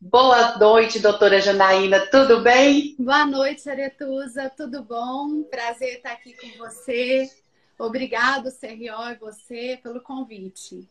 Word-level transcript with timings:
Boa 0.00 0.56
noite, 0.56 0.98
doutora 0.98 1.40
Janaína, 1.40 2.06
tudo 2.10 2.40
bem? 2.40 2.96
Boa 2.98 3.26
noite, 3.26 3.68
Aretusa, 3.68 4.50
tudo 4.56 4.82
bom? 4.82 5.42
Prazer 5.50 5.96
estar 5.96 6.12
aqui 6.12 6.34
com 6.34 6.48
você. 6.58 7.30
Obrigado, 7.78 8.50
CRO 8.50 9.10
e 9.10 9.16
você, 9.16 9.78
pelo 9.82 10.00
convite. 10.00 10.88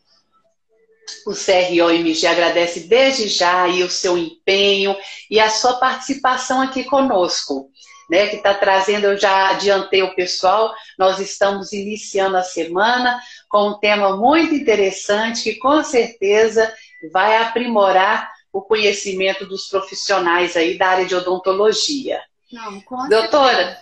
O 1.26 1.32
CRO-MG 1.32 2.26
agradece 2.26 2.80
desde 2.88 3.26
já 3.28 3.64
aí 3.64 3.82
o 3.82 3.90
seu 3.90 4.16
empenho 4.16 4.96
e 5.28 5.40
a 5.40 5.50
sua 5.50 5.74
participação 5.78 6.60
aqui 6.60 6.84
conosco, 6.84 7.70
né? 8.08 8.28
Que 8.28 8.36
está 8.36 8.54
trazendo, 8.54 9.06
eu 9.06 9.18
já 9.18 9.50
adiantei 9.50 10.02
o 10.02 10.14
pessoal, 10.14 10.72
nós 10.96 11.18
estamos 11.18 11.72
iniciando 11.72 12.36
a 12.36 12.42
semana 12.42 13.20
com 13.48 13.70
um 13.70 13.78
tema 13.78 14.16
muito 14.16 14.54
interessante 14.54 15.42
que 15.42 15.56
com 15.56 15.82
certeza 15.82 16.72
vai 17.12 17.36
aprimorar 17.36 18.35
o 18.56 18.62
conhecimento 18.62 19.46
dos 19.46 19.68
profissionais 19.68 20.56
aí 20.56 20.78
da 20.78 20.88
área 20.88 21.06
de 21.06 21.14
odontologia. 21.14 22.22
Não, 22.50 22.80
com 22.80 23.08
Doutora, 23.08 23.80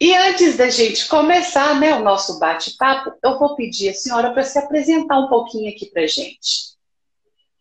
e 0.00 0.14
antes 0.14 0.56
da 0.56 0.70
gente 0.70 1.06
começar 1.08 1.78
né, 1.78 1.94
o 1.94 2.02
nosso 2.02 2.38
bate-papo, 2.38 3.12
eu 3.22 3.38
vou 3.38 3.54
pedir 3.54 3.90
a 3.90 3.94
senhora 3.94 4.32
para 4.32 4.42
se 4.42 4.58
apresentar 4.58 5.18
um 5.18 5.28
pouquinho 5.28 5.70
aqui 5.70 5.86
para 5.86 6.06
gente. 6.06 6.70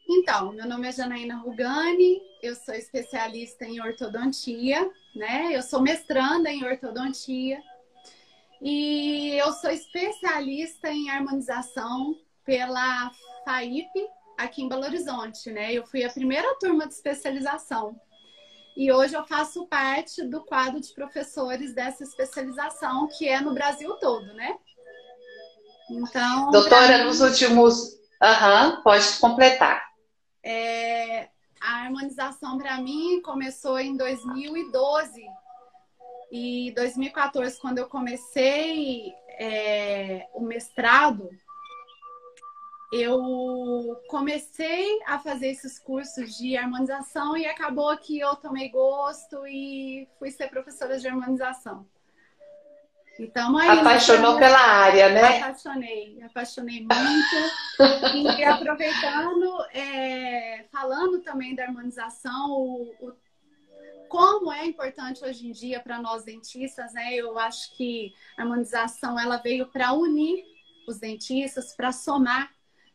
Então, 0.09 0.53
meu 0.53 0.67
nome 0.67 0.87
é 0.87 0.91
Janaína 0.91 1.37
Rugani, 1.37 2.21
eu 2.41 2.55
sou 2.55 2.73
especialista 2.73 3.65
em 3.65 3.81
ortodontia, 3.81 4.89
né? 5.15 5.49
Eu 5.51 5.61
sou 5.61 5.81
mestranda 5.81 6.49
em 6.49 6.63
ortodontia 6.63 7.61
e 8.61 9.35
eu 9.37 9.51
sou 9.53 9.69
especialista 9.69 10.89
em 10.89 11.09
harmonização 11.09 12.17
pela 12.45 13.11
FAIP, 13.45 13.89
aqui 14.39 14.63
em 14.63 14.69
Belo 14.69 14.85
Horizonte, 14.85 15.51
né? 15.51 15.73
Eu 15.73 15.85
fui 15.85 16.03
a 16.03 16.09
primeira 16.09 16.55
turma 16.55 16.87
de 16.87 16.93
especialização. 16.93 17.99
E 18.75 18.91
hoje 18.91 19.13
eu 19.13 19.25
faço 19.25 19.67
parte 19.67 20.23
do 20.23 20.45
quadro 20.45 20.79
de 20.79 20.93
professores 20.93 21.73
dessa 21.75 22.03
especialização, 22.03 23.09
que 23.09 23.27
é 23.27 23.41
no 23.41 23.53
Brasil 23.53 23.93
todo, 23.97 24.33
né? 24.33 24.57
Então. 25.91 26.51
Doutora, 26.51 26.99
mim, 26.99 27.03
nos 27.03 27.19
últimos. 27.19 27.99
Aham, 28.21 28.75
uhum, 28.75 28.83
pode 28.83 29.17
completar. 29.19 29.85
É, 30.41 31.27
a 31.59 31.83
harmonização 31.83 32.57
para 32.57 32.77
mim 32.77 33.21
começou 33.21 33.77
em 33.77 33.97
2012. 33.97 35.21
E 36.31 36.71
2014, 36.75 37.59
quando 37.59 37.79
eu 37.79 37.87
comecei 37.87 39.11
é, 39.37 40.27
o 40.33 40.41
mestrado, 40.41 41.29
eu 42.91 44.01
comecei 44.07 44.99
a 45.05 45.19
fazer 45.19 45.47
esses 45.47 45.77
cursos 45.77 46.35
de 46.35 46.57
harmonização 46.57 47.37
e 47.37 47.45
acabou 47.45 47.95
que 47.97 48.19
eu 48.19 48.35
tomei 48.35 48.69
gosto 48.69 49.45
e 49.45 50.07
fui 50.17 50.31
ser 50.31 50.49
professora 50.49 50.97
de 50.97 51.07
harmonização. 51.07 51.85
Então, 53.19 53.57
aí, 53.57 53.79
Apaixonou 53.79 54.37
pela 54.39 54.59
área, 54.59 55.09
né? 55.09 55.39
Apaixonei, 55.39 56.21
apaixonei 56.23 56.79
muito. 56.79 58.39
e 58.39 58.43
aproveitando, 58.45 59.65
é, 59.73 60.65
falando 60.71 61.21
também 61.21 61.53
da 61.53 61.65
harmonização, 61.65 62.51
o, 62.51 62.93
o, 63.01 63.13
como 64.07 64.51
é 64.51 64.65
importante 64.65 65.23
hoje 65.23 65.47
em 65.47 65.51
dia 65.51 65.81
para 65.81 66.01
nós 66.01 66.23
dentistas, 66.23 66.93
né? 66.93 67.13
Eu 67.13 67.37
acho 67.37 67.75
que 67.75 68.13
a 68.37 68.41
harmonização 68.41 69.19
ela 69.19 69.35
veio 69.35 69.67
para 69.67 69.91
unir 69.91 70.45
os 70.87 70.97
dentistas, 70.97 71.75
para 71.75 71.91
somar 71.91 72.49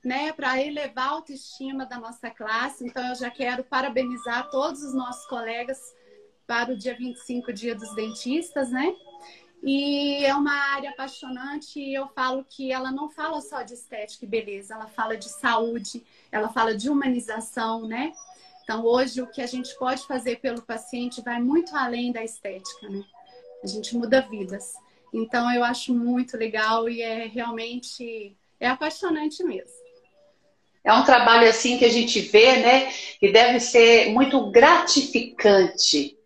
né, 0.05 0.33
para 0.33 0.61
elevar 0.63 1.09
a 1.09 1.11
autoestima 1.13 1.87
da 1.87 1.99
nossa 1.99 2.31
classe. 2.31 2.85
Então, 2.85 3.09
eu 3.09 3.15
já 3.15 3.31
quero 3.31 3.65
parabenizar 3.65 4.51
todos 4.51 4.83
os 4.83 4.95
nossos 4.95 5.27
colegas 5.27 5.79
para 6.47 6.73
o 6.73 6.77
dia 6.77 6.95
25, 6.95 7.53
dia 7.53 7.75
dos 7.75 7.95
dentistas, 7.95 8.71
né? 8.71 8.95
E 9.63 10.23
é 10.23 10.35
uma 10.35 10.53
área 10.75 10.91
apaixonante 10.91 11.81
e 11.81 11.95
eu 11.95 12.07
falo 12.09 12.45
que 12.45 12.71
ela 12.71 12.93
não 12.93 13.09
fala 13.09 13.41
só 13.41 13.63
de 13.63 13.73
estética 13.73 14.27
e 14.27 14.29
beleza, 14.29 14.75
ela 14.75 14.87
fala 14.89 15.17
de 15.17 15.31
saúde, 15.31 16.05
ela 16.31 16.51
fala 16.51 16.77
de 16.77 16.91
humanização, 16.91 17.87
né? 17.87 18.13
Então, 18.63 18.85
hoje, 18.85 19.23
o 19.23 19.27
que 19.27 19.41
a 19.41 19.47
gente 19.47 19.75
pode 19.79 20.07
fazer 20.07 20.37
pelo 20.41 20.61
paciente 20.61 21.23
vai 21.23 21.41
muito 21.41 21.75
além 21.75 22.13
da 22.13 22.23
estética, 22.23 22.91
né? 22.91 23.03
A 23.63 23.67
gente 23.67 23.97
muda 23.97 24.21
vidas. 24.21 24.75
Então, 25.15 25.51
eu 25.51 25.65
acho 25.65 25.95
muito 25.95 26.37
legal 26.37 26.89
e 26.89 27.01
é 27.01 27.27
realmente 27.27 28.37
é 28.61 28.69
apaixonante 28.69 29.43
mesmo. 29.43 29.84
É 30.85 30.93
um 30.93 31.05
trabalho 31.05 31.49
assim 31.49 31.79
que 31.79 31.85
a 31.85 31.91
gente 31.91 32.21
vê, 32.21 32.57
né, 32.59 32.93
que 33.19 33.33
deve 33.33 33.59
ser 33.59 34.11
muito 34.11 34.51
gratificante. 34.51 36.17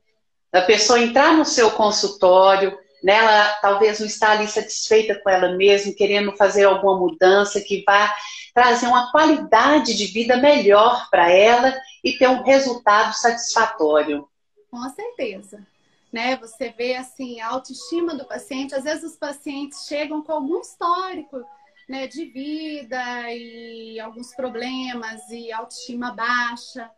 A 0.52 0.62
pessoa 0.62 0.98
entrar 0.98 1.36
no 1.36 1.44
seu 1.44 1.70
consultório, 1.70 2.76
né, 3.02 3.14
ela 3.14 3.48
talvez 3.62 4.00
não 4.00 4.06
está 4.06 4.32
ali 4.32 4.48
satisfeita 4.48 5.14
com 5.22 5.30
ela 5.30 5.54
mesma, 5.54 5.92
querendo 5.92 6.36
fazer 6.36 6.64
alguma 6.64 6.98
mudança 6.98 7.60
que 7.60 7.84
vá 7.86 8.12
trazer 8.52 8.88
uma 8.88 9.12
qualidade 9.12 9.96
de 9.96 10.06
vida 10.06 10.36
melhor 10.36 11.08
para 11.08 11.30
ela 11.30 11.72
e 12.02 12.18
ter 12.18 12.28
um 12.28 12.42
resultado 12.42 13.12
satisfatório. 13.14 14.28
Com 14.68 14.82
certeza. 14.90 15.64
Né? 16.12 16.36
Você 16.38 16.70
vê 16.70 16.96
assim 16.96 17.40
a 17.40 17.48
autoestima 17.48 18.16
do 18.16 18.24
paciente, 18.24 18.74
às 18.74 18.82
vezes 18.82 19.04
os 19.04 19.16
pacientes 19.16 19.86
chegam 19.86 20.20
com 20.20 20.32
algum 20.32 20.60
histórico 20.60 21.44
né, 21.88 22.06
de 22.06 22.26
vida 22.26 23.32
e 23.32 23.98
alguns 23.98 24.34
problemas 24.34 25.28
e 25.30 25.50
autoestima 25.50 26.12
baixa. 26.12 26.90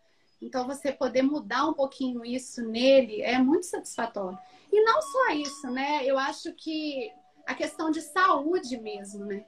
Então, 0.43 0.67
você 0.67 0.91
poder 0.91 1.23
mudar 1.23 1.67
um 1.67 1.75
pouquinho 1.75 2.25
isso 2.25 2.63
nele 2.63 3.23
é 3.23 3.39
muito 3.39 3.67
satisfatório. 3.67 4.39
E 4.73 4.83
não 4.83 5.01
só 5.01 5.31
isso, 5.31 5.71
né? 5.71 6.05
Eu 6.05 6.19
acho 6.19 6.53
que 6.55 7.13
a 7.47 7.55
questão 7.55 7.91
de 7.91 8.01
saúde 8.01 8.79
mesmo, 8.79 9.25
né? 9.27 9.45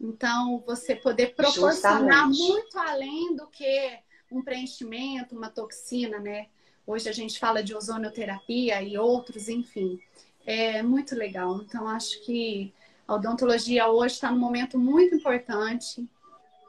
Então, 0.00 0.62
você 0.66 0.96
poder 0.96 1.34
proporcionar 1.34 2.26
Justamente. 2.26 2.38
muito 2.38 2.78
além 2.78 3.36
do 3.36 3.46
que 3.48 3.98
um 4.30 4.42
preenchimento, 4.42 5.36
uma 5.36 5.50
toxina, 5.50 6.18
né? 6.18 6.48
Hoje 6.86 7.08
a 7.08 7.12
gente 7.12 7.38
fala 7.38 7.62
de 7.62 7.74
ozonoterapia 7.74 8.82
e 8.82 8.98
outros, 8.98 9.48
enfim. 9.48 10.00
É 10.44 10.82
muito 10.82 11.14
legal. 11.14 11.60
Então, 11.62 11.86
acho 11.86 12.24
que 12.24 12.72
a 13.10 13.14
odontologia 13.14 13.88
hoje 13.88 14.14
está 14.14 14.30
num 14.30 14.38
momento 14.38 14.78
muito 14.78 15.16
importante 15.16 16.08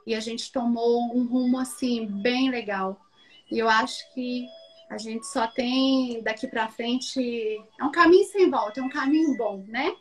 e 0.04 0.12
a 0.12 0.18
gente 0.18 0.50
tomou 0.50 1.14
um 1.14 1.24
rumo 1.24 1.56
assim 1.56 2.04
bem 2.04 2.50
legal. 2.50 3.00
E 3.48 3.60
eu 3.60 3.68
acho 3.68 4.12
que 4.12 4.48
a 4.90 4.98
gente 4.98 5.24
só 5.24 5.46
tem 5.46 6.20
daqui 6.20 6.48
para 6.48 6.68
frente 6.68 7.64
é 7.78 7.84
um 7.84 7.92
caminho 7.92 8.24
sem 8.24 8.50
volta, 8.50 8.80
é 8.80 8.82
um 8.82 8.88
caminho 8.88 9.36
bom, 9.36 9.64
né? 9.68 9.94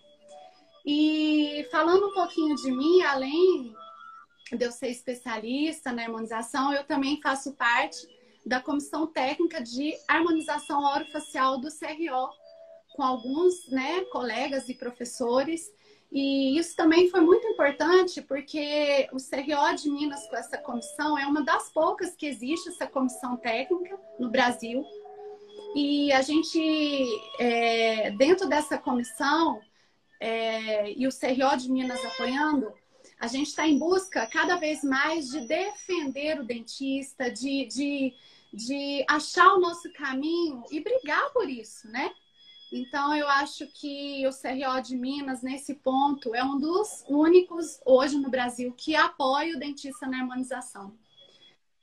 E 0.83 1.67
falando 1.69 2.07
um 2.07 2.13
pouquinho 2.13 2.55
de 2.55 2.71
mim, 2.71 3.03
além 3.03 3.75
de 4.51 4.65
eu 4.65 4.71
ser 4.71 4.89
especialista 4.89 5.91
na 5.91 6.01
harmonização, 6.01 6.73
eu 6.73 6.83
também 6.85 7.21
faço 7.21 7.53
parte 7.53 7.99
da 8.43 8.59
comissão 8.59 9.05
técnica 9.05 9.61
de 9.61 9.93
harmonização 10.07 10.83
orofacial 10.83 11.59
do 11.61 11.67
CRO, 11.67 12.29
com 12.95 13.03
alguns 13.03 13.69
né, 13.69 14.01
colegas 14.05 14.67
e 14.69 14.73
professores. 14.73 15.69
E 16.11 16.57
isso 16.57 16.75
também 16.75 17.09
foi 17.09 17.21
muito 17.21 17.47
importante 17.47 18.21
porque 18.21 19.07
o 19.13 19.17
CRO 19.17 19.75
de 19.75 19.89
Minas 19.89 20.27
com 20.27 20.35
essa 20.35 20.57
comissão 20.57 21.17
é 21.17 21.25
uma 21.25 21.41
das 21.41 21.69
poucas 21.69 22.13
que 22.15 22.25
existe 22.25 22.67
essa 22.67 22.85
comissão 22.85 23.37
técnica 23.37 23.97
no 24.19 24.29
Brasil. 24.29 24.85
E 25.73 26.11
a 26.11 26.21
gente, 26.21 26.59
é, 27.39 28.11
dentro 28.11 28.49
dessa 28.49 28.77
comissão, 28.77 29.61
é, 30.19 30.91
e 30.91 31.07
o 31.07 31.11
CRO 31.11 31.57
de 31.57 31.71
Minas 31.71 32.03
apoiando, 32.03 32.73
a 33.17 33.27
gente 33.27 33.47
está 33.47 33.65
em 33.65 33.77
busca 33.77 34.27
cada 34.27 34.57
vez 34.57 34.83
mais 34.83 35.29
de 35.29 35.47
defender 35.47 36.41
o 36.41 36.43
dentista, 36.43 37.31
de, 37.31 37.67
de, 37.67 38.13
de 38.51 39.05
achar 39.07 39.53
o 39.53 39.61
nosso 39.61 39.89
caminho 39.93 40.61
e 40.71 40.81
brigar 40.81 41.31
por 41.31 41.49
isso, 41.49 41.87
né? 41.87 42.11
Então, 42.71 43.13
eu 43.13 43.27
acho 43.27 43.67
que 43.67 44.25
o 44.25 44.31
CRO 44.31 44.81
de 44.81 44.95
Minas, 44.95 45.41
nesse 45.41 45.75
ponto, 45.75 46.33
é 46.33 46.41
um 46.41 46.57
dos 46.57 47.03
únicos 47.07 47.81
hoje 47.85 48.17
no 48.17 48.29
Brasil 48.29 48.73
que 48.77 48.95
apoia 48.95 49.55
o 49.55 49.59
dentista 49.59 50.07
na 50.07 50.19
harmonização. 50.19 50.93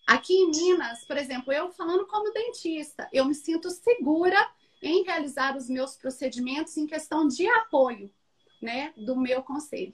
Aqui 0.06 0.32
em 0.32 0.50
Minas, 0.50 1.04
por 1.04 1.18
exemplo, 1.18 1.52
eu 1.52 1.70
falando 1.70 2.06
como 2.06 2.32
dentista, 2.32 3.06
eu 3.12 3.26
me 3.26 3.34
sinto 3.34 3.68
segura 3.68 4.38
em 4.82 5.04
realizar 5.04 5.54
os 5.54 5.68
meus 5.68 5.96
procedimentos 5.96 6.74
em 6.78 6.86
questão 6.86 7.28
de 7.28 7.46
apoio, 7.46 8.10
né, 8.62 8.94
do 8.96 9.14
meu 9.14 9.42
conselho. 9.42 9.92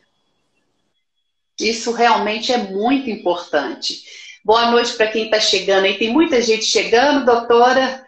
Isso 1.58 1.90
realmente 1.90 2.52
é 2.52 2.58
muito 2.58 3.10
importante. 3.10 4.04
Boa 4.44 4.70
noite 4.70 4.96
para 4.96 5.10
quem 5.10 5.24
está 5.24 5.40
chegando 5.40 5.86
aí. 5.86 5.98
Tem 5.98 6.12
muita 6.12 6.40
gente 6.40 6.64
chegando, 6.64 7.24
doutora. 7.24 8.03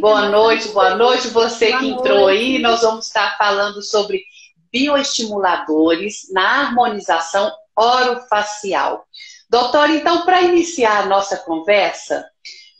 Boa 0.00 0.28
noite, 0.28 0.68
boa 0.68 0.94
noite. 0.94 1.26
Você 1.28 1.70
boa 1.70 1.80
que 1.80 1.88
entrou 1.88 2.20
noite. 2.20 2.38
aí, 2.38 2.58
nós 2.60 2.82
vamos 2.82 3.06
estar 3.06 3.36
falando 3.36 3.82
sobre 3.82 4.22
bioestimuladores 4.70 6.30
na 6.30 6.60
harmonização 6.60 7.52
orofacial. 7.74 9.04
Doutora, 9.48 9.92
então, 9.92 10.24
para 10.24 10.42
iniciar 10.42 11.02
a 11.02 11.06
nossa 11.06 11.36
conversa, 11.36 12.30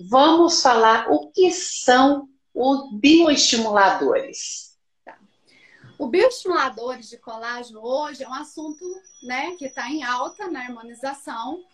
vamos 0.08 0.62
falar 0.62 1.10
o 1.10 1.32
que 1.32 1.50
são 1.50 2.28
os 2.54 2.92
bioestimuladores. 3.00 4.76
Tá. 5.04 5.18
O 5.98 6.06
bioestimuladores 6.06 7.08
de 7.08 7.18
colágeno 7.18 7.80
hoje 7.84 8.22
é 8.22 8.28
um 8.28 8.34
assunto 8.34 8.84
né, 9.24 9.56
que 9.56 9.66
está 9.66 9.90
em 9.90 10.04
alta 10.04 10.48
na 10.48 10.60
harmonização. 10.60 11.64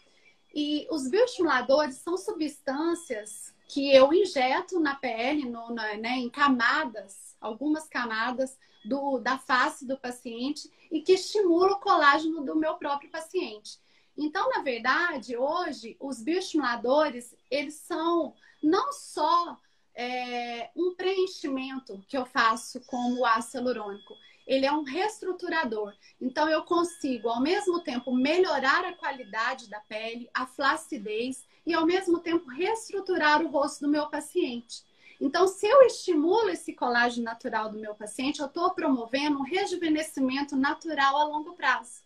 E 0.54 0.86
os 0.90 1.06
bioestimuladores 1.10 1.96
são 1.96 2.16
substâncias 2.16 3.54
que 3.66 3.92
eu 3.92 4.12
injeto 4.12 4.78
na 4.78 4.94
pele, 4.94 5.48
no, 5.48 5.70
né, 5.70 6.16
em 6.18 6.30
camadas, 6.30 7.36
algumas 7.40 7.88
camadas 7.88 8.58
do, 8.84 9.18
da 9.18 9.38
face 9.38 9.86
do 9.86 9.98
paciente 9.98 10.70
e 10.90 11.02
que 11.02 11.12
estimula 11.12 11.72
o 11.72 11.80
colágeno 11.80 12.44
do 12.44 12.54
meu 12.54 12.74
próprio 12.74 13.10
paciente. 13.10 13.78
Então, 14.16 14.48
na 14.50 14.62
verdade, 14.62 15.36
hoje, 15.36 15.96
os 16.00 16.22
bioestimuladores, 16.22 17.36
eles 17.50 17.74
são 17.74 18.34
não 18.62 18.92
só 18.92 19.58
é, 19.94 20.70
um 20.76 20.94
preenchimento 20.94 22.02
que 22.08 22.16
eu 22.16 22.24
faço 22.24 22.80
com 22.86 23.14
o 23.14 23.24
ácido 23.26 23.68
hialurônico, 23.68 24.14
ele 24.46 24.64
é 24.64 24.72
um 24.72 24.82
reestruturador. 24.82 25.92
Então, 26.20 26.48
eu 26.48 26.62
consigo, 26.62 27.28
ao 27.28 27.40
mesmo 27.40 27.80
tempo, 27.80 28.14
melhorar 28.14 28.84
a 28.84 28.94
qualidade 28.94 29.68
da 29.68 29.80
pele, 29.80 30.30
a 30.32 30.46
flacidez 30.46 31.44
e, 31.66 31.74
ao 31.74 31.84
mesmo 31.84 32.20
tempo, 32.20 32.48
reestruturar 32.48 33.42
o 33.42 33.48
rosto 33.48 33.84
do 33.84 33.90
meu 33.90 34.06
paciente. 34.08 34.84
Então, 35.20 35.48
se 35.48 35.66
eu 35.66 35.82
estimulo 35.82 36.50
esse 36.50 36.72
colágeno 36.74 37.24
natural 37.24 37.70
do 37.70 37.78
meu 37.78 37.94
paciente, 37.94 38.40
eu 38.40 38.46
estou 38.46 38.70
promovendo 38.70 39.38
um 39.38 39.42
rejuvenescimento 39.42 40.54
natural 40.54 41.16
a 41.16 41.24
longo 41.24 41.54
prazo. 41.54 42.04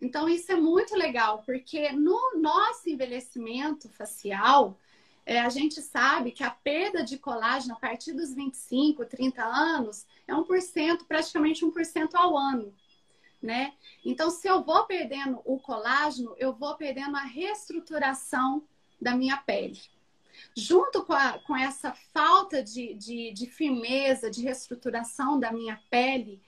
Então, 0.00 0.28
isso 0.28 0.52
é 0.52 0.54
muito 0.54 0.94
legal, 0.94 1.42
porque 1.44 1.90
no 1.90 2.36
nosso 2.36 2.88
envelhecimento 2.88 3.88
facial, 3.88 4.78
é, 5.28 5.40
a 5.40 5.50
gente 5.50 5.82
sabe 5.82 6.32
que 6.32 6.42
a 6.42 6.50
perda 6.50 7.04
de 7.04 7.18
colágeno 7.18 7.74
a 7.74 7.78
partir 7.78 8.14
dos 8.14 8.32
25, 8.32 9.04
30 9.04 9.44
anos 9.44 10.06
é 10.26 10.32
1%, 10.32 11.04
praticamente 11.06 11.66
1% 11.66 12.14
ao 12.14 12.34
ano. 12.34 12.74
Né? 13.40 13.74
Então, 14.02 14.30
se 14.30 14.48
eu 14.48 14.64
vou 14.64 14.86
perdendo 14.86 15.42
o 15.44 15.60
colágeno, 15.60 16.34
eu 16.38 16.54
vou 16.54 16.74
perdendo 16.76 17.14
a 17.14 17.24
reestruturação 17.24 18.64
da 18.98 19.14
minha 19.14 19.36
pele. 19.36 19.78
Junto 20.56 21.04
com, 21.04 21.12
a, 21.12 21.38
com 21.40 21.54
essa 21.54 21.92
falta 21.92 22.62
de, 22.62 22.94
de, 22.94 23.30
de 23.30 23.46
firmeza, 23.46 24.30
de 24.30 24.40
reestruturação 24.40 25.38
da 25.38 25.52
minha 25.52 25.78
pele, 25.90 26.40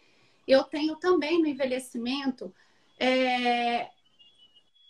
eu 0.48 0.64
tenho 0.64 0.96
também 0.96 1.38
no 1.38 1.46
envelhecimento 1.46 2.50
é, 2.98 3.90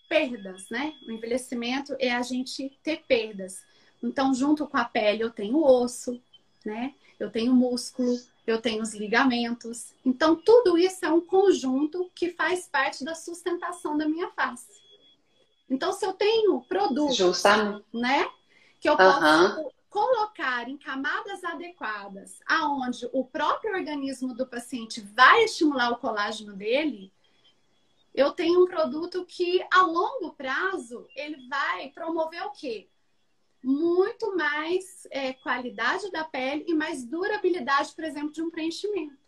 perdas, 0.09 0.71
né? 0.71 0.95
O 1.09 1.11
envelhecimento 1.11 1.97
é 1.99 2.13
a 2.13 2.23
gente 2.23 2.79
ter 2.85 3.03
perdas. 3.09 3.69
Então, 4.03 4.33
junto 4.35 4.67
com 4.67 4.77
a 4.77 4.85
pele, 4.85 5.23
eu 5.23 5.31
tenho 5.31 5.63
osso, 5.63 6.21
né? 6.65 6.95
Eu 7.19 7.31
tenho 7.31 7.55
músculo, 7.55 8.19
eu 8.47 8.61
tenho 8.61 8.83
os 8.83 8.95
ligamentos. 8.95 9.93
Então, 10.05 10.35
tudo 10.37 10.79
isso 10.79 11.05
é 11.05 11.13
um 11.13 11.21
conjunto 11.21 12.11
que 12.15 12.31
faz 12.31 12.67
parte 12.67 13.05
da 13.05 13.15
sustentação 13.15 13.97
da 13.97 14.09
minha 14.09 14.31
face. 14.31 14.81
Então, 15.69 15.93
se 15.93 16.05
eu 16.05 16.13
tenho 16.13 16.61
produtos, 16.63 17.17
Justamente. 17.17 17.85
né? 17.93 18.29
Que 18.81 18.89
eu 18.89 18.97
posso 18.97 19.71
colocar 19.91 20.69
em 20.69 20.79
camadas 20.79 21.45
adequadas, 21.45 22.41
aonde 22.47 23.09
o 23.13 23.25
próprio 23.25 23.75
organismo 23.75 24.35
do 24.35 24.47
paciente 24.47 25.01
vai 25.01 25.45
estimular 25.45 25.91
o 25.91 25.99
colágeno 25.99 26.55
dele, 26.55 27.13
eu 28.15 28.33
tenho 28.33 28.63
um 28.63 28.67
produto 28.67 29.25
que 29.27 29.65
a 29.73 29.83
longo 29.83 30.33
prazo 30.33 31.07
ele 31.15 31.47
vai 31.49 31.89
promover 31.91 32.43
o 32.47 32.51
quê? 32.51 32.89
Muito 33.63 34.37
mais 34.37 35.07
é, 35.11 35.33
qualidade 35.35 36.11
da 36.11 36.25
pele 36.25 36.65
e 36.67 36.75
mais 36.75 37.05
durabilidade, 37.05 37.93
por 37.95 38.05
exemplo, 38.05 38.33
de 38.33 38.43
um 38.43 38.51
preenchimento. 38.51 39.19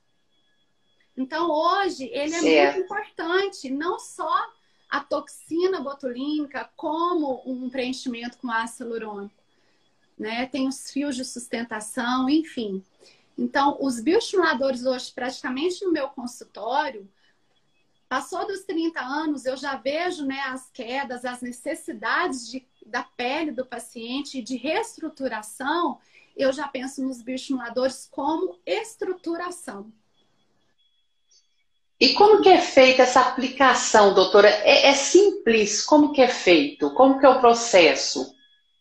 Então, 1.17 1.51
hoje, 1.51 2.05
ele 2.05 2.35
é 2.35 2.41
certo. 2.41 2.75
muito 2.75 2.85
importante, 2.87 3.71
não 3.71 3.99
só 3.99 4.51
a 4.89 5.01
toxina 5.01 5.81
botulínica, 5.81 6.71
como 6.77 7.43
um 7.45 7.69
preenchimento 7.69 8.39
com 8.39 8.51
ácido 8.51 8.85
hialurônico. 8.91 9.35
Né? 10.19 10.47
Tem 10.47 10.69
os 10.69 10.91
fios 10.91 11.17
de 11.17 11.25
sustentação, 11.25 12.29
enfim. 12.29 12.83
Então, 13.37 13.77
os 13.81 14.01
bioestimuladores 14.01 14.85
hoje, 14.85 15.13
praticamente 15.13 15.85
no 15.85 15.93
meu 15.93 16.09
consultório, 16.09 17.11
passou 18.09 18.47
dos 18.47 18.65
30 18.65 19.01
anos, 19.01 19.47
eu 19.47 19.57
já 19.57 19.77
vejo 19.77 20.27
né, 20.27 20.41
as 20.41 20.71
quedas, 20.71 21.25
as 21.25 21.41
necessidades 21.41 22.51
de 22.51 22.61
da 22.87 23.03
pele 23.03 23.53
do 23.53 23.67
paciente, 23.67 24.43
de 24.43 24.57
reestruturação, 24.57 25.99
eu 26.37 26.53
já 26.53 26.69
penso 26.69 27.03
nos 27.03 27.23
bioestimuladores 27.23 28.09
como 28.11 28.59
estruturação. 28.67 29.93
E 32.01 32.15
como 32.15 32.43
que 32.43 32.49
é 32.49 32.61
feita 32.61 33.03
essa 33.03 33.21
aplicação, 33.21 34.13
doutora? 34.13 34.49
É, 34.49 34.89
é, 34.89 34.95
simples? 34.95 35.85
Como 35.85 36.13
que 36.13 36.21
é 36.21 36.27
feito? 36.27 36.93
Como 36.95 37.19
que 37.21 37.25
é 37.25 37.29
o 37.29 37.39
processo? 37.39 38.35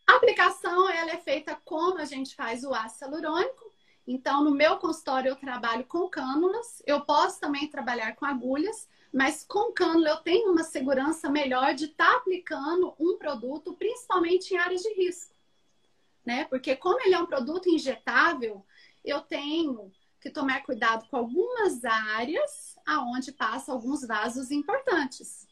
A 0.09 0.15
aplicação 0.15 0.89
ela 0.89 1.11
é 1.11 1.17
feita 1.17 1.55
como 1.63 1.99
a 1.99 2.05
gente 2.05 2.35
faz 2.35 2.63
o 2.63 2.73
ácido 2.73 3.15
hialurônico. 3.15 3.71
Então, 4.07 4.43
no 4.43 4.49
meu 4.49 4.77
consultório 4.77 5.29
eu 5.29 5.35
trabalho 5.35 5.85
com 5.85 6.09
cânulas. 6.09 6.81
Eu 6.85 7.01
posso 7.01 7.39
também 7.39 7.67
trabalhar 7.67 8.15
com 8.15 8.25
agulhas, 8.25 8.89
mas 9.11 9.43
com 9.43 9.73
cânula 9.73 10.09
eu 10.09 10.17
tenho 10.17 10.51
uma 10.51 10.63
segurança 10.63 11.29
melhor 11.29 11.73
de 11.73 11.85
estar 11.85 12.09
tá 12.09 12.17
aplicando 12.17 12.93
um 12.99 13.17
produto, 13.17 13.73
principalmente 13.73 14.53
em 14.53 14.57
áreas 14.57 14.81
de 14.81 14.93
risco. 14.93 15.35
Né? 16.25 16.45
Porque 16.45 16.75
como 16.75 16.99
ele 17.01 17.13
é 17.13 17.19
um 17.19 17.25
produto 17.25 17.67
injetável, 17.67 18.65
eu 19.03 19.21
tenho 19.21 19.91
que 20.21 20.29
tomar 20.29 20.63
cuidado 20.63 21.07
com 21.09 21.17
algumas 21.17 21.83
áreas 21.83 22.77
aonde 22.85 23.31
passa 23.31 23.71
alguns 23.71 24.05
vasos 24.05 24.51
importantes. 24.51 25.47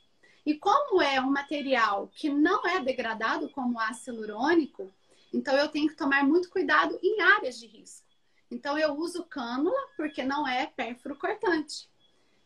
E 0.46 0.56
como 0.56 1.02
é 1.02 1.20
um 1.20 1.32
material 1.32 2.08
que 2.08 2.30
não 2.30 2.66
é 2.66 2.80
degradado 2.80 3.50
como 3.50 3.80
ácido 3.80 4.26
hialurônico, 4.26 4.94
então 5.34 5.56
eu 5.56 5.68
tenho 5.68 5.90
que 5.90 5.96
tomar 5.96 6.24
muito 6.24 6.50
cuidado 6.50 6.98
em 7.04 7.22
áreas 7.22 7.60
de 7.60 7.68
risco. 7.68 8.08
Então 8.50 8.78
eu 8.78 8.94
uso 8.94 9.26
cânula 9.26 9.80
porque 9.98 10.24
não 10.24 10.48
é 10.48 10.66
pérfuro 10.66 11.16
cortante. 11.16 11.90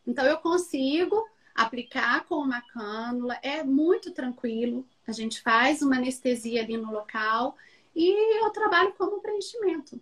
Então, 0.06 0.26
eu 0.26 0.38
consigo 0.38 1.28
aplicar 1.54 2.26
com 2.26 2.36
uma 2.36 2.62
cânula, 2.62 3.38
é 3.42 3.64
muito 3.64 4.12
tranquilo. 4.12 4.86
A 5.08 5.12
gente 5.12 5.42
faz 5.42 5.82
uma 5.82 5.98
anestesia 5.98 6.64
ali 6.64 6.78
no 6.78 6.92
local 6.92 7.56
e 7.96 8.44
eu 8.44 8.50
trabalho 8.50 8.94
como 8.98 9.22
preenchimento. 9.22 10.00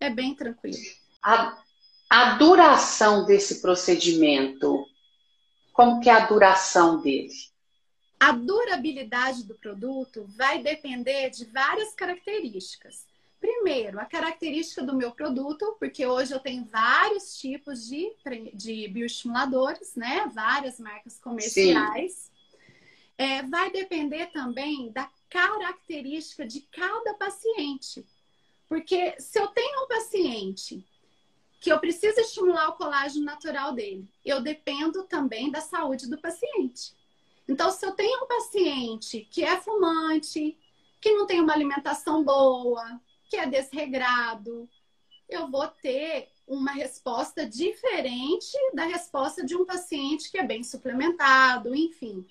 É 0.00 0.08
bem 0.08 0.34
tranquilo. 0.34 0.78
A, 1.22 1.62
a 2.08 2.34
duração 2.34 3.24
desse 3.24 3.60
procedimento, 3.60 4.86
como 5.72 6.00
que 6.00 6.08
é 6.08 6.12
a 6.12 6.26
duração 6.26 7.00
dele? 7.00 7.32
A 8.18 8.32
durabilidade 8.32 9.44
do 9.44 9.54
produto 9.54 10.24
vai 10.36 10.62
depender 10.62 11.30
de 11.30 11.44
várias 11.46 11.94
características. 11.94 13.06
Primeiro, 13.42 13.98
a 13.98 14.04
característica 14.04 14.84
do 14.84 14.94
meu 14.94 15.10
produto, 15.10 15.74
porque 15.80 16.06
hoje 16.06 16.32
eu 16.32 16.38
tenho 16.38 16.64
vários 16.64 17.36
tipos 17.36 17.88
de, 17.88 18.14
de 18.54 18.86
bioestimuladores, 18.86 19.96
né? 19.96 20.30
Várias 20.32 20.78
marcas 20.78 21.18
comerciais. 21.18 22.30
É, 23.18 23.42
vai 23.42 23.72
depender 23.72 24.26
também 24.26 24.92
da 24.92 25.10
característica 25.28 26.46
de 26.46 26.60
cada 26.70 27.14
paciente. 27.14 28.06
Porque 28.68 29.20
se 29.20 29.40
eu 29.40 29.48
tenho 29.48 29.86
um 29.86 29.88
paciente 29.88 30.86
que 31.60 31.72
eu 31.72 31.80
preciso 31.80 32.20
estimular 32.20 32.68
o 32.68 32.76
colágeno 32.76 33.24
natural 33.24 33.72
dele, 33.72 34.08
eu 34.24 34.40
dependo 34.40 35.02
também 35.02 35.50
da 35.50 35.60
saúde 35.60 36.08
do 36.08 36.16
paciente. 36.16 36.94
Então, 37.48 37.72
se 37.72 37.84
eu 37.84 37.90
tenho 37.90 38.22
um 38.22 38.28
paciente 38.28 39.26
que 39.32 39.42
é 39.42 39.60
fumante, 39.60 40.56
que 41.00 41.10
não 41.10 41.26
tem 41.26 41.40
uma 41.40 41.52
alimentação 41.52 42.22
boa, 42.22 43.00
que 43.32 43.36
é 43.38 43.46
desregrado, 43.46 44.68
eu 45.26 45.50
vou 45.50 45.66
ter 45.66 46.28
uma 46.46 46.72
resposta 46.72 47.46
diferente 47.48 48.52
da 48.74 48.84
resposta 48.84 49.42
de 49.42 49.56
um 49.56 49.64
paciente 49.64 50.30
que 50.30 50.36
é 50.36 50.46
bem 50.46 50.62
suplementado, 50.62 51.74
enfim. 51.74 52.26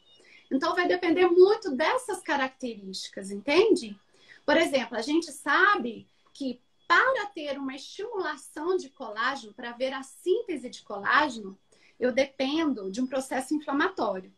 Então, 0.52 0.76
vai 0.76 0.88
depender 0.88 1.26
muito 1.26 1.76
dessas 1.76 2.22
características, 2.22 3.32
entende? 3.32 4.00
Por 4.46 4.56
exemplo, 4.56 4.96
a 4.96 5.02
gente 5.02 5.32
sabe 5.32 6.08
que 6.36 6.62
para 6.88 7.26
ter 7.34 7.58
uma 7.58 7.74
estimulação 7.74 8.78
de 8.78 8.88
colágeno, 8.90 9.56
para 9.56 9.72
ver 9.72 9.94
a 9.94 10.04
síntese 10.04 10.70
de 10.70 10.84
colágeno, 10.84 11.58
eu 12.00 12.12
dependo 12.12 12.92
de 12.92 13.02
um 13.02 13.08
processo 13.08 13.56
inflamatório, 13.56 14.32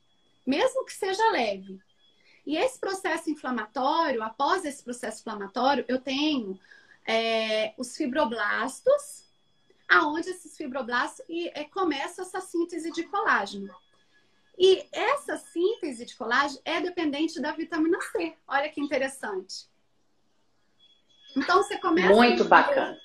mesmo 0.48 0.86
que 0.86 0.94
seja 0.94 1.30
leve. 1.32 1.78
E 2.46 2.58
esse 2.58 2.80
processo 2.80 3.30
inflamatório, 3.30 4.22
após 4.22 4.66
esse 4.66 4.84
processo 4.84 5.22
inflamatório, 5.22 5.86
eu 5.88 6.00
tenho 6.00 6.60
é, 7.08 7.74
os 7.78 7.96
fibroblastos, 7.96 9.26
aonde 9.88 10.30
esses 10.30 10.56
fibroblastos 10.58 11.26
e, 11.30 11.50
é, 11.54 11.64
começa 11.64 12.22
essa 12.24 12.42
síntese 12.42 12.92
de 12.92 13.04
colágeno. 13.04 13.74
E 14.58 14.86
essa 14.92 15.38
síntese 15.38 16.06
de 16.06 16.16
colágeno 16.16 16.62
é 16.66 16.82
dependente 16.82 17.42
da 17.42 17.52
vitamina 17.52 18.00
C. 18.12 18.36
Olha 18.48 18.70
que 18.70 18.82
interessante. 18.82 19.68
Então 21.36 21.64
você 21.64 21.78
começa. 21.78 22.14
Muito 22.14 22.46
bacana. 22.46 23.00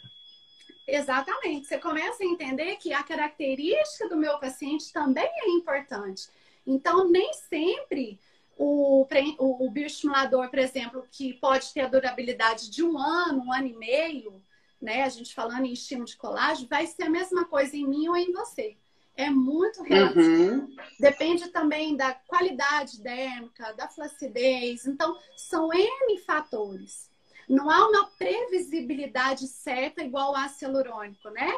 Exatamente. 0.87 1.66
Você 1.66 1.78
começa 1.78 2.23
a 2.23 2.26
entender 2.26 2.76
que 2.76 2.92
a 2.92 3.02
característica 3.02 4.09
do 4.09 4.16
meu 4.16 4.38
paciente 4.38 4.92
também 4.92 5.26
é 5.26 5.50
importante. 5.50 6.28
Então, 6.66 7.09
nem 7.09 7.33
sempre 7.35 8.18
o, 8.59 9.07
o, 9.38 9.71
bioestimulador, 9.71 10.50
por 10.50 10.59
exemplo, 10.59 11.07
que 11.12 11.35
pode 11.35 11.73
ter 11.73 11.83
a 11.83 11.88
durabilidade 11.88 12.69
de 12.69 12.83
um 12.83 12.99
ano, 12.99 13.45
um 13.45 13.53
ano 13.53 13.69
e 13.69 13.73
meio, 13.73 14.43
né? 14.83 15.05
A 15.05 15.09
gente 15.09 15.33
falando 15.33 15.65
em 15.65 15.73
estímulo 15.73 16.07
de 16.07 16.17
colágeno, 16.17 16.69
vai 16.69 16.85
ser 16.87 17.05
a 17.05 17.11
mesma 17.11 17.45
coisa 17.45 17.77
em 17.77 17.87
mim 17.87 18.09
ou 18.09 18.17
em 18.17 18.33
você. 18.33 18.77
É 19.15 19.31
muito 19.31 19.83
relativo. 19.83 20.23
Uhum. 20.23 20.77
Depende 20.99 21.49
também 21.49 21.97
da 21.97 22.15
qualidade 22.15 23.00
dérmica, 23.00 23.73
da 23.75 23.88
flacidez. 23.88 24.87
Então, 24.87 25.17
são 25.37 25.73
N 25.73 26.19
fatores. 26.19 27.09
Não 27.49 27.71
há 27.71 27.88
uma 27.88 28.07
previsibilidade 28.19 29.47
certa 29.47 30.03
igual 30.03 30.29
ao 30.29 30.37
ácido 30.37 30.73
hialurônico, 30.73 31.31
né? 31.31 31.53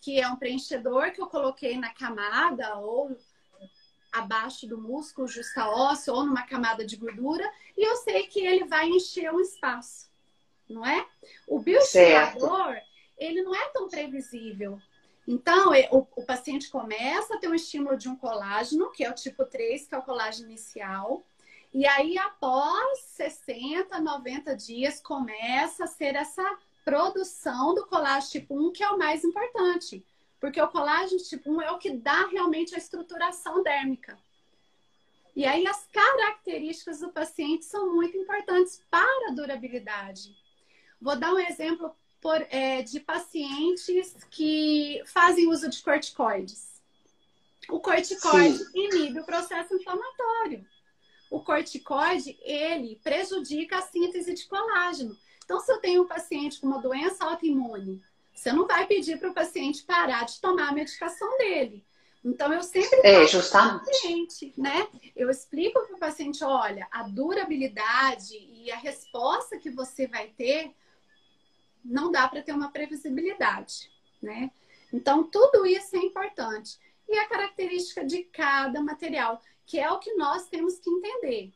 Que 0.00 0.20
é 0.20 0.28
um 0.28 0.36
preenchedor 0.36 1.12
que 1.12 1.20
eu 1.20 1.26
coloquei 1.26 1.78
na 1.78 1.90
camada 1.90 2.76
ou 2.78 3.16
abaixo 4.18 4.66
do 4.66 4.78
músculo 4.78 5.28
justa 5.28 5.68
óssea 5.68 6.12
ou 6.12 6.24
numa 6.24 6.46
camada 6.46 6.84
de 6.84 6.96
gordura 6.96 7.48
e 7.76 7.86
eu 7.86 7.96
sei 7.96 8.26
que 8.26 8.40
ele 8.40 8.64
vai 8.64 8.88
encher 8.88 9.32
um 9.32 9.40
espaço, 9.40 10.10
não 10.68 10.84
é? 10.84 11.06
O 11.46 11.58
bioestimulador, 11.58 12.76
ele 13.18 13.42
não 13.42 13.54
é 13.54 13.68
tão 13.68 13.88
previsível. 13.88 14.80
Então, 15.26 15.72
o, 15.90 16.06
o, 16.20 16.24
paciente 16.24 16.70
começa 16.70 17.34
a 17.34 17.38
ter 17.38 17.48
um 17.48 17.54
estímulo 17.54 17.96
de 17.96 18.08
um 18.08 18.14
colágeno, 18.14 18.92
que 18.92 19.02
é 19.02 19.10
o 19.10 19.14
tipo 19.14 19.44
3, 19.44 19.88
que 19.88 19.94
é 19.94 19.98
o 19.98 20.02
colágeno 20.02 20.48
inicial. 20.48 21.24
E 21.74 21.84
aí, 21.84 22.16
após 22.16 23.00
60, 23.00 23.98
90 24.00 24.54
dias, 24.54 25.00
começa 25.00 25.84
a 25.84 25.88
ser 25.88 26.14
essa 26.14 26.44
produção 26.84 27.74
do 27.74 27.86
colágeno 27.86 28.30
tipo 28.30 28.68
1, 28.68 28.72
que 28.72 28.84
é 28.84 28.88
o 28.88 28.98
mais 28.98 29.24
importante. 29.24 30.04
Porque 30.46 30.62
o 30.62 30.68
colágeno 30.68 31.20
tipo 31.24 31.50
1 31.50 31.62
é 31.62 31.72
o 31.72 31.78
que 31.78 31.90
dá 31.90 32.24
realmente 32.28 32.72
a 32.72 32.78
estruturação 32.78 33.64
dérmica. 33.64 34.16
E 35.34 35.44
aí 35.44 35.66
as 35.66 35.88
características 35.88 37.00
do 37.00 37.10
paciente 37.10 37.64
são 37.64 37.92
muito 37.92 38.16
importantes 38.16 38.80
para 38.88 39.28
a 39.28 39.34
durabilidade. 39.34 40.36
Vou 41.00 41.16
dar 41.18 41.34
um 41.34 41.38
exemplo 41.40 41.92
por, 42.20 42.40
é, 42.48 42.80
de 42.80 43.00
pacientes 43.00 44.16
que 44.30 45.02
fazem 45.06 45.48
uso 45.48 45.68
de 45.68 45.82
corticoides. 45.82 46.80
O 47.68 47.80
corticoide 47.80 48.58
Sim. 48.66 48.70
inibe 48.72 49.18
o 49.18 49.26
processo 49.26 49.74
inflamatório. 49.74 50.64
O 51.28 51.40
corticoide, 51.40 52.38
ele 52.40 53.00
prejudica 53.02 53.78
a 53.78 53.82
síntese 53.82 54.32
de 54.32 54.46
colágeno. 54.46 55.18
Então, 55.44 55.58
se 55.58 55.72
eu 55.72 55.80
tenho 55.80 56.04
um 56.04 56.06
paciente 56.06 56.60
com 56.60 56.68
uma 56.68 56.80
doença 56.80 57.24
autoimune, 57.24 58.00
você 58.36 58.52
não 58.52 58.66
vai 58.66 58.86
pedir 58.86 59.18
para 59.18 59.30
o 59.30 59.34
paciente 59.34 59.82
parar 59.82 60.26
de 60.26 60.40
tomar 60.40 60.68
a 60.68 60.72
medicação 60.72 61.38
dele. 61.38 61.84
Então, 62.22 62.52
eu 62.52 62.62
sempre 62.62 63.00
é, 63.02 63.26
justamente. 63.26 63.84
Paciente, 63.86 64.54
né? 64.58 64.86
Eu 65.14 65.30
explico 65.30 65.80
para 65.86 65.96
o 65.96 65.98
paciente, 65.98 66.44
olha, 66.44 66.86
a 66.90 67.04
durabilidade 67.04 68.36
e 68.36 68.70
a 68.70 68.76
resposta 68.76 69.58
que 69.58 69.70
você 69.70 70.06
vai 70.06 70.28
ter 70.28 70.74
não 71.84 72.10
dá 72.10 72.28
para 72.28 72.42
ter 72.42 72.52
uma 72.52 72.70
previsibilidade, 72.70 73.90
né? 74.20 74.50
Então, 74.92 75.24
tudo 75.24 75.64
isso 75.64 75.96
é 75.96 76.00
importante. 76.00 76.78
E 77.08 77.16
a 77.16 77.28
característica 77.28 78.04
de 78.04 78.24
cada 78.24 78.82
material, 78.82 79.40
que 79.64 79.78
é 79.78 79.90
o 79.90 79.98
que 79.98 80.12
nós 80.14 80.48
temos 80.48 80.78
que 80.78 80.90
entender. 80.90 81.52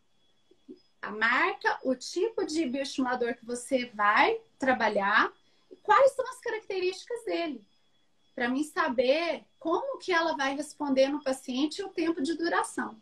A 1.02 1.10
marca, 1.10 1.78
o 1.82 1.94
tipo 1.94 2.44
de 2.44 2.66
bioestimulador 2.66 3.34
que 3.34 3.44
você 3.44 3.86
vai 3.94 4.40
trabalhar, 4.58 5.32
quais 5.90 6.12
são 6.12 6.24
as 6.28 6.38
características 6.38 7.24
dele, 7.24 7.64
para 8.32 8.48
mim 8.48 8.62
saber 8.62 9.42
como 9.58 9.98
que 9.98 10.12
ela 10.12 10.36
vai 10.36 10.54
responder 10.54 11.08
no 11.08 11.20
paciente 11.20 11.80
e 11.80 11.84
o 11.84 11.88
tempo 11.88 12.22
de 12.22 12.34
duração. 12.34 12.96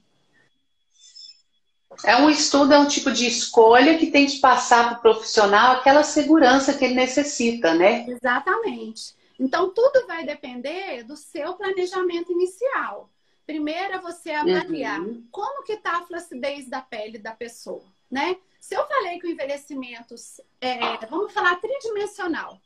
É 2.03 2.17
um 2.17 2.31
estudo, 2.31 2.73
é 2.73 2.79
um 2.79 2.89
tipo 2.89 3.11
de 3.11 3.27
escolha 3.27 3.99
que 3.99 4.11
tem 4.11 4.25
de 4.25 4.39
passar 4.39 4.89
para 4.89 4.99
o 4.99 5.03
profissional 5.03 5.73
aquela 5.73 6.03
segurança 6.03 6.73
que 6.73 6.87
ele 6.87 6.95
necessita, 6.95 7.75
né? 7.75 8.07
Exatamente. 8.09 9.15
Então, 9.39 9.69
tudo 9.69 10.07
vai 10.07 10.25
depender 10.25 11.03
do 11.03 11.17
seu 11.17 11.55
planejamento 11.57 12.33
inicial. 12.33 13.11
Primeiro 13.47 13.95
é 13.95 13.99
você 13.99 14.31
avaliar 14.31 15.01
uhum. 15.01 15.27
como 15.31 15.63
que 15.63 15.75
está 15.75 15.99
a 15.99 16.07
flacidez 16.07 16.69
da 16.71 16.81
pele 16.81 17.19
da 17.19 17.33
pessoa, 17.33 17.85
né? 18.11 18.39
Se 18.59 18.75
eu 18.75 18.87
falei 18.87 19.19
que 19.19 19.27
o 19.27 19.31
envelhecimento 19.31 20.15
é, 20.61 21.07
vamos 21.07 21.33
falar 21.33 21.57
tridimensional, 21.57 22.59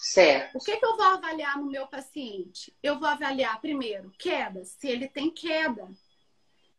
Certo. 0.00 0.56
O 0.56 0.60
que, 0.60 0.76
que 0.76 0.84
eu 0.84 0.96
vou 0.96 1.06
avaliar 1.06 1.58
no 1.58 1.66
meu 1.66 1.86
paciente? 1.86 2.74
Eu 2.82 2.98
vou 2.98 3.08
avaliar 3.08 3.60
primeiro 3.60 4.12
queda, 4.18 4.64
se 4.64 4.88
ele 4.88 5.08
tem 5.08 5.30
queda, 5.30 5.88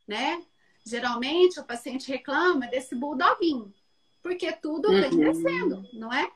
né? 0.08 0.44
Geralmente 0.86 1.60
o 1.60 1.66
paciente 1.66 2.10
reclama 2.10 2.68
desse 2.68 2.96
bulldoguinho, 2.96 3.74
porque 4.24 4.52
tudo 4.54 4.90
uhum. 4.90 5.02
vem 5.02 5.12
crescendo, 5.12 5.90
não 5.94 6.12
é? 6.12 6.32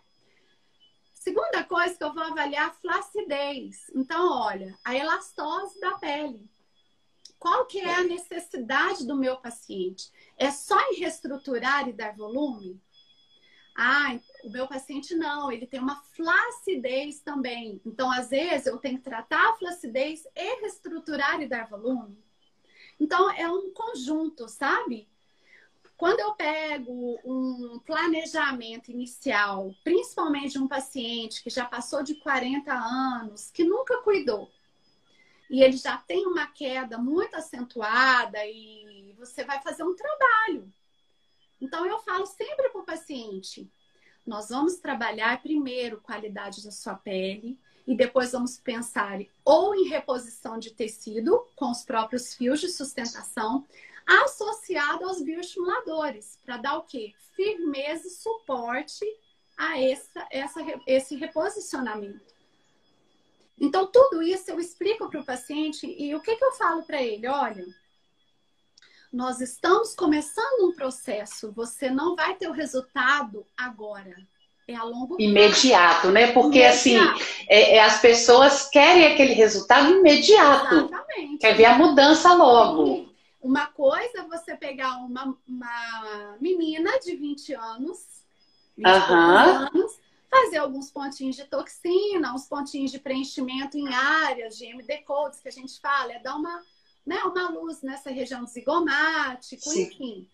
Segunda 1.14 1.64
coisa 1.64 1.96
que 1.96 2.04
eu 2.04 2.14
vou 2.14 2.24
avaliar 2.24 2.70
a 2.70 2.74
flacidez. 2.74 3.90
Então, 3.96 4.42
olha, 4.42 4.76
a 4.84 4.96
elastose 4.96 5.80
da 5.80 5.92
pele. 6.00 6.50
Qual 7.38 7.66
que 7.66 7.80
é 7.80 7.96
a 7.96 8.04
necessidade 8.04 9.06
do 9.06 9.16
meu 9.16 9.38
paciente? 9.38 10.12
É 10.38 10.52
só 10.52 10.80
em 10.90 11.00
reestruturar 11.00 11.88
e 11.88 11.94
dar 11.94 12.16
volume? 12.16 12.82
Ah, 13.76 14.20
o 14.44 14.50
meu 14.50 14.68
paciente 14.68 15.16
não, 15.16 15.52
ele 15.52 15.66
tem 15.66 15.80
uma 15.80 16.02
flacidez 16.16 17.22
também. 17.22 17.82
Então, 17.86 18.12
às 18.12 18.30
vezes, 18.30 18.68
eu 18.68 18.78
tenho 18.78 18.98
que 18.98 19.04
tratar 19.04 19.50
a 19.50 19.56
flacidez 19.56 20.26
e 20.36 20.62
reestruturar 20.62 21.42
e 21.42 21.48
dar 21.48 21.68
volume. 21.68 22.18
Então, 23.00 23.32
é 23.32 23.50
um 23.50 23.72
conjunto, 23.72 24.48
sabe? 24.48 25.08
Quando 25.98 26.20
eu 26.20 26.34
pego 26.34 27.20
um 27.24 27.80
planejamento 27.86 28.90
inicial, 28.90 29.74
principalmente 29.84 30.54
de 30.54 30.60
um 30.60 30.68
paciente 30.68 31.44
que 31.44 31.50
já 31.50 31.66
passou 31.66 32.04
de 32.04 32.16
40 32.16 32.74
anos, 32.74 33.52
que 33.52 33.64
nunca 33.64 34.02
cuidou, 34.02 34.52
e 35.50 35.62
ele 35.62 35.78
já 35.78 35.98
tem 35.98 36.26
uma 36.26 36.48
queda 36.48 36.98
muito 36.98 37.36
acentuada, 37.36 38.44
e 38.46 39.14
você 39.18 39.44
vai 39.44 39.62
fazer 39.62 39.84
um 39.84 39.96
trabalho 39.96 40.74
então, 41.62 41.86
eu 41.86 42.00
falo 42.00 42.26
sempre 42.26 42.70
para 42.70 42.82
o 42.82 42.86
paciente: 42.86 43.72
nós 44.26 44.50
vamos 44.50 44.78
trabalhar 44.78 45.42
primeiro 45.42 46.02
qualidade 46.02 46.64
da 46.64 46.72
sua 46.72 46.96
pele 46.96 47.60
e 47.88 47.96
depois 47.96 48.32
vamos 48.32 48.58
pensar 48.58 49.20
ou 49.46 49.76
em 49.76 49.88
reposição 49.88 50.58
de 50.58 50.72
tecido 50.72 51.46
com 51.56 51.72
os 51.72 51.84
próprios 51.84 52.34
fios 52.34 52.60
de 52.60 52.70
sustentação, 52.70 53.66
associado 54.06 55.06
aos 55.06 55.22
bioestimuladores, 55.22 56.40
para 56.44 56.58
dar 56.58 56.78
o 56.78 56.84
quê? 56.84 57.14
Firmeza 57.36 58.08
e 58.08 58.12
suporte 58.12 59.06
a 59.58 59.80
essa, 59.80 60.28
essa, 60.32 60.60
esse 60.88 61.16
reposicionamento. 61.16 62.34
Então, 63.60 63.86
tudo 63.86 64.24
isso 64.24 64.50
eu 64.50 64.60
explico 64.60 65.08
para 65.08 65.22
o 65.22 65.26
paciente 65.26 65.86
e 65.86 66.16
o 66.16 66.20
que, 66.20 66.36
que 66.36 66.44
eu 66.44 66.52
falo 66.54 66.82
para 66.82 67.02
ele? 67.02 67.28
Olha, 67.28 67.64
nós 69.12 69.42
estamos 69.42 69.94
começando 69.94 70.70
um 70.70 70.72
processo. 70.72 71.52
Você 71.52 71.90
não 71.90 72.16
vai 72.16 72.36
ter 72.36 72.48
o 72.48 72.54
resultado 72.54 73.46
agora. 73.58 74.16
É 74.68 74.76
a 74.76 74.84
longo 74.84 75.18
prazo. 75.18 75.22
Imediato, 75.22 76.12
né? 76.12 76.32
Porque 76.32 76.60
imediato. 76.60 77.16
assim, 77.16 77.46
é, 77.50 77.76
é, 77.76 77.84
as 77.84 78.00
pessoas 78.00 78.70
querem 78.70 79.06
aquele 79.08 79.34
resultado 79.34 79.92
imediato. 79.92 80.76
Exatamente. 80.76 81.38
Quer 81.40 81.58
ver 81.58 81.66
a 81.66 81.78
mudança 81.78 82.34
logo. 82.34 83.12
Uma 83.42 83.66
coisa 83.68 84.20
é 84.20 84.24
você 84.24 84.56
pegar 84.56 84.98
uma, 84.98 85.36
uma 85.48 86.38
menina 86.40 87.00
de 87.00 87.16
20 87.16 87.54
anos, 87.56 87.98
20 88.78 88.88
uhum. 88.88 89.16
anos, 89.16 90.00
fazer 90.30 90.60
alguns 90.60 90.92
pontinhos 90.92 91.36
de 91.36 91.44
toxina, 91.46 92.34
uns 92.34 92.46
pontinhos 92.46 92.92
de 92.92 93.00
preenchimento 93.00 93.78
em 93.78 93.94
áreas 93.94 94.58
de 94.58 94.68
MD 94.68 95.00
codes 95.00 95.42
que 95.42 95.50
a 95.50 95.52
gente 95.52 95.82
fala, 95.82 96.14
é 96.14 96.20
dar 96.20 96.36
uma 96.36 96.62
né, 97.06 97.18
uma 97.24 97.50
luz 97.50 97.82
nessa 97.82 98.10
região 98.10 98.46
zigomático, 98.46 99.70
Sim. 99.70 99.84
enfim. 99.84 100.30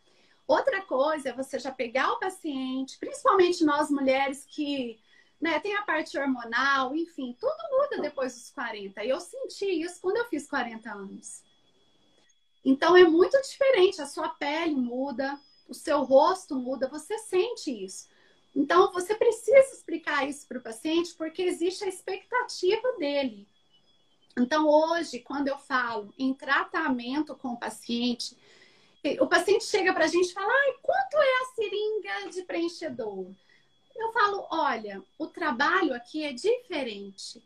Outra 0.47 0.81
coisa 0.81 1.29
é 1.29 1.33
você 1.33 1.59
já 1.59 1.71
pegar 1.71 2.11
o 2.13 2.19
paciente, 2.19 2.97
principalmente 2.99 3.65
nós 3.65 3.89
mulheres 3.89 4.45
que 4.45 4.99
né, 5.39 5.59
tem 5.59 5.75
a 5.75 5.83
parte 5.83 6.17
hormonal, 6.17 6.95
enfim, 6.95 7.35
tudo 7.39 7.57
muda 7.71 8.01
depois 8.01 8.33
dos 8.33 8.49
40. 8.51 9.03
E 9.03 9.09
eu 9.09 9.19
senti 9.19 9.65
isso 9.65 10.01
quando 10.01 10.17
eu 10.17 10.25
fiz 10.25 10.47
40 10.47 10.89
anos. 10.91 11.43
Então 12.63 12.97
é 12.97 13.03
muito 13.03 13.39
diferente, 13.41 14.01
a 14.01 14.05
sua 14.05 14.29
pele 14.29 14.75
muda, 14.75 15.39
o 15.67 15.73
seu 15.73 16.03
rosto 16.03 16.55
muda, 16.55 16.87
você 16.87 17.17
sente 17.19 17.71
isso. 17.71 18.07
Então 18.55 18.91
você 18.91 19.13
precisa 19.13 19.75
explicar 19.75 20.27
isso 20.27 20.47
para 20.47 20.57
o 20.57 20.63
paciente 20.63 21.13
porque 21.15 21.43
existe 21.43 21.83
a 21.83 21.87
expectativa 21.87 22.93
dele. 22.97 23.47
Então, 24.37 24.67
hoje, 24.67 25.19
quando 25.19 25.47
eu 25.47 25.57
falo 25.57 26.13
em 26.17 26.33
tratamento 26.33 27.35
com 27.35 27.49
o 27.49 27.59
paciente, 27.59 28.37
o 29.19 29.27
paciente 29.27 29.63
chega 29.63 29.93
para 29.93 30.05
a 30.05 30.07
gente 30.07 30.29
e 30.29 30.33
fala: 30.33 30.51
Ai, 30.51 30.73
quanto 30.81 31.17
é 31.17 31.41
a 31.41 31.45
seringa 31.55 32.29
de 32.31 32.43
preenchedor? 32.43 33.31
Eu 33.97 34.11
falo, 34.11 34.47
olha, 34.51 35.03
o 35.17 35.25
trabalho 35.25 35.93
aqui 35.93 36.23
é 36.23 36.31
diferente. 36.31 37.43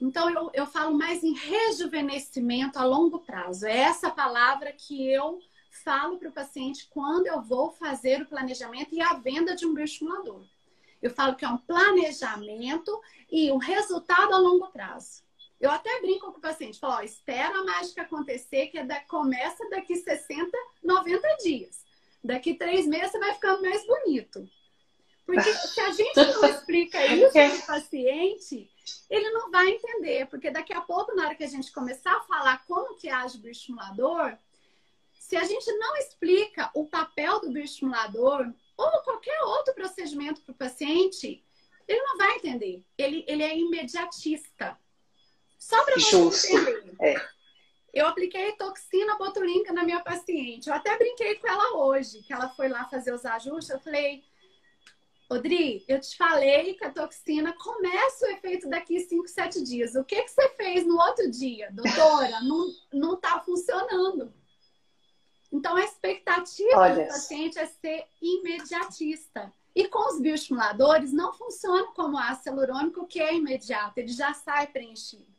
Então, 0.00 0.28
eu, 0.28 0.50
eu 0.52 0.66
falo 0.66 0.96
mais 0.96 1.22
em 1.22 1.34
rejuvenescimento 1.34 2.78
a 2.78 2.84
longo 2.84 3.20
prazo. 3.20 3.66
É 3.66 3.76
essa 3.76 4.10
palavra 4.10 4.72
que 4.72 5.08
eu 5.08 5.40
falo 5.84 6.18
para 6.18 6.28
o 6.28 6.32
paciente 6.32 6.88
quando 6.90 7.28
eu 7.28 7.40
vou 7.40 7.70
fazer 7.70 8.22
o 8.22 8.26
planejamento 8.26 8.92
e 8.92 9.00
a 9.00 9.14
venda 9.14 9.54
de 9.54 9.66
um 9.66 9.74
bioestimulador. 9.74 10.44
Eu 11.00 11.10
falo 11.10 11.36
que 11.36 11.44
é 11.44 11.48
um 11.48 11.58
planejamento 11.58 13.00
e 13.30 13.52
um 13.52 13.58
resultado 13.58 14.34
a 14.34 14.38
longo 14.38 14.68
prazo. 14.68 15.27
Eu 15.60 15.70
até 15.70 16.00
brinco 16.00 16.30
com 16.32 16.38
o 16.38 16.40
paciente, 16.40 16.78
falo, 16.78 16.94
ó, 16.94 17.00
espera 17.02 17.56
a 17.58 17.64
mágica 17.64 18.02
acontecer, 18.02 18.68
que 18.68 18.78
é 18.78 18.84
da, 18.84 19.00
começa 19.00 19.68
daqui 19.70 19.96
60, 19.96 20.50
90 20.82 21.36
dias. 21.42 21.84
Daqui 22.22 22.54
três 22.54 22.86
meses 22.86 23.10
você 23.10 23.18
vai 23.18 23.34
ficando 23.34 23.62
mais 23.62 23.84
bonito. 23.86 24.48
Porque 25.26 25.52
se 25.52 25.80
a 25.80 25.90
gente 25.90 26.16
não 26.16 26.44
explica 26.44 27.04
isso 27.06 27.32
para 27.32 27.54
o 27.54 27.66
paciente, 27.66 28.70
ele 29.10 29.30
não 29.30 29.50
vai 29.50 29.68
entender. 29.68 30.26
Porque 30.26 30.50
daqui 30.50 30.72
a 30.72 30.80
pouco, 30.80 31.14
na 31.14 31.26
hora 31.26 31.34
que 31.34 31.44
a 31.44 31.48
gente 31.48 31.72
começar 31.72 32.16
a 32.16 32.22
falar 32.22 32.64
como 32.64 32.96
que 32.96 33.08
age 33.08 33.36
o 33.36 33.40
bioestimulador, 33.40 34.36
se 35.18 35.36
a 35.36 35.44
gente 35.44 35.70
não 35.72 35.96
explica 35.96 36.70
o 36.72 36.86
papel 36.86 37.40
do 37.40 37.50
bioestimulador 37.50 38.50
ou 38.76 39.02
qualquer 39.02 39.38
outro 39.42 39.74
procedimento 39.74 40.40
para 40.40 40.52
o 40.52 40.56
paciente, 40.56 41.44
ele 41.86 42.00
não 42.02 42.16
vai 42.16 42.36
entender. 42.36 42.84
Ele, 42.96 43.24
ele 43.26 43.42
é 43.42 43.58
imediatista. 43.58 44.78
Só 45.58 45.84
para 45.84 45.96
você 45.96 46.54
entender. 46.54 46.94
É. 47.00 47.38
Eu 47.92 48.06
apliquei 48.06 48.52
toxina 48.52 49.16
botulínica 49.16 49.72
na 49.72 49.82
minha 49.82 50.00
paciente. 50.00 50.68
Eu 50.68 50.74
até 50.74 50.96
brinquei 50.96 51.34
com 51.36 51.48
ela 51.48 51.76
hoje, 51.78 52.22
que 52.22 52.32
ela 52.32 52.48
foi 52.50 52.68
lá 52.68 52.84
fazer 52.84 53.12
os 53.12 53.24
ajustes. 53.24 53.70
Eu 53.70 53.80
falei, 53.80 54.22
Odri, 55.28 55.84
eu 55.88 56.00
te 56.00 56.16
falei 56.16 56.74
que 56.74 56.84
a 56.84 56.90
toxina 56.90 57.52
começa 57.54 58.26
o 58.26 58.30
efeito 58.30 58.68
daqui 58.68 59.00
5, 59.00 59.26
7 59.26 59.62
dias. 59.62 59.94
O 59.94 60.04
que, 60.04 60.22
que 60.22 60.30
você 60.30 60.48
fez 60.50 60.86
no 60.86 60.96
outro 60.96 61.30
dia? 61.30 61.70
Doutora, 61.72 62.40
não, 62.44 62.66
não 62.92 63.16
tá 63.16 63.40
funcionando. 63.40 64.32
Então, 65.50 65.76
a 65.76 65.84
expectativa 65.84 66.78
Olha. 66.78 67.04
do 67.04 67.08
paciente 67.08 67.58
é 67.58 67.66
ser 67.66 68.04
imediatista. 68.20 69.52
E 69.74 69.88
com 69.88 70.12
os 70.12 70.20
bioestimuladores, 70.20 71.12
não 71.12 71.32
funciona 71.32 71.86
como 71.92 72.18
ácido 72.18 72.50
hialurônico, 72.50 73.06
que 73.06 73.20
é 73.20 73.34
imediato, 73.34 73.98
ele 73.98 74.08
já 74.08 74.34
sai 74.34 74.66
preenchido. 74.66 75.37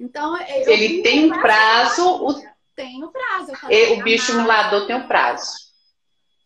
Então, 0.00 0.34
ele 0.40 1.02
tem 1.02 1.26
um 1.26 1.40
prazo. 1.40 2.26
O... 2.26 2.42
Tem 2.74 3.04
o 3.04 3.08
um 3.08 3.12
prazo. 3.12 3.52
o 3.52 4.02
bioestimulador 4.02 4.86
tem 4.86 4.96
um 4.96 5.06
prazo. 5.06 5.70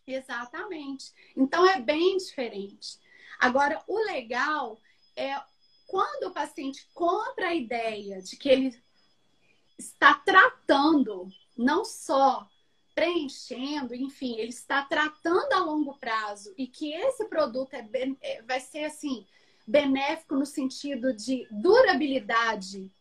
Exatamente. 0.05 1.05
Então, 1.37 1.65
é 1.65 1.79
bem 1.79 2.17
diferente. 2.17 2.99
Agora, 3.39 3.81
o 3.87 3.97
legal 4.03 4.77
é 5.15 5.33
quando 5.87 6.25
o 6.25 6.33
paciente 6.33 6.85
compra 6.93 7.47
a 7.47 7.55
ideia 7.55 8.21
de 8.21 8.35
que 8.35 8.49
ele 8.49 8.77
está 9.77 10.13
tratando 10.13 11.27
não 11.57 11.85
só 11.85 12.45
preenchendo, 12.93 13.95
enfim, 13.95 14.37
ele 14.37 14.49
está 14.49 14.83
tratando 14.83 15.53
a 15.53 15.59
longo 15.59 15.97
prazo 15.97 16.53
e 16.57 16.67
que 16.67 16.93
esse 16.93 17.25
produto 17.25 17.73
é, 17.73 17.87
é 18.21 18.41
vai 18.41 18.59
ser 18.59 18.85
assim 18.85 19.25
benéfico 19.67 20.35
no 20.35 20.45
sentido 20.45 21.13
de 21.13 21.47
durabilidade. 21.51 22.91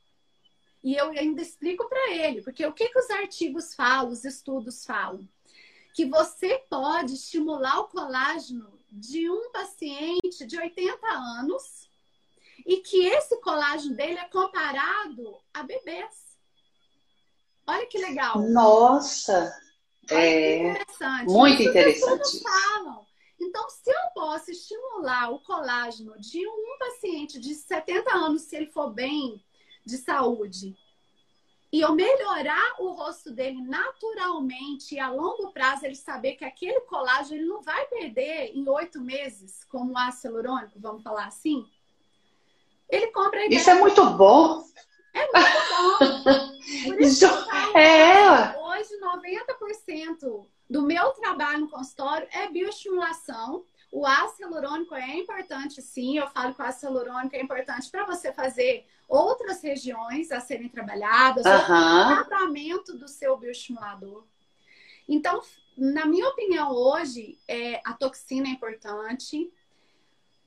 E 0.84 0.94
eu 0.94 1.08
ainda 1.12 1.40
explico 1.40 1.88
para 1.88 2.12
ele, 2.12 2.42
porque 2.42 2.64
o 2.66 2.72
que, 2.74 2.90
que 2.90 2.98
os 2.98 3.08
artigos 3.08 3.74
falam, 3.74 4.12
os 4.12 4.22
estudos 4.22 4.84
falam? 4.84 5.26
Que 5.94 6.04
você 6.04 6.62
pode 6.68 7.14
estimular 7.14 7.80
o 7.80 7.88
colágeno 7.88 8.78
de 8.92 9.30
um 9.30 9.50
paciente 9.50 10.44
de 10.46 10.58
80 10.58 11.06
anos 11.08 11.88
e 12.66 12.76
que 12.76 13.06
esse 13.06 13.40
colágeno 13.40 13.96
dele 13.96 14.18
é 14.18 14.28
comparado 14.28 15.38
a 15.54 15.62
bebês. 15.62 16.36
Olha 17.66 17.86
que 17.86 17.96
legal. 17.96 18.42
Nossa! 18.42 19.58
É 20.10 20.58
interessante. 20.68 21.30
muito 21.30 21.62
Isso 21.62 21.70
interessante. 21.70 22.42
falam. 22.42 23.06
Então, 23.40 23.70
se 23.70 23.90
eu 23.90 24.10
posso 24.14 24.50
estimular 24.50 25.30
o 25.32 25.40
colágeno 25.40 26.18
de 26.20 26.46
um 26.46 26.78
paciente 26.78 27.40
de 27.40 27.54
70 27.54 28.14
anos, 28.14 28.42
se 28.42 28.54
ele 28.54 28.66
for 28.66 28.92
bem 28.92 29.42
de 29.84 29.98
saúde, 29.98 30.76
e 31.74 31.80
eu 31.80 31.92
melhorar 31.92 32.76
o 32.78 32.92
rosto 32.92 33.32
dele 33.32 33.60
naturalmente 33.62 34.94
e 34.94 35.00
a 35.00 35.10
longo 35.10 35.50
prazo, 35.50 35.84
ele 35.84 35.96
saber 35.96 36.36
que 36.36 36.44
aquele 36.44 36.80
colágeno 36.82 37.40
ele 37.40 37.48
não 37.48 37.60
vai 37.62 37.84
perder 37.86 38.52
em 38.54 38.68
oito 38.68 39.00
meses, 39.00 39.64
como 39.64 39.92
o 39.92 39.98
ácido 39.98 40.34
hialurônico, 40.34 40.78
vamos 40.78 41.02
falar 41.02 41.26
assim, 41.26 41.68
ele 42.88 43.08
compra. 43.08 43.44
Isso 43.52 43.70
é 43.70 43.74
muito 43.74 44.08
bom. 44.10 44.64
É 45.12 45.26
muito 45.32 46.22
bom. 46.22 46.54
Por 46.84 47.00
isso 47.00 47.26
é. 47.76 48.56
hoje 48.56 48.90
90% 49.00 50.46
do 50.70 50.82
meu 50.82 51.10
trabalho 51.10 51.62
no 51.62 51.68
consultório 51.68 52.28
é 52.30 52.48
bioestimulação. 52.48 53.64
O 53.94 54.04
ácido 54.04 54.42
hialurônico 54.42 54.92
é 54.92 55.16
importante, 55.18 55.80
sim. 55.80 56.18
Eu 56.18 56.26
falo 56.26 56.52
que 56.52 56.60
o 56.60 56.64
ácido 56.64 56.92
hialurônico 56.92 57.36
é 57.36 57.40
importante 57.40 57.88
para 57.88 58.04
você 58.04 58.32
fazer 58.32 58.84
outras 59.08 59.62
regiões 59.62 60.32
a 60.32 60.40
serem 60.40 60.68
trabalhadas, 60.68 61.46
uhum. 61.46 61.52
o 61.52 62.14
tratamento 62.16 62.98
do 62.98 63.06
seu 63.06 63.36
bioestimulador. 63.36 64.26
Então, 65.08 65.40
na 65.78 66.06
minha 66.06 66.28
opinião, 66.28 66.72
hoje, 66.72 67.38
é, 67.46 67.80
a 67.84 67.92
toxina 67.92 68.48
é 68.48 68.50
importante, 68.50 69.48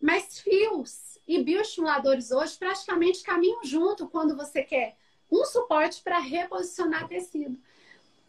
mas 0.01 0.41
fios 0.41 1.17
e 1.25 1.41
bioestimuladores 1.41 2.31
hoje 2.31 2.57
praticamente 2.57 3.23
caminham 3.23 3.63
junto 3.63 4.09
quando 4.09 4.35
você 4.35 4.61
quer 4.61 4.97
um 5.31 5.45
suporte 5.45 6.03
para 6.03 6.19
reposicionar 6.19 7.07
tecido. 7.07 7.57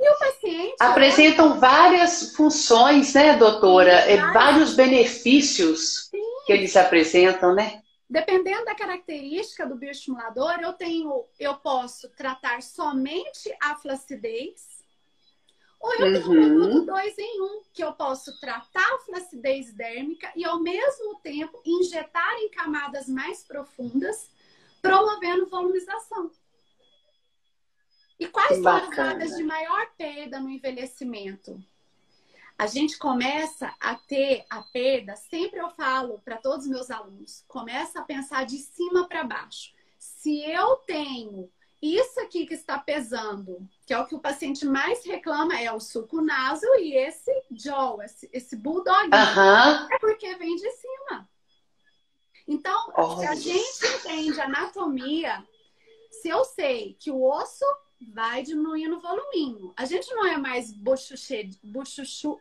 E 0.01 0.11
o 0.11 0.19
paciente. 0.19 0.77
Apresentam 0.81 1.51
hoje... 1.51 1.61
várias 1.61 2.37
funções, 2.37 3.15
né, 3.15 3.37
doutora? 3.37 3.93
É, 3.93 4.17
vários 4.33 4.75
benefícios 4.75 6.09
Sim. 6.09 6.23
que 6.47 6.53
eles 6.53 6.77
apresentam, 6.77 7.55
né? 7.55 7.83
Dependendo 8.09 8.65
da 8.65 8.75
característica 8.75 9.67
do 9.67 9.75
bioestimulador, 9.75 10.61
eu 10.61 10.73
tenho, 10.73 11.27
eu 11.39 11.57
posso 11.57 12.09
tratar 12.11 12.63
somente 12.63 13.55
a 13.61 13.75
flacidez, 13.75 14.79
ou 15.81 15.93
eu 15.93 15.99
tenho 15.99 16.19
um 16.19 16.23
produto 16.23 16.79
uhum. 16.79 16.85
dois 16.87 17.19
em 17.19 17.43
um, 17.43 17.63
que 17.73 17.85
eu 17.85 17.93
posso 17.93 18.39
tratar 18.41 18.95
a 18.95 18.99
flacidez 19.01 19.73
dérmica 19.75 20.33
e, 20.35 20.45
ao 20.45 20.61
mesmo 20.61 21.21
tempo, 21.21 21.61
injetar 21.67 22.35
em 22.39 22.51
camadas 22.51 23.09
mais 23.09 23.45
profundas, 23.45 24.31
promovendo 24.81 25.47
volumização. 25.49 26.31
E 28.19 28.27
quais 28.27 28.61
são 28.63 28.77
as 28.77 28.99
áreas 28.99 29.37
de 29.37 29.45
maior 29.45 29.87
perda 29.97 30.41
no 30.41 30.51
envelhecimento? 30.51 31.63
A 32.59 32.67
gente 32.67 32.99
começa 32.99 33.73
a 33.79 33.95
ter 33.95 34.45
a 34.51 34.61
perda, 34.63 35.15
sempre 35.15 35.61
eu 35.61 35.71
falo 35.71 36.21
para 36.25 36.39
todos 36.39 36.65
os 36.65 36.71
meus 36.71 36.91
alunos, 36.91 37.45
começa 37.47 38.01
a 38.01 38.05
pensar 38.05 38.45
de 38.45 38.59
cima 38.59 39.07
para 39.07 39.23
baixo. 39.23 39.73
Se 39.97 40.43
eu 40.51 40.75
tenho 40.79 41.49
isso 41.81 42.19
aqui 42.21 42.45
que 42.45 42.55
está 42.55 42.77
pesando, 42.77 43.65
que 43.87 43.95
é 43.95 43.99
o 43.99 44.07
que 44.07 44.17
o 44.17 44.21
paciente 44.21 44.67
mais 44.67 45.07
reclama, 45.07 45.61
é 45.61 45.73
o 45.73 45.79
suco 45.79 46.21
naso 46.21 46.67
e 46.81 46.97
esse 46.97 47.31
jaw, 47.53 48.03
esse, 48.03 48.29
esse 48.33 48.57
bulldog. 48.57 49.05
Uhum. 49.05 49.93
É 49.93 49.99
porque 50.01 50.35
vem 50.35 50.57
de 50.57 50.71
cima. 50.73 51.29
Então, 52.49 52.93
oh. 52.97 53.19
se 53.19 53.27
a 53.27 53.35
gente 53.37 53.87
entende 53.87 54.41
anatomia, 54.41 55.47
se 56.11 56.29
eu 56.29 56.45
sei 56.45 56.97
que 56.99 57.13
o 57.13 57.23
osso 57.23 57.65
vai 58.01 58.43
diminuindo 58.43 58.97
o 58.97 59.01
voluminho, 59.01 59.73
a 59.77 59.85
gente 59.85 60.09
não 60.15 60.27
é 60.27 60.37
mais 60.37 60.73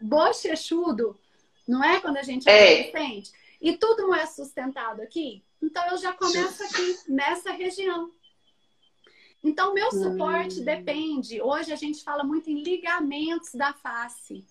bochechudo, 0.02 1.20
não 1.68 1.84
é 1.84 2.00
quando 2.00 2.18
a 2.18 2.24
gente 2.24 2.48
é 2.48 2.84
adolescente? 2.84 3.32
E 3.60 3.76
tudo 3.76 4.04
não 4.04 4.16
é 4.16 4.26
sustentado 4.26 5.02
aqui? 5.02 5.44
Então, 5.62 5.84
eu 5.88 5.98
já 5.98 6.14
começo 6.14 6.64
aqui, 6.64 6.98
nessa 7.08 7.52
região. 7.52 8.12
Então, 9.44 9.74
meu 9.74 9.92
suporte 9.92 10.62
hum. 10.62 10.64
depende. 10.64 11.42
Hoje 11.42 11.74
a 11.74 11.76
gente 11.76 12.04
fala 12.04 12.24
muito 12.24 12.50
em 12.50 12.62
ligamentos 12.64 13.54
da 13.54 13.74
face, 13.74 14.46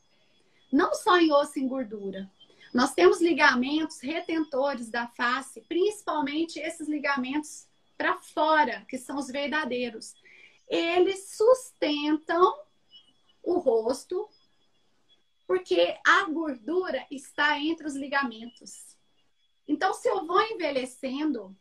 não 0.73 0.93
só 0.95 1.19
em 1.19 1.33
osso 1.33 1.59
e 1.59 1.67
gordura. 1.67 2.31
Nós 2.75 2.93
temos 2.95 3.21
ligamentos 3.21 4.01
retentores 4.01 4.91
da 4.91 5.07
face, 5.09 5.63
principalmente 5.63 6.59
esses 6.59 6.89
ligamentos 6.89 7.67
para 7.97 8.19
fora, 8.21 8.85
que 8.89 8.99
são 8.99 9.17
os 9.17 9.29
verdadeiros. 9.29 10.15
Eles 10.69 11.31
sustentam 11.37 12.59
o 13.43 13.59
rosto, 13.59 14.29
porque 15.47 15.97
a 16.05 16.25
gordura 16.25 17.07
está 17.11 17.59
entre 17.59 17.87
os 17.87 17.95
ligamentos. 17.95 18.97
Então, 19.69 19.93
se 19.95 20.09
eu 20.09 20.27
vou 20.27 20.43
envelhecendo, 20.43 21.57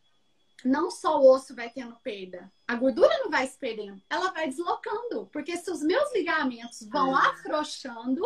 não 0.63 0.89
só 0.89 1.19
o 1.19 1.31
osso 1.31 1.55
vai 1.55 1.69
tendo 1.69 1.95
perda, 1.97 2.51
a 2.67 2.75
gordura 2.75 3.15
não 3.19 3.29
vai 3.29 3.45
se 3.45 3.57
perdendo, 3.57 4.01
ela 4.09 4.31
vai 4.31 4.47
deslocando. 4.47 5.27
Porque 5.31 5.55
se 5.57 5.69
os 5.69 5.81
meus 5.81 6.11
ligamentos 6.13 6.87
vão 6.89 7.15
ah. 7.15 7.29
afrouxando, 7.29 8.23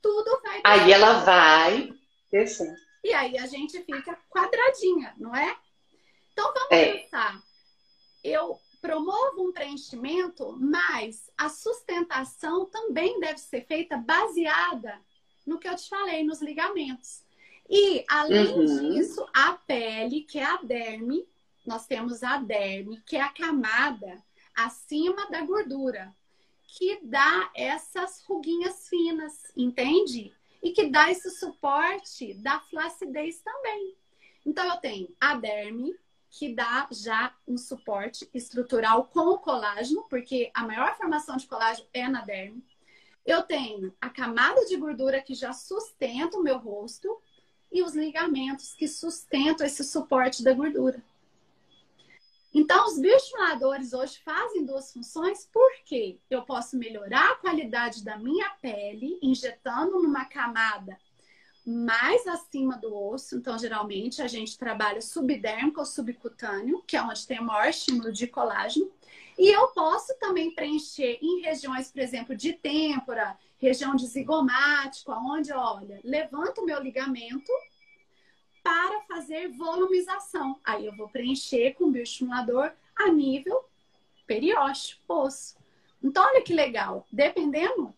tudo 0.00 0.40
vai. 0.42 0.60
Aí 0.64 0.92
ela 0.92 1.20
vai 1.20 1.92
descendo. 2.30 2.76
E 3.04 3.12
aí 3.12 3.36
a 3.36 3.46
gente 3.46 3.82
fica 3.82 4.18
quadradinha, 4.30 5.14
não 5.18 5.34
é? 5.34 5.56
Então 6.32 6.52
vamos 6.54 6.70
é. 6.70 6.98
pensar. 6.98 7.42
Eu 8.22 8.58
promovo 8.82 9.48
um 9.48 9.52
preenchimento, 9.52 10.56
mas 10.58 11.30
a 11.38 11.48
sustentação 11.48 12.66
também 12.66 13.20
deve 13.20 13.38
ser 13.38 13.64
feita 13.64 13.96
baseada 13.96 15.00
no 15.46 15.58
que 15.58 15.68
eu 15.68 15.76
te 15.76 15.88
falei, 15.88 16.24
nos 16.24 16.42
ligamentos. 16.42 17.22
E, 17.70 18.04
além 18.08 18.52
uhum. 18.52 18.90
disso, 18.90 19.24
a 19.32 19.52
pele, 19.52 20.22
que 20.22 20.38
é 20.38 20.44
a 20.44 20.56
derme, 20.56 21.24
nós 21.64 21.86
temos 21.86 22.24
a 22.24 22.38
derme, 22.38 23.00
que 23.06 23.16
é 23.16 23.20
a 23.20 23.28
camada 23.28 24.22
acima 24.52 25.30
da 25.30 25.42
gordura, 25.42 26.12
que 26.66 26.98
dá 27.02 27.50
essas 27.54 28.20
ruguinhas 28.24 28.88
finas, 28.88 29.52
entende? 29.56 30.34
E 30.60 30.72
que 30.72 30.88
dá 30.88 31.10
esse 31.10 31.30
suporte 31.30 32.34
da 32.34 32.58
flacidez 32.60 33.38
também. 33.40 33.94
Então, 34.44 34.66
eu 34.66 34.76
tenho 34.78 35.08
a 35.20 35.36
derme, 35.36 35.94
que 36.32 36.54
dá 36.54 36.88
já 36.90 37.34
um 37.46 37.58
suporte 37.58 38.28
estrutural 38.32 39.04
com 39.04 39.20
o 39.28 39.38
colágeno, 39.38 40.06
porque 40.08 40.50
a 40.54 40.66
maior 40.66 40.96
formação 40.96 41.36
de 41.36 41.46
colágeno 41.46 41.86
é 41.92 42.08
na 42.08 42.22
derme. 42.22 42.64
Eu 43.24 43.42
tenho 43.42 43.94
a 44.00 44.08
camada 44.08 44.64
de 44.64 44.74
gordura 44.78 45.20
que 45.20 45.34
já 45.34 45.52
sustenta 45.52 46.38
o 46.38 46.42
meu 46.42 46.56
rosto 46.56 47.20
e 47.70 47.82
os 47.82 47.94
ligamentos 47.94 48.72
que 48.72 48.88
sustentam 48.88 49.66
esse 49.66 49.84
suporte 49.84 50.42
da 50.42 50.54
gordura. 50.54 51.04
Então, 52.54 52.86
os 52.86 52.98
bioestimuladores 52.98 53.92
hoje 53.92 54.18
fazem 54.24 54.64
duas 54.64 54.90
funções, 54.90 55.48
porque 55.52 56.18
eu 56.30 56.42
posso 56.42 56.78
melhorar 56.78 57.32
a 57.32 57.36
qualidade 57.36 58.02
da 58.02 58.16
minha 58.16 58.48
pele, 58.60 59.18
injetando 59.22 60.02
numa 60.02 60.24
camada 60.24 60.98
mais 61.64 62.26
acima 62.26 62.76
do 62.76 62.94
osso. 62.94 63.36
Então, 63.36 63.58
geralmente, 63.58 64.20
a 64.20 64.26
gente 64.26 64.58
trabalha 64.58 65.00
subdérmico 65.00 65.80
ou 65.80 65.86
subcutâneo, 65.86 66.82
que 66.86 66.96
é 66.96 67.02
onde 67.02 67.26
tem 67.26 67.40
o 67.40 67.44
maior 67.44 67.68
estímulo 67.68 68.12
de 68.12 68.26
colágeno. 68.26 68.90
E 69.38 69.48
eu 69.48 69.68
posso 69.68 70.14
também 70.18 70.54
preencher 70.54 71.18
em 71.22 71.40
regiões, 71.40 71.90
por 71.90 72.00
exemplo, 72.00 72.36
de 72.36 72.52
têmpora, 72.52 73.36
região 73.58 73.94
de 73.94 74.06
zigomático, 74.06 75.12
onde, 75.12 75.52
olha, 75.52 76.00
levanto 76.04 76.60
o 76.60 76.66
meu 76.66 76.80
ligamento 76.82 77.50
para 78.62 79.00
fazer 79.02 79.48
volumização. 79.48 80.60
Aí 80.64 80.86
eu 80.86 80.94
vou 80.96 81.08
preencher 81.08 81.74
com 81.74 81.90
bioestimulador 81.90 82.72
a 82.94 83.08
nível 83.10 83.64
periósteo, 84.26 84.98
osso. 85.08 85.56
Então, 86.02 86.24
olha 86.24 86.42
que 86.42 86.54
legal. 86.54 87.06
Dependendo 87.12 87.94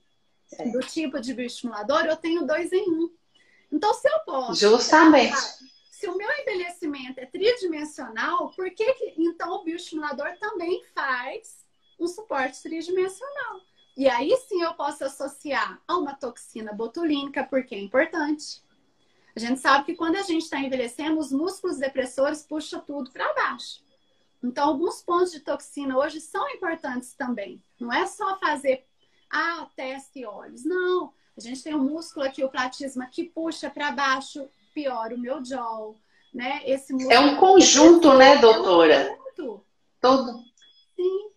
é. 0.59 0.71
do 0.71 0.81
tipo 0.81 1.21
de 1.21 1.33
bioestimulador, 1.33 2.05
eu 2.07 2.17
tenho 2.17 2.47
dois 2.47 2.73
em 2.73 2.91
um. 2.91 3.11
Então, 3.75 3.93
se 3.93 4.09
eu 4.09 4.21
posso. 4.21 4.61
Justamente. 4.61 5.37
se 5.91 6.07
o 6.07 6.17
meu 6.17 6.29
envelhecimento 6.41 7.19
é 7.19 7.27
tridimensional, 7.27 8.51
por 8.51 8.71
que, 8.71 8.93
que 8.95 9.15
então 9.19 9.51
o 9.55 9.65
bioestimulador 9.65 10.39
também 10.39 10.85
faz 10.95 11.67
um 11.99 12.07
suporte 12.07 12.63
tridimensional? 12.63 13.61
E 13.97 14.09
aí 14.09 14.37
sim 14.49 14.63
eu 14.63 14.75
posso 14.75 15.05
associar 15.05 15.83
a 15.89 15.97
uma 15.97 16.15
toxina 16.15 16.73
botulínica, 16.73 17.43
porque 17.43 17.75
é 17.75 17.81
importante. 17.81 18.63
A 19.35 19.41
gente 19.41 19.59
sabe 19.61 19.87
que 19.87 19.97
quando 19.97 20.17
a 20.17 20.23
gente 20.23 20.43
está 20.43 20.61
envelhecendo, 20.61 21.19
os 21.19 21.33
músculos 21.33 21.79
depressores 21.79 22.45
puxam 22.45 22.81
tudo 22.81 23.11
para 23.11 23.35
baixo. 23.35 23.83
Então, 24.41 24.69
alguns 24.69 25.03
pontos 25.03 25.33
de 25.33 25.41
toxina 25.41 25.99
hoje 25.99 26.21
são 26.21 26.49
importantes 26.51 27.15
também. 27.15 27.61
Não 27.81 27.93
é 27.93 28.07
só 28.07 28.39
fazer, 28.39 28.87
ah, 29.29 29.69
teste 29.75 30.21
e 30.21 30.27
olhos. 30.27 30.65
Não. 30.65 31.13
A 31.37 31.41
gente 31.41 31.63
tem 31.63 31.75
um 31.75 31.83
músculo 31.83 32.25
aqui, 32.25 32.45
o 32.45 32.49
platisma, 32.49 33.07
que 33.07 33.25
puxa 33.25 33.69
para 33.69 33.91
baixo, 33.91 34.49
piora 34.73 35.15
o 35.15 35.19
meu 35.19 35.45
jaw, 35.45 35.97
né? 36.33 36.63
Esse 36.65 36.95
é 37.11 37.19
um 37.19 37.37
conjunto, 37.37 38.15
né, 38.15 38.39
doutora? 38.39 38.95
É 38.95 39.13
um 39.13 39.17
conjunto. 39.17 39.65
Todo. 40.01 40.45
Sim. 40.95 41.31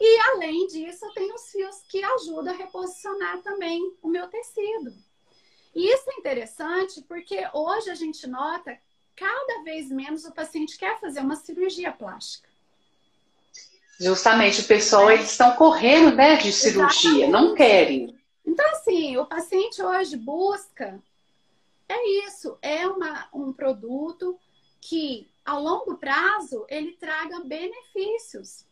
E 0.00 0.20
além 0.32 0.66
disso, 0.66 1.04
eu 1.04 1.12
tenho 1.12 1.34
os 1.34 1.50
fios 1.50 1.76
que 1.88 2.02
ajudam 2.02 2.54
a 2.54 2.56
reposicionar 2.56 3.42
também 3.42 3.94
o 4.02 4.08
meu 4.08 4.28
tecido. 4.28 4.94
E 5.74 5.92
isso 5.92 6.04
é 6.08 6.14
interessante 6.14 7.02
porque 7.02 7.48
hoje 7.52 7.90
a 7.90 7.94
gente 7.94 8.26
nota 8.26 8.78
cada 9.16 9.62
vez 9.62 9.90
menos 9.90 10.24
o 10.24 10.32
paciente 10.32 10.78
quer 10.78 10.98
fazer 11.00 11.20
uma 11.20 11.36
cirurgia 11.36 11.92
plástica. 11.92 12.48
Justamente, 14.00 14.60
o 14.60 14.64
pessoal, 14.64 15.10
eles 15.10 15.30
estão 15.30 15.54
correndo 15.54 16.16
né, 16.16 16.36
de 16.36 16.52
cirurgia, 16.52 17.10
Exatamente. 17.10 17.30
não 17.30 17.54
querem. 17.54 18.13
Então, 18.44 18.66
assim, 18.72 19.16
o 19.16 19.26
paciente 19.26 19.82
hoje 19.82 20.16
busca, 20.16 21.02
é 21.88 22.26
isso, 22.26 22.58
é 22.60 22.86
uma, 22.86 23.28
um 23.32 23.52
produto 23.52 24.38
que, 24.80 25.30
a 25.44 25.56
longo 25.56 25.96
prazo, 25.96 26.66
ele 26.68 26.92
traga 26.92 27.40
benefícios. 27.40 28.66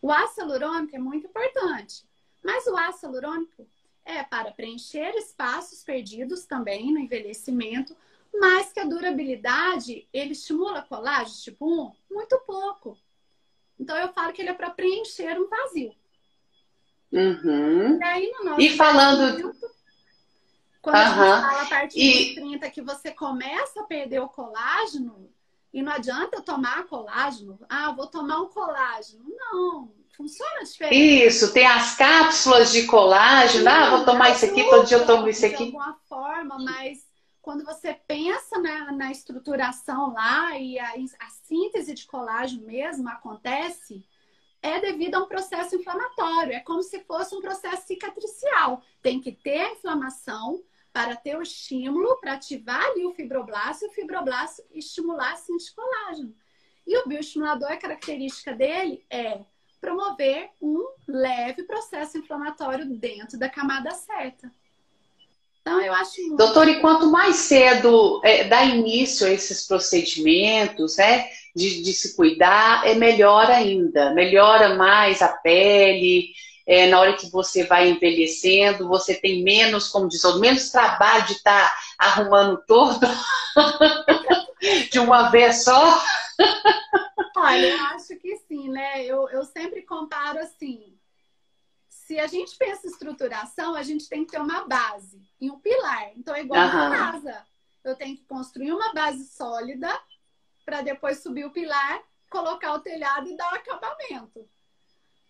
O 0.00 0.10
ácido 0.10 0.52
hialurônico 0.52 0.96
é 0.96 0.98
muito 0.98 1.26
importante, 1.26 2.04
mas 2.42 2.66
o 2.66 2.76
ácido 2.76 3.12
hialurônico 3.12 3.66
é 4.04 4.22
para 4.22 4.50
preencher 4.52 5.14
espaços 5.16 5.84
perdidos 5.84 6.46
também 6.46 6.90
no 6.92 6.98
envelhecimento, 6.98 7.94
mas 8.32 8.72
que 8.72 8.80
a 8.80 8.86
durabilidade, 8.86 10.08
ele 10.12 10.32
estimula 10.32 10.82
colágeno 10.82 11.36
tipo 11.36 11.66
1? 11.66 11.92
Muito 12.10 12.38
pouco. 12.46 12.96
Então 13.78 13.96
eu 13.96 14.08
falo 14.12 14.32
que 14.32 14.40
ele 14.40 14.50
é 14.50 14.54
para 14.54 14.70
preencher 14.70 15.38
um 15.38 15.48
vazio. 15.48 15.94
Uhum. 17.12 17.98
E 17.98 18.04
aí 18.04 18.32
no 18.38 18.44
nosso 18.44 18.60
E 18.60 18.76
falando 18.76 19.54
quando 20.80 20.94
uhum. 20.94 21.02
a 21.02 21.36
gente 21.36 21.46
fala 21.46 21.62
a 21.62 21.66
partir 21.66 22.00
e... 22.00 22.24
dos 22.26 22.34
30 22.34 22.70
que 22.70 22.82
você 22.82 23.10
começa 23.10 23.80
a 23.80 23.84
perder 23.84 24.20
o 24.20 24.28
colágeno, 24.28 25.28
e 25.72 25.82
não 25.82 25.92
adianta 25.92 26.40
tomar 26.40 26.86
colágeno. 26.86 27.58
Ah, 27.68 27.92
vou 27.92 28.06
tomar 28.06 28.40
um 28.40 28.48
colágeno. 28.48 29.24
Não, 29.28 29.92
funciona 30.16 30.64
diferente. 30.64 31.26
Isso, 31.26 31.52
tem 31.52 31.66
as 31.66 31.94
cápsulas 31.94 32.72
de 32.72 32.86
colágeno. 32.86 33.64
Sim, 33.64 33.68
ah, 33.68 33.90
vou 33.90 34.04
tomar 34.04 34.30
isso 34.30 34.46
aqui, 34.46 34.64
todo 34.64 34.86
dia 34.86 34.96
eu 34.96 35.06
tomo 35.06 35.28
isso 35.28 35.44
aqui. 35.44 35.56
De 35.56 35.64
alguma 35.64 35.98
forma, 36.08 36.58
mas 36.58 37.06
quando 37.42 37.64
você 37.64 37.94
pensa 38.06 38.58
na, 38.58 38.92
na 38.92 39.10
estruturação 39.10 40.12
lá 40.14 40.58
e 40.58 40.78
a, 40.78 40.94
a 41.20 41.30
síntese 41.46 41.94
de 41.94 42.06
colágeno 42.06 42.66
mesmo 42.66 43.08
acontece, 43.08 44.04
é 44.62 44.80
devido 44.80 45.14
a 45.16 45.20
um 45.20 45.28
processo 45.28 45.76
inflamatório. 45.76 46.52
É 46.52 46.60
como 46.60 46.82
se 46.82 47.00
fosse 47.00 47.34
um 47.34 47.40
processo 47.40 47.86
cicatricial. 47.86 48.82
Tem 49.00 49.20
que 49.20 49.32
ter 49.32 49.60
a 49.60 49.72
inflamação 49.72 50.62
para 50.92 51.14
ter 51.14 51.36
o 51.36 51.42
estímulo, 51.42 52.18
para 52.20 52.34
ativar 52.34 52.82
ali 52.82 53.06
o 53.06 53.12
fibroblasto 53.12 53.84
e 53.84 53.88
o 53.88 53.92
fibroblasto 53.92 54.62
estimular 54.72 55.32
a 55.32 55.36
síntese 55.36 55.70
de 55.70 55.76
colágeno. 55.76 56.34
E 56.86 56.96
o 56.98 57.06
bioestimulador, 57.06 57.70
a 57.70 57.76
característica 57.76 58.54
dele 58.54 59.04
é 59.10 59.44
promover 59.80 60.50
um 60.60 60.88
leve 61.06 61.62
processo 61.64 62.18
inflamatório 62.18 62.86
dentro 62.86 63.38
da 63.38 63.48
camada 63.48 63.90
certa. 63.92 64.50
Então, 65.68 65.80
eu 65.82 65.92
acho. 65.92 66.20
Muito... 66.22 66.36
Doutor, 66.36 66.68
e 66.68 66.80
quanto 66.80 67.10
mais 67.10 67.36
cedo 67.36 68.20
é, 68.24 68.44
dá 68.44 68.64
início 68.64 69.26
a 69.26 69.30
esses 69.30 69.66
procedimentos, 69.66 70.96
né, 70.96 71.28
de, 71.54 71.82
de, 71.82 71.92
se 71.92 72.16
cuidar, 72.16 72.86
é 72.86 72.94
melhor 72.94 73.50
ainda. 73.50 74.14
Melhora 74.14 74.74
mais 74.74 75.20
a 75.20 75.28
pele. 75.28 76.32
É, 76.66 76.86
na 76.86 77.00
hora 77.00 77.14
que 77.14 77.30
você 77.30 77.64
vai 77.64 77.88
envelhecendo, 77.88 78.88
você 78.88 79.14
tem 79.14 79.42
menos, 79.42 79.88
como 79.88 80.06
diz, 80.06 80.22
menos 80.38 80.70
trabalho 80.70 81.24
de 81.24 81.32
estar 81.32 81.66
tá 81.66 81.78
arrumando 81.98 82.62
todo 82.66 83.00
de 84.92 84.98
uma 84.98 85.30
vez 85.30 85.64
só. 85.64 85.98
Olha, 87.36 87.68
eu 87.68 87.84
acho 87.86 88.16
que 88.18 88.36
sim, 88.46 88.68
né? 88.68 89.02
Eu, 89.02 89.28
eu 89.30 89.44
sempre 89.44 89.80
comparo 89.82 90.38
assim. 90.40 90.97
Se 92.08 92.18
a 92.18 92.26
gente 92.26 92.56
pensa 92.56 92.86
em 92.86 92.90
estruturação, 92.90 93.74
a 93.74 93.82
gente 93.82 94.08
tem 94.08 94.24
que 94.24 94.30
ter 94.30 94.40
uma 94.40 94.66
base 94.66 95.20
e 95.38 95.50
um 95.50 95.60
pilar. 95.60 96.10
Então 96.16 96.34
é 96.34 96.40
igual 96.40 96.66
uhum. 96.66 96.74
uma 96.74 96.90
casa. 96.90 97.46
Eu 97.84 97.94
tenho 97.96 98.16
que 98.16 98.24
construir 98.24 98.72
uma 98.72 98.94
base 98.94 99.28
sólida 99.28 99.90
para 100.64 100.80
depois 100.80 101.22
subir 101.22 101.44
o 101.44 101.50
pilar, 101.50 102.02
colocar 102.30 102.72
o 102.72 102.80
telhado 102.80 103.28
e 103.28 103.36
dar 103.36 103.52
o 103.52 103.56
acabamento. 103.56 104.48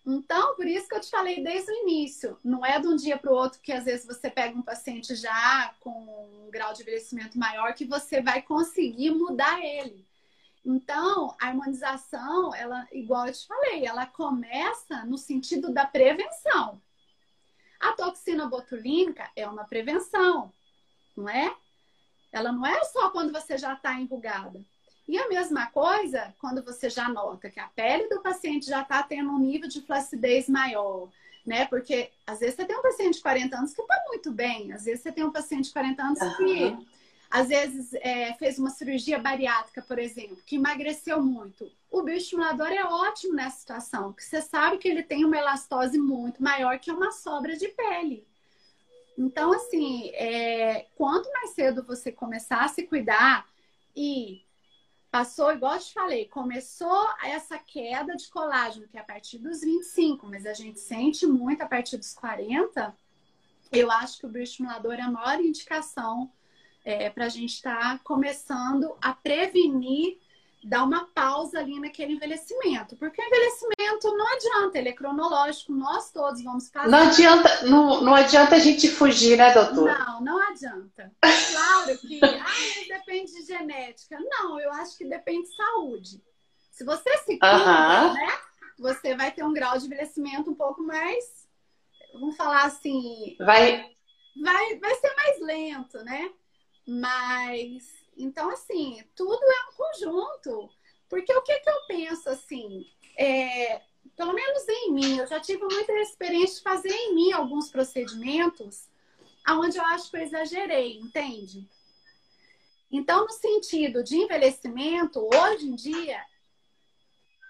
Então, 0.07 0.55
por 0.55 0.65
isso 0.65 0.87
que 0.87 0.95
eu 0.95 1.01
te 1.01 1.09
falei 1.09 1.43
desde 1.43 1.69
o 1.69 1.81
início, 1.81 2.39
não 2.45 2.65
é 2.65 2.79
de 2.79 2.87
um 2.87 2.95
dia 2.95 3.17
para 3.17 3.29
o 3.29 3.35
outro 3.35 3.59
que 3.59 3.73
às 3.73 3.83
vezes 3.83 4.05
você 4.05 4.31
pega 4.31 4.57
um 4.57 4.61
paciente 4.61 5.13
já 5.15 5.75
com 5.81 5.91
um 5.91 6.49
grau 6.49 6.71
de 6.71 6.81
envelhecimento 6.81 7.37
maior 7.37 7.73
que 7.73 7.83
você 7.83 8.21
vai 8.21 8.41
conseguir 8.41 9.11
mudar 9.11 9.59
ele. 9.61 10.07
Então, 10.65 11.35
a 11.39 11.47
harmonização, 11.47 12.53
ela, 12.53 12.87
igual 12.91 13.27
eu 13.27 13.33
te 13.33 13.47
falei, 13.47 13.85
ela 13.85 14.05
começa 14.05 15.05
no 15.05 15.17
sentido 15.17 15.73
da 15.73 15.85
prevenção. 15.85 16.81
A 17.79 17.93
toxina 17.93 18.47
botulínica 18.47 19.29
é 19.35 19.47
uma 19.47 19.63
prevenção, 19.63 20.51
não 21.15 21.29
é? 21.29 21.55
Ela 22.31 22.51
não 22.51 22.65
é 22.65 22.83
só 22.83 23.09
quando 23.09 23.31
você 23.31 23.57
já 23.57 23.73
está 23.73 23.93
enrugada. 23.99 24.63
E 25.07 25.17
a 25.17 25.27
mesma 25.27 25.65
coisa 25.67 26.35
quando 26.39 26.63
você 26.63 26.89
já 26.89 27.09
nota 27.09 27.49
que 27.49 27.59
a 27.59 27.67
pele 27.69 28.07
do 28.09 28.21
paciente 28.21 28.67
já 28.67 28.81
está 28.81 29.01
tendo 29.01 29.31
um 29.31 29.39
nível 29.39 29.67
de 29.67 29.81
flacidez 29.81 30.47
maior, 30.47 31.09
né? 31.43 31.65
Porque 31.65 32.11
às 32.27 32.39
vezes 32.39 32.55
você 32.55 32.65
tem 32.65 32.77
um 32.77 32.81
paciente 32.81 33.15
de 33.15 33.21
40 33.21 33.57
anos 33.57 33.73
que 33.73 33.81
está 33.81 34.03
muito 34.07 34.31
bem, 34.31 34.71
às 34.71 34.83
vezes 34.85 35.01
você 35.01 35.11
tem 35.11 35.23
um 35.23 35.31
paciente 35.31 35.65
de 35.65 35.73
40 35.73 36.03
anos 36.03 36.19
que 36.37 36.77
às 37.29 37.47
vezes 37.47 37.93
é, 37.93 38.33
fez 38.33 38.57
uma 38.57 38.71
cirurgia 38.71 39.19
bariátrica, 39.19 39.81
por 39.81 39.99
exemplo, 39.99 40.39
que 40.45 40.55
emagreceu 40.55 41.21
muito. 41.21 41.71
O 41.91 42.01
bioestimulador 42.01 42.67
é 42.67 42.83
ótimo 42.83 43.35
nessa 43.35 43.59
situação, 43.59 44.11
porque 44.11 44.23
você 44.23 44.41
sabe 44.41 44.77
que 44.77 44.87
ele 44.87 45.03
tem 45.03 45.23
uma 45.23 45.37
elastose 45.37 45.99
muito 45.99 46.41
maior 46.41 46.79
que 46.79 46.91
uma 46.91 47.11
sobra 47.11 47.55
de 47.55 47.67
pele. 47.67 48.27
Então, 49.15 49.51
assim, 49.53 50.09
é, 50.13 50.87
quanto 50.95 51.31
mais 51.31 51.51
cedo 51.51 51.83
você 51.83 52.11
começar 52.11 52.63
a 52.63 52.67
se 52.67 52.83
cuidar 52.83 53.47
e 53.95 54.41
passou, 55.11 55.51
igual 55.51 55.73
eu 55.73 55.79
te 55.79 55.93
falei, 55.93 56.25
começou 56.25 57.09
essa 57.23 57.59
queda 57.59 58.15
de 58.15 58.27
colágeno, 58.29 58.87
que 58.87 58.97
é 58.97 59.01
a 59.01 59.03
partir 59.03 59.37
dos 59.37 59.61
25, 59.61 60.25
mas 60.25 60.45
a 60.45 60.53
gente 60.53 60.79
sente 60.79 61.27
muito 61.27 61.61
a 61.61 61.67
partir 61.67 61.97
dos 61.97 62.13
40, 62.13 62.95
eu 63.71 63.91
acho 63.91 64.19
que 64.19 64.25
o 64.25 64.29
bioestimulador 64.29 64.93
é 64.93 65.01
a 65.01 65.11
maior 65.11 65.39
indicação 65.41 66.31
é, 66.89 67.09
para 67.09 67.25
a 67.25 67.29
gente 67.29 67.53
estar 67.53 67.97
tá 67.97 67.99
começando 68.03 68.97
a 69.01 69.13
prevenir, 69.13 70.17
dar 70.63 70.83
uma 70.83 71.05
pausa 71.13 71.59
ali 71.59 71.79
naquele 71.79 72.13
envelhecimento. 72.13 72.95
Porque 72.97 73.21
o 73.21 73.25
envelhecimento 73.25 74.17
não 74.17 74.27
adianta, 74.33 74.77
ele 74.77 74.89
é 74.89 74.93
cronológico, 74.93 75.71
nós 75.71 76.11
todos 76.11 76.43
vamos 76.43 76.69
passar. 76.69 76.89
Não 76.89 76.97
adianta, 76.97 77.65
não, 77.65 78.01
não 78.01 78.15
adianta 78.15 78.55
a 78.55 78.59
gente 78.59 78.89
fugir, 78.89 79.37
né, 79.37 79.53
doutor? 79.53 79.85
Não, 79.85 80.21
não 80.21 80.49
adianta. 80.49 81.11
Claro 81.21 81.97
que 81.99 82.19
ah, 82.23 82.97
depende 82.97 83.31
de 83.33 83.45
genética. 83.45 84.17
Não, 84.19 84.59
eu 84.59 84.71
acho 84.73 84.97
que 84.97 85.05
depende 85.05 85.47
de 85.47 85.55
saúde. 85.55 86.23
Se 86.71 86.83
você 86.83 87.17
se 87.19 87.37
cuida, 87.37 87.55
uh 87.55 87.59
-huh. 87.59 88.13
né? 88.13 88.39
Você 88.79 89.15
vai 89.15 89.31
ter 89.31 89.43
um 89.43 89.53
grau 89.53 89.77
de 89.77 89.85
envelhecimento 89.85 90.49
um 90.49 90.55
pouco 90.55 90.81
mais, 90.81 91.25
vamos 92.13 92.35
falar 92.37 92.63
assim. 92.63 93.35
Vai. 93.37 93.85
Vai, 94.41 94.79
vai 94.79 94.95
ser 94.95 95.13
mais 95.15 95.41
lento, 95.41 95.97
né? 96.03 96.31
Mas, 96.89 97.83
então, 98.17 98.49
assim, 98.49 99.03
tudo 99.15 99.39
é 99.43 99.69
um 99.69 99.75
conjunto. 99.77 100.69
Porque 101.07 101.31
o 101.31 101.41
que, 101.43 101.59
que 101.59 101.69
eu 101.69 101.85
penso, 101.87 102.27
assim, 102.29 102.83
é, 103.15 103.79
pelo 104.17 104.33
menos 104.33 104.67
em 104.67 104.91
mim, 104.91 105.17
eu 105.19 105.27
já 105.27 105.39
tive 105.39 105.61
muita 105.61 105.93
experiência 105.99 106.57
de 106.57 106.63
fazer 106.63 106.91
em 106.91 107.13
mim 107.13 107.31
alguns 107.31 107.69
procedimentos 107.69 108.87
aonde 109.45 109.77
eu 109.77 109.85
acho 109.85 110.09
que 110.09 110.17
eu 110.17 110.21
exagerei, 110.21 110.97
entende? 110.97 111.69
Então, 112.91 113.25
no 113.25 113.31
sentido 113.31 114.03
de 114.03 114.17
envelhecimento, 114.17 115.19
hoje 115.31 115.67
em 115.67 115.75
dia, 115.75 116.23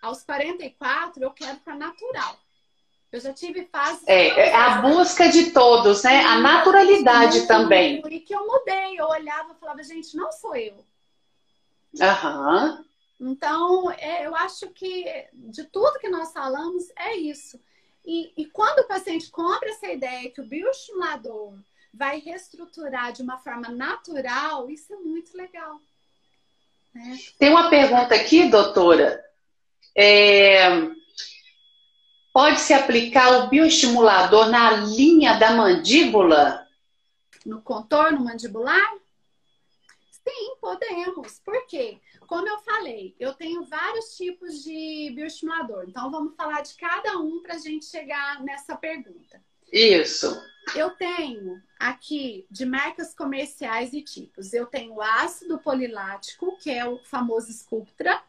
aos 0.01 0.21
44, 0.23 1.23
eu 1.23 1.31
quero 1.31 1.59
para 1.61 1.75
natural. 1.75 2.37
Eu 3.11 3.19
já 3.19 3.33
tive 3.33 3.65
fases. 3.65 4.03
É, 4.07 4.27
é 4.27 4.55
a 4.55 4.81
busca 4.81 5.29
de 5.29 5.51
todos, 5.51 6.03
né? 6.03 6.21
A 6.25 6.39
naturalidade 6.39 7.47
também. 7.47 8.03
E 8.07 8.19
que 8.19 8.35
eu 8.35 8.45
mudei. 8.45 8.99
Eu 8.99 9.05
olhava 9.07 9.53
e 9.53 9.59
falava, 9.59 9.81
gente, 9.81 10.15
não 10.15 10.31
sou 10.31 10.55
eu. 10.55 10.75
Aham. 11.99 12.85
Então, 13.19 13.91
é, 13.91 14.25
eu 14.25 14.35
acho 14.35 14.69
que 14.69 15.05
de 15.33 15.63
tudo 15.65 15.99
que 15.99 16.07
nós 16.07 16.31
falamos 16.31 16.85
é 16.95 17.15
isso. 17.15 17.59
E, 18.05 18.31
e 18.37 18.45
quando 18.45 18.79
o 18.79 18.87
paciente 18.87 19.29
compra 19.29 19.69
essa 19.69 19.87
ideia 19.87 20.29
que 20.29 20.39
o 20.39 20.47
bioestimulador 20.47 21.53
vai 21.93 22.19
reestruturar 22.19 23.11
de 23.11 23.21
uma 23.21 23.37
forma 23.39 23.69
natural, 23.69 24.69
isso 24.69 24.93
é 24.93 24.97
muito 24.97 25.35
legal. 25.35 25.81
Né? 26.93 27.17
Tem 27.37 27.49
uma 27.49 27.69
pergunta 27.69 28.15
aqui, 28.15 28.47
doutora. 28.47 29.23
É, 29.95 30.69
Pode-se 32.39 32.73
aplicar 32.73 33.43
o 33.43 33.49
bioestimulador 33.49 34.47
na 34.47 34.71
linha 34.71 35.37
da 35.37 35.51
mandíbula? 35.51 36.65
No 37.45 37.61
contorno 37.61 38.23
mandibular? 38.23 38.93
Sim, 40.09 40.55
podemos. 40.61 41.37
Por 41.39 41.67
quê? 41.67 41.99
Como 42.25 42.47
eu 42.47 42.57
falei, 42.59 43.13
eu 43.19 43.33
tenho 43.33 43.65
vários 43.65 44.15
tipos 44.15 44.63
de 44.63 45.11
bioestimulador. 45.13 45.83
Então, 45.89 46.09
vamos 46.09 46.33
falar 46.37 46.61
de 46.61 46.75
cada 46.75 47.17
um 47.17 47.41
para 47.41 47.55
a 47.55 47.59
gente 47.59 47.83
chegar 47.83 48.41
nessa 48.41 48.73
pergunta. 48.73 49.43
Isso. 49.69 50.41
Eu 50.73 50.91
tenho 50.91 51.61
aqui 51.77 52.47
de 52.49 52.65
marcas 52.65 53.13
comerciais 53.13 53.91
e 53.91 54.01
tipos. 54.01 54.53
Eu 54.53 54.65
tenho 54.65 54.93
o 54.93 55.01
ácido 55.01 55.59
polilático, 55.59 56.57
que 56.59 56.71
é 56.71 56.87
o 56.87 56.99
famoso 57.03 57.51
Sculptra. 57.51 58.23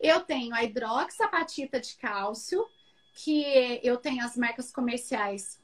Eu 0.00 0.20
tenho 0.20 0.54
a 0.54 0.64
hidroxapatita 0.64 1.78
de 1.78 1.94
cálcio, 1.96 2.66
que 3.14 3.80
eu 3.82 3.96
tenho 3.96 4.24
as 4.24 4.36
marcas 4.36 4.72
comerciais 4.72 5.60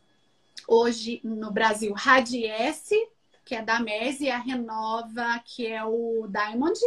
hoje 0.67 1.21
no 1.23 1.51
Brasil, 1.51 1.93
Radiesse, 1.93 3.09
que 3.45 3.55
é 3.55 3.63
da 3.63 3.79
MESI, 3.81 4.25
e 4.25 4.31
a 4.31 4.39
Renova, 4.39 5.39
que 5.45 5.67
é 5.67 5.85
o 5.85 6.27
Diamond. 6.29 6.79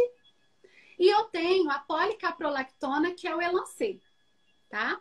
E 0.98 1.08
eu 1.08 1.24
tenho 1.24 1.70
a 1.70 1.78
policaprolactona, 1.78 3.12
que 3.12 3.28
é 3.28 3.34
o 3.34 3.40
Elancê, 3.40 4.00
tá? 4.68 5.00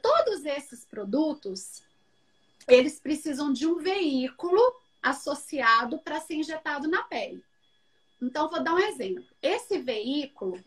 Todos 0.00 0.44
esses 0.44 0.84
produtos, 0.84 1.82
eles 2.68 3.00
precisam 3.00 3.52
de 3.52 3.66
um 3.66 3.76
veículo 3.76 4.60
associado 5.02 5.98
para 5.98 6.20
ser 6.20 6.34
injetado 6.34 6.88
na 6.88 7.02
pele. 7.02 7.44
Então, 8.22 8.48
vou 8.48 8.62
dar 8.62 8.74
um 8.74 8.78
exemplo. 8.78 9.24
Esse 9.42 9.78
veículo, 9.78 10.62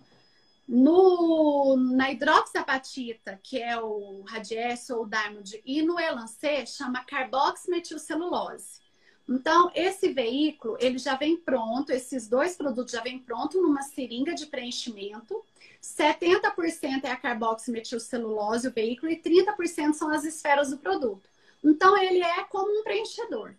no, 0.71 1.75
na 1.77 2.11
hidroxapatita, 2.11 3.39
que 3.41 3.59
é 3.59 3.81
o 3.81 4.21
Radiesse 4.21 4.93
ou 4.93 5.01
o 5.03 5.09
Diamond, 5.09 5.59
e 5.65 5.81
no 5.81 5.99
Elancê, 5.99 6.63
chama 6.67 7.03
carboximetilcelulose. 7.03 8.79
Então, 9.27 9.71
esse 9.73 10.13
veículo, 10.13 10.77
ele 10.79 10.99
já 10.99 11.15
vem 11.15 11.37
pronto, 11.37 11.91
esses 11.91 12.27
dois 12.27 12.55
produtos 12.55 12.93
já 12.93 13.01
vêm 13.01 13.17
pronto 13.17 13.59
numa 13.59 13.81
seringa 13.81 14.35
de 14.35 14.45
preenchimento. 14.45 15.43
70% 15.81 17.03
é 17.03 17.11
a 17.11 17.15
carboximetilcelulose, 17.15 18.67
o 18.67 18.71
veículo, 18.71 19.11
e 19.11 19.19
30% 19.19 19.93
são 19.93 20.11
as 20.11 20.23
esferas 20.23 20.69
do 20.69 20.77
produto. 20.77 21.27
Então, 21.63 21.97
ele 21.97 22.21
é 22.21 22.43
como 22.43 22.79
um 22.79 22.83
preenchedor. 22.83 23.55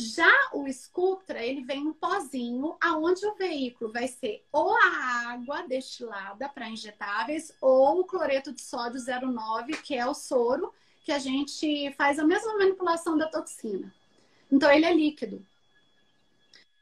Já 0.00 0.32
o 0.54 0.66
Sculptra, 0.66 1.44
ele 1.44 1.62
vem 1.62 1.86
um 1.86 1.92
pozinho, 1.92 2.74
aonde 2.80 3.26
o 3.26 3.34
veículo 3.34 3.92
vai 3.92 4.08
ser 4.08 4.42
ou 4.50 4.74
a 4.74 5.28
água 5.28 5.60
destilada 5.68 6.48
para 6.48 6.70
injetáveis 6.70 7.52
ou 7.60 8.00
o 8.00 8.04
cloreto 8.06 8.50
de 8.50 8.62
sódio 8.62 8.98
09, 8.98 9.74
que 9.82 9.94
é 9.94 10.06
o 10.06 10.14
soro, 10.14 10.72
que 11.04 11.12
a 11.12 11.18
gente 11.18 11.92
faz 11.98 12.18
a 12.18 12.24
mesma 12.24 12.56
manipulação 12.56 13.18
da 13.18 13.28
toxina. 13.28 13.94
Então, 14.50 14.72
ele 14.72 14.86
é 14.86 14.94
líquido. 14.94 15.46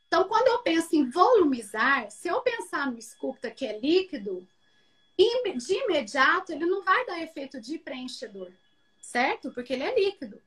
Então, 0.07 0.29
quando 0.29 0.47
eu 0.47 0.61
penso 0.61 0.95
em 0.95 1.11
volumizar, 1.11 2.09
se 2.13 2.29
eu 2.29 2.41
pensar 2.41 2.89
no 2.89 3.03
Sculptra 3.03 3.51
que 3.51 3.67
é 3.67 3.81
líquido, 3.81 4.47
de 5.57 5.75
imediato 5.75 6.53
ele 6.53 6.67
não 6.67 6.85
vai 6.85 7.05
dar 7.05 7.21
efeito 7.21 7.61
de 7.61 7.79
preenchedor, 7.79 8.53
certo? 9.01 9.51
Porque 9.51 9.73
ele 9.73 9.83
é 9.83 9.93
líquido. 9.93 10.41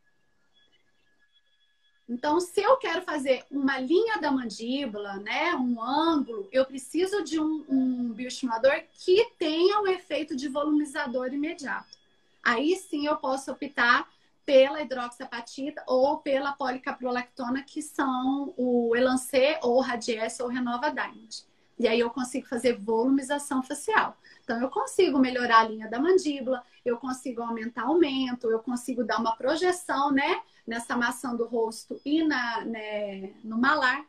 Então, 2.12 2.42
se 2.42 2.62
eu 2.62 2.76
quero 2.76 3.04
fazer 3.04 3.46
uma 3.50 3.80
linha 3.80 4.20
da 4.20 4.30
mandíbula, 4.30 5.14
né, 5.16 5.56
um 5.56 5.82
ângulo, 5.82 6.50
eu 6.52 6.66
preciso 6.66 7.24
de 7.24 7.40
um, 7.40 7.64
um 7.70 8.12
bioestimulador 8.12 8.84
que 8.92 9.32
tenha 9.40 9.80
um 9.80 9.88
efeito 9.88 10.36
de 10.36 10.50
volumizador 10.50 11.34
imediato. 11.34 11.98
Aí 12.44 12.76
sim 12.76 13.08
eu 13.08 13.16
posso 13.16 13.50
optar 13.50 14.10
pela 14.46 14.82
hidroxapatita 14.82 15.86
ou 15.88 16.18
pela 16.18 16.52
policaprolactona, 16.52 17.64
que 17.64 17.82
são 17.82 18.54
o 18.58 18.94
Elancê 18.94 19.58
ou 19.62 19.80
Radiesse 19.80 20.44
ou 20.44 20.50
Renova 20.50 20.92
Diamond. 20.92 21.46
E 21.82 21.88
aí 21.88 22.00
eu 22.00 22.10
consigo 22.10 22.48
fazer 22.48 22.78
volumização 22.78 23.62
facial. 23.64 24.18
Então 24.44 24.62
eu 24.62 24.70
consigo 24.70 25.20
melhorar 25.20 25.60
a 25.60 25.68
linha 25.68 25.90
da 25.90 26.00
mandíbula, 26.00 26.64
eu 26.86 26.98
consigo 26.98 27.42
aumentar 27.42 27.86
o 27.86 27.94
aumento, 27.94 28.50
eu 28.50 28.60
consigo 28.60 29.04
dar 29.04 29.20
uma 29.20 29.36
projeção, 29.36 30.12
né? 30.12 30.42
nessa 30.66 30.96
maçã 30.96 31.36
do 31.36 31.46
rosto 31.46 32.00
e 32.06 32.24
na, 32.24 32.64
né, 32.66 33.34
no 33.44 33.58
malar, 33.58 34.06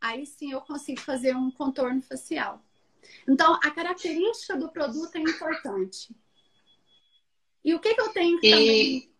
aí 0.00 0.26
sim 0.26 0.52
eu 0.52 0.60
consigo 0.60 1.00
fazer 1.00 1.34
um 1.34 1.50
contorno 1.50 2.02
facial. 2.02 2.62
Então, 3.28 3.54
a 3.62 3.70
característica 3.70 4.56
do 4.56 4.68
produto 4.68 5.14
é 5.16 5.20
importante. 5.20 6.14
E 7.64 7.74
o 7.74 7.80
que, 7.80 7.94
que 7.94 8.00
eu 8.00 8.08
tenho 8.10 8.40
que 8.40 8.48
e... 8.48 8.50
também... 8.50 9.12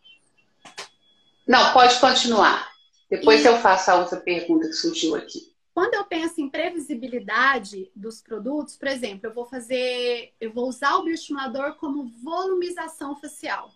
Não, 1.47 1.73
pode 1.73 1.99
continuar. 2.01 2.73
Depois 3.09 3.45
e... 3.45 3.47
eu 3.47 3.59
faço 3.59 3.91
a 3.91 3.97
outra 3.97 4.21
pergunta 4.21 4.67
que 4.67 4.73
surgiu 4.73 5.15
aqui. 5.15 5.55
Quando 5.77 5.93
eu 5.93 6.05
penso 6.05 6.41
em 6.41 6.49
previsibilidade 6.49 7.91
dos 7.95 8.23
produtos, 8.23 8.77
por 8.77 8.89
exemplo, 8.89 9.27
eu 9.27 9.35
vou 9.35 9.45
fazer, 9.45 10.33
eu 10.41 10.51
vou 10.51 10.67
usar 10.67 10.97
o 10.97 11.05
bioestimulador 11.05 11.75
como 11.75 12.09
volumização 12.25 13.15
facial 13.21 13.71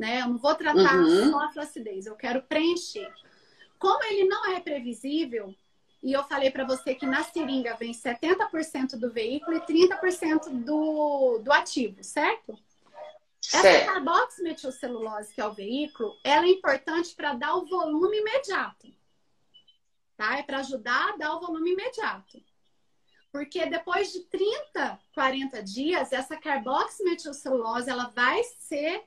né? 0.00 0.22
Eu 0.22 0.28
não 0.28 0.38
vou 0.38 0.54
tratar 0.54 0.96
uhum. 0.96 1.30
só 1.30 1.40
a 1.40 1.52
flacidez, 1.52 2.06
eu 2.06 2.16
quero 2.16 2.40
preencher. 2.40 3.12
Como 3.78 4.02
ele 4.04 4.24
não 4.24 4.50
é 4.52 4.58
previsível, 4.58 5.54
e 6.02 6.14
eu 6.14 6.24
falei 6.24 6.50
para 6.50 6.64
você 6.64 6.94
que 6.94 7.04
na 7.04 7.22
seringa 7.22 7.76
vem 7.76 7.92
70% 7.92 8.98
do 8.98 9.12
veículo 9.12 9.58
e 9.58 9.60
30% 9.60 10.48
do, 10.64 11.38
do 11.44 11.52
ativo, 11.52 12.02
certo? 12.02 12.58
certo? 13.38 13.66
Essa 13.66 13.92
carboximetilcelulose, 13.92 15.34
que 15.34 15.40
é 15.42 15.46
o 15.46 15.52
veículo, 15.52 16.16
ela 16.24 16.46
é 16.46 16.48
importante 16.48 17.14
para 17.14 17.34
dar 17.34 17.54
o 17.56 17.66
volume 17.66 18.16
imediato. 18.16 18.90
Tá? 20.20 20.38
É 20.38 20.42
para 20.42 20.58
ajudar 20.58 21.14
a 21.14 21.16
dar 21.16 21.34
o 21.34 21.40
volume 21.40 21.72
imediato. 21.72 22.44
Porque 23.32 23.64
depois 23.64 24.12
de 24.12 24.20
30, 24.24 25.00
40 25.14 25.62
dias, 25.62 26.12
essa 26.12 26.36
carboximetilcelulose 26.36 27.88
ela 27.88 28.08
vai 28.08 28.42
ser 28.58 29.02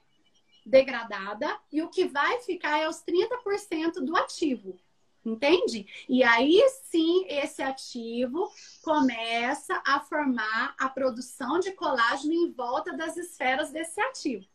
degradada 0.65 1.56
e 1.71 1.84
o 1.84 1.89
que 1.89 2.06
vai 2.06 2.39
ficar 2.39 2.80
é 2.80 2.89
os 2.89 3.04
30% 3.04 4.04
do 4.04 4.17
ativo. 4.17 4.80
Entende? 5.23 5.86
E 6.10 6.23
aí 6.23 6.60
sim, 6.86 7.26
esse 7.28 7.62
ativo 7.62 8.52
começa 8.82 9.82
a 9.86 9.99
formar 9.99 10.76
a 10.80 10.89
produção 10.89 11.60
de 11.60 11.71
colágeno 11.73 12.34
em 12.34 12.52
volta 12.52 12.91
das 12.97 13.17
esferas 13.17 13.71
desse 13.71 14.02
ativo. 14.02 14.45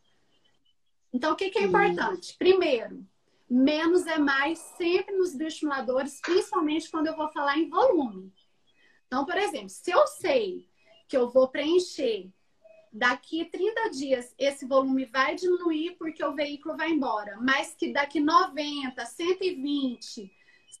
Então, 1.13 1.31
o 1.31 1.35
que, 1.35 1.49
que 1.49 1.57
é 1.57 1.63
importante? 1.63 2.35
Primeiro, 2.37 3.03
menos 3.49 4.05
é 4.05 4.17
mais 4.17 4.59
sempre 4.59 5.15
nos 5.15 5.35
bioestimuladores, 5.35 6.21
principalmente 6.21 6.89
quando 6.89 7.07
eu 7.07 7.15
vou 7.15 7.29
falar 7.29 7.57
em 7.57 7.69
volume. 7.69 8.31
Então, 9.07 9.25
por 9.25 9.37
exemplo, 9.37 9.69
se 9.69 9.89
eu 9.89 10.05
sei 10.05 10.67
que 11.07 11.17
eu 11.17 11.29
vou 11.29 11.47
preencher 11.47 12.29
daqui 12.91 13.45
30 13.45 13.89
dias 13.89 14.33
esse 14.37 14.65
volume 14.65 15.05
vai 15.05 15.35
diminuir 15.35 15.95
porque 15.97 16.23
o 16.23 16.35
veículo 16.35 16.77
vai 16.77 16.91
embora, 16.91 17.37
mas 17.41 17.73
que 17.75 17.91
daqui 17.91 18.19
90, 18.19 19.03
120, 19.05 20.31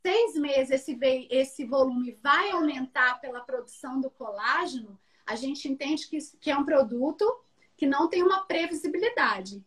seis 0.01 0.35
meses 0.35 0.71
esse, 0.71 0.97
esse 1.29 1.65
volume 1.65 2.17
vai 2.21 2.51
aumentar 2.51 3.19
pela 3.19 3.41
produção 3.41 3.99
do 3.99 4.09
colágeno, 4.09 4.99
a 5.25 5.35
gente 5.35 5.67
entende 5.67 6.07
que, 6.07 6.17
que 6.39 6.51
é 6.51 6.57
um 6.57 6.65
produto 6.65 7.25
que 7.77 7.85
não 7.85 8.09
tem 8.09 8.23
uma 8.23 8.45
previsibilidade. 8.45 9.63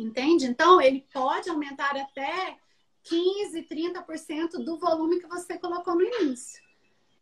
Entende? 0.00 0.46
Então, 0.46 0.80
ele 0.80 1.06
pode 1.12 1.50
aumentar 1.50 1.94
até 1.96 2.56
15, 3.02 3.62
30% 3.62 4.64
do 4.64 4.78
volume 4.78 5.20
que 5.20 5.26
você 5.26 5.58
colocou 5.58 5.94
no 5.94 6.02
início. 6.02 6.62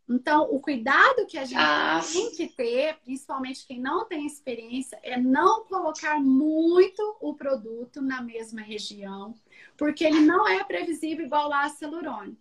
Então, 0.08 0.44
o 0.50 0.60
cuidado 0.60 1.26
que 1.26 1.36
a 1.36 1.44
gente 1.44 1.58
ah, 1.58 2.00
tem 2.00 2.30
que 2.30 2.46
ter, 2.48 2.96
principalmente 3.04 3.66
quem 3.66 3.78
não 3.78 4.06
tem 4.06 4.24
experiência, 4.26 4.98
é 5.02 5.18
não 5.18 5.64
colocar 5.64 6.18
muito 6.18 7.16
o 7.20 7.34
produto 7.34 8.00
na 8.00 8.22
mesma 8.22 8.62
região, 8.62 9.34
porque 9.76 10.04
ele 10.04 10.20
não 10.20 10.48
é 10.48 10.64
previsível 10.64 11.26
igual 11.26 11.48
lá 11.48 11.64
a 11.64 11.68
celurônico. 11.68 12.40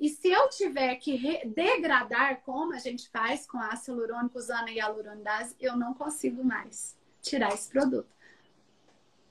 E 0.00 0.08
se 0.08 0.28
eu 0.28 0.48
tiver 0.48 0.94
que 0.96 1.44
degradar, 1.46 2.40
como 2.42 2.72
a 2.72 2.78
gente 2.78 3.08
faz 3.10 3.46
com 3.46 3.58
a 3.58 3.76
celurônico 3.76 4.38
usando 4.38 4.68
a 4.68 4.70
hialuronidase, 4.70 5.54
eu 5.60 5.76
não 5.76 5.92
consigo 5.92 6.42
mais 6.42 6.96
tirar 7.20 7.52
esse 7.52 7.68
produto. 7.68 8.15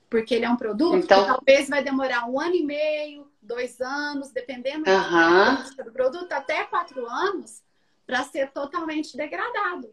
Porque 0.10 0.36
ele 0.36 0.46
é 0.46 0.50
um 0.50 0.56
produto 0.56 0.98
então... 0.98 1.22
que 1.22 1.28
talvez 1.28 1.70
vai 1.70 1.84
demorar 1.84 2.30
um 2.30 2.40
ano 2.40 2.56
e 2.56 2.64
meio, 2.64 3.30
dois 3.42 3.80
anos, 3.82 4.32
dependendo 4.32 4.90
uhum. 4.90 5.84
do 5.84 5.92
produto, 5.92 6.32
até 6.32 6.64
quatro 6.64 7.06
anos, 7.08 7.62
para 8.06 8.24
ser 8.24 8.52
totalmente 8.52 9.18
degradado. 9.18 9.90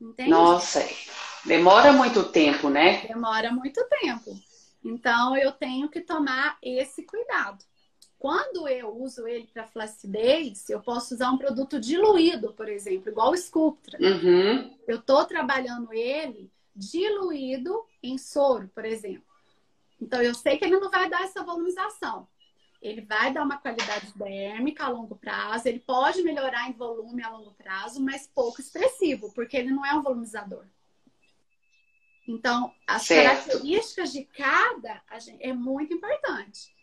Entende? 0.00 0.30
Nossa, 0.30 0.86
demora 1.44 1.92
muito 1.92 2.24
tempo, 2.24 2.68
né? 2.68 3.06
Demora 3.06 3.50
muito 3.50 3.82
tempo. 3.88 4.38
Então, 4.84 5.36
eu 5.36 5.50
tenho 5.52 5.88
que 5.88 6.00
tomar 6.00 6.58
esse 6.62 7.02
cuidado. 7.02 7.64
Quando 8.18 8.68
eu 8.68 8.96
uso 8.96 9.26
ele 9.26 9.48
para 9.52 9.66
flacidez, 9.66 10.68
eu 10.70 10.80
posso 10.80 11.14
usar 11.14 11.30
um 11.30 11.38
produto 11.38 11.78
diluído, 11.78 12.52
por 12.52 12.68
exemplo, 12.68 13.10
igual 13.10 13.32
o 13.32 13.36
Sculptra. 13.36 13.98
Uhum. 14.00 14.76
Eu 14.86 14.98
estou 14.98 15.24
trabalhando 15.24 15.92
ele 15.92 16.50
diluído 16.76 17.84
em 18.02 18.18
soro, 18.18 18.68
por 18.74 18.84
exemplo. 18.84 19.24
Então, 20.00 20.20
eu 20.20 20.34
sei 20.34 20.58
que 20.58 20.64
ele 20.64 20.78
não 20.78 20.90
vai 20.90 21.08
dar 21.08 21.22
essa 21.22 21.42
volumização. 21.42 22.28
Ele 22.82 23.00
vai 23.00 23.32
dar 23.32 23.42
uma 23.42 23.56
qualidade 23.56 24.12
dérmica 24.14 24.84
a 24.84 24.88
longo 24.88 25.16
prazo, 25.16 25.66
ele 25.66 25.80
pode 25.80 26.22
melhorar 26.22 26.68
em 26.68 26.74
volume 26.74 27.22
a 27.22 27.30
longo 27.30 27.52
prazo, 27.54 28.02
mas 28.02 28.30
pouco 28.32 28.60
expressivo, 28.60 29.32
porque 29.34 29.56
ele 29.56 29.70
não 29.70 29.84
é 29.84 29.94
um 29.94 30.02
volumizador. 30.02 30.64
Então, 32.28 32.72
as 32.86 33.02
certo. 33.02 33.48
características 33.48 34.12
de 34.12 34.24
cada 34.24 35.02
é 35.40 35.52
muito 35.52 35.94
importante. 35.94 36.74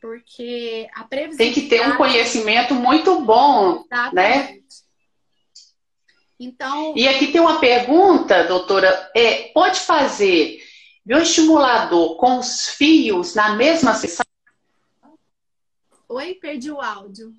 Porque 0.00 0.88
a 0.94 1.04
previsão. 1.04 1.38
Tem 1.38 1.52
que 1.52 1.68
ter 1.68 1.86
um 1.86 1.96
conhecimento 1.96 2.74
muito 2.74 3.20
bom, 3.20 3.74
né? 3.74 3.84
Exatamente. 3.84 4.52
né? 4.52 4.89
Então. 6.40 6.94
E 6.96 7.06
aqui 7.06 7.30
tem 7.30 7.38
uma 7.38 7.60
pergunta, 7.60 8.44
doutora. 8.44 9.10
É, 9.14 9.48
pode 9.52 9.80
fazer 9.80 10.58
bioestimulador 11.04 12.16
com 12.16 12.38
os 12.38 12.70
fios 12.70 13.34
na 13.34 13.54
mesma 13.56 13.92
sessão? 13.92 14.24
Oi, 16.08 16.34
perdi 16.40 16.72
o 16.72 16.80
áudio. 16.80 17.34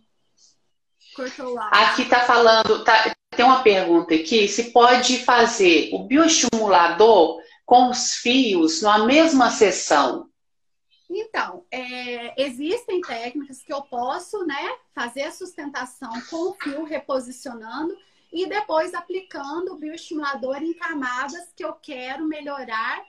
Cortou 1.15 1.55
o 1.55 1.59
áudio. 1.59 1.79
Aqui 1.79 2.05
tá 2.05 2.19
falando, 2.21 2.83
tá, 2.83 3.11
tem 3.35 3.43
uma 3.43 3.63
pergunta 3.63 4.13
aqui, 4.13 4.47
se 4.47 4.71
pode 4.71 5.17
fazer 5.25 5.89
o 5.93 6.03
bioestimulador 6.03 7.41
com 7.65 7.89
os 7.89 8.13
fios 8.13 8.83
na 8.83 8.99
mesma 8.99 9.49
sessão? 9.49 10.29
Então, 11.09 11.65
é, 11.71 12.41
existem 12.41 13.01
técnicas 13.01 13.63
que 13.63 13.73
eu 13.73 13.81
posso 13.81 14.45
né, 14.45 14.77
fazer 14.93 15.23
a 15.23 15.31
sustentação 15.31 16.11
com 16.29 16.51
o 16.51 16.53
fio 16.53 16.83
reposicionando 16.83 17.97
e 18.31 18.47
depois 18.47 18.93
aplicando 18.93 19.73
o 19.73 19.77
bioestimulador 19.77 20.63
em 20.63 20.73
camadas 20.73 21.51
que 21.55 21.65
eu 21.65 21.73
quero 21.73 22.25
melhorar 22.25 23.05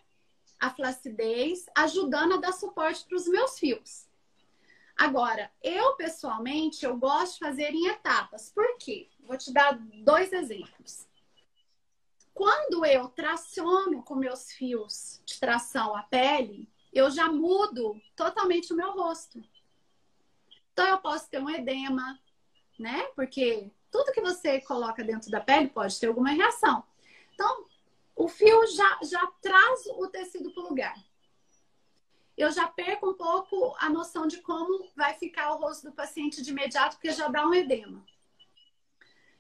a 0.58 0.70
flacidez, 0.70 1.66
ajudando 1.76 2.34
a 2.34 2.38
dar 2.38 2.52
suporte 2.52 3.04
para 3.04 3.16
os 3.16 3.26
meus 3.26 3.58
fios. 3.58 4.06
Agora, 4.96 5.50
eu 5.62 5.94
pessoalmente, 5.96 6.84
eu 6.84 6.96
gosto 6.96 7.34
de 7.34 7.38
fazer 7.40 7.72
em 7.72 7.88
etapas. 7.88 8.50
Por 8.50 8.76
quê? 8.78 9.08
Vou 9.20 9.36
te 9.36 9.52
dar 9.52 9.78
dois 10.04 10.32
exemplos. 10.32 11.06
Quando 12.34 12.84
eu 12.84 13.08
traciono 13.08 14.02
com 14.02 14.14
meus 14.14 14.52
fios 14.52 15.20
de 15.24 15.38
tração 15.38 15.94
a 15.96 16.02
pele, 16.02 16.68
eu 16.92 17.10
já 17.10 17.28
mudo 17.28 18.00
totalmente 18.14 18.72
o 18.72 18.76
meu 18.76 18.92
rosto. 18.92 19.42
Então 20.72 20.86
eu 20.86 20.98
posso 20.98 21.28
ter 21.28 21.40
um 21.40 21.50
edema, 21.50 22.18
né? 22.78 23.02
Porque 23.14 23.70
tudo 23.92 24.10
que 24.10 24.20
você 24.20 24.60
coloca 24.62 25.04
dentro 25.04 25.30
da 25.30 25.40
pele 25.40 25.68
pode 25.68 26.00
ter 26.00 26.08
alguma 26.08 26.30
reação. 26.30 26.82
Então, 27.34 27.66
o 28.16 28.26
fio 28.26 28.66
já, 28.66 28.98
já 29.04 29.24
traz 29.40 29.86
o 29.86 30.08
tecido 30.08 30.50
para 30.52 30.64
o 30.64 30.68
lugar 30.70 30.96
eu 32.36 32.50
já 32.50 32.66
perco 32.66 33.10
um 33.10 33.14
pouco 33.14 33.74
a 33.78 33.88
noção 33.88 34.26
de 34.26 34.38
como 34.38 34.88
vai 34.96 35.14
ficar 35.14 35.52
o 35.52 35.58
rosto 35.58 35.88
do 35.88 35.92
paciente 35.92 36.42
de 36.42 36.50
imediato, 36.50 36.96
porque 36.96 37.12
já 37.12 37.28
dá 37.28 37.46
um 37.46 37.54
edema. 37.54 38.04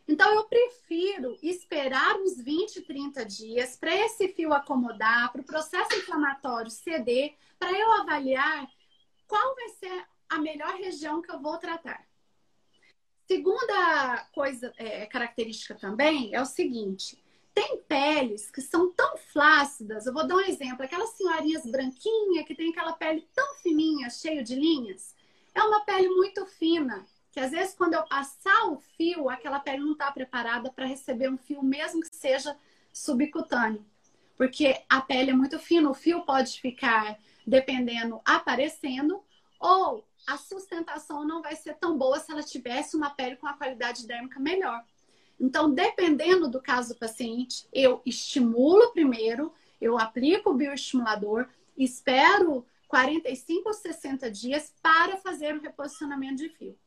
Então, 0.06 0.34
eu 0.34 0.44
prefiro 0.44 1.38
esperar 1.42 2.16
uns 2.16 2.36
20, 2.40 2.82
30 2.82 3.24
dias 3.24 3.76
para 3.76 3.94
esse 3.94 4.28
fio 4.28 4.52
acomodar, 4.52 5.32
para 5.32 5.40
o 5.40 5.44
processo 5.44 5.94
inflamatório 5.94 6.70
ceder, 6.70 7.34
para 7.58 7.72
eu 7.72 7.92
avaliar 7.92 8.68
qual 9.26 9.54
vai 9.54 9.68
ser 9.70 10.06
a 10.28 10.38
melhor 10.38 10.74
região 10.74 11.22
que 11.22 11.30
eu 11.30 11.40
vou 11.40 11.56
tratar. 11.56 12.04
Segunda 13.32 14.26
coisa, 14.34 14.74
é, 14.76 15.06
característica 15.06 15.74
também 15.74 16.34
é 16.34 16.42
o 16.42 16.44
seguinte: 16.44 17.18
tem 17.54 17.78
peles 17.88 18.50
que 18.50 18.60
são 18.60 18.92
tão 18.92 19.16
flácidas. 19.16 20.04
Eu 20.04 20.12
vou 20.12 20.26
dar 20.26 20.34
um 20.34 20.40
exemplo: 20.40 20.84
aquelas 20.84 21.08
senhorinhas 21.16 21.64
branquinhas 21.64 22.44
que 22.46 22.54
tem 22.54 22.68
aquela 22.68 22.92
pele 22.92 23.26
tão 23.34 23.54
fininha, 23.62 24.10
cheio 24.10 24.44
de 24.44 24.54
linhas. 24.54 25.16
É 25.54 25.62
uma 25.62 25.82
pele 25.82 26.08
muito 26.08 26.44
fina, 26.44 27.06
que 27.30 27.40
às 27.40 27.52
vezes 27.52 27.74
quando 27.74 27.94
eu 27.94 28.02
passar 28.04 28.66
o 28.66 28.76
fio, 28.98 29.30
aquela 29.30 29.60
pele 29.60 29.82
não 29.82 29.92
está 29.92 30.12
preparada 30.12 30.70
para 30.70 30.84
receber 30.84 31.30
um 31.30 31.38
fio, 31.38 31.62
mesmo 31.62 32.02
que 32.02 32.14
seja 32.14 32.54
subcutâneo. 32.92 33.82
Porque 34.36 34.78
a 34.90 35.00
pele 35.00 35.30
é 35.30 35.34
muito 35.34 35.58
fina, 35.58 35.88
o 35.88 35.94
fio 35.94 36.20
pode 36.26 36.60
ficar, 36.60 37.18
dependendo, 37.46 38.20
aparecendo, 38.26 39.24
ou 39.58 40.06
a 40.26 40.36
sustentação 40.36 41.26
não 41.26 41.42
vai 41.42 41.56
ser 41.56 41.74
tão 41.74 41.96
boa 41.96 42.18
se 42.18 42.30
ela 42.30 42.42
tivesse 42.42 42.96
uma 42.96 43.10
pele 43.10 43.36
com 43.36 43.46
a 43.46 43.54
qualidade 43.54 44.06
dérmica 44.06 44.38
melhor. 44.38 44.82
Então, 45.40 45.72
dependendo 45.72 46.48
do 46.48 46.60
caso 46.60 46.94
do 46.94 46.98
paciente, 46.98 47.66
eu 47.72 48.00
estimulo 48.06 48.92
primeiro, 48.92 49.52
eu 49.80 49.98
aplico 49.98 50.50
o 50.50 50.54
bioestimulador, 50.54 51.48
espero 51.76 52.64
45 52.86 53.68
ou 53.68 53.74
60 53.74 54.30
dias 54.30 54.72
para 54.80 55.16
fazer 55.16 55.56
o 55.56 55.60
reposicionamento 55.60 56.36
de 56.36 56.48
fio. 56.50 56.78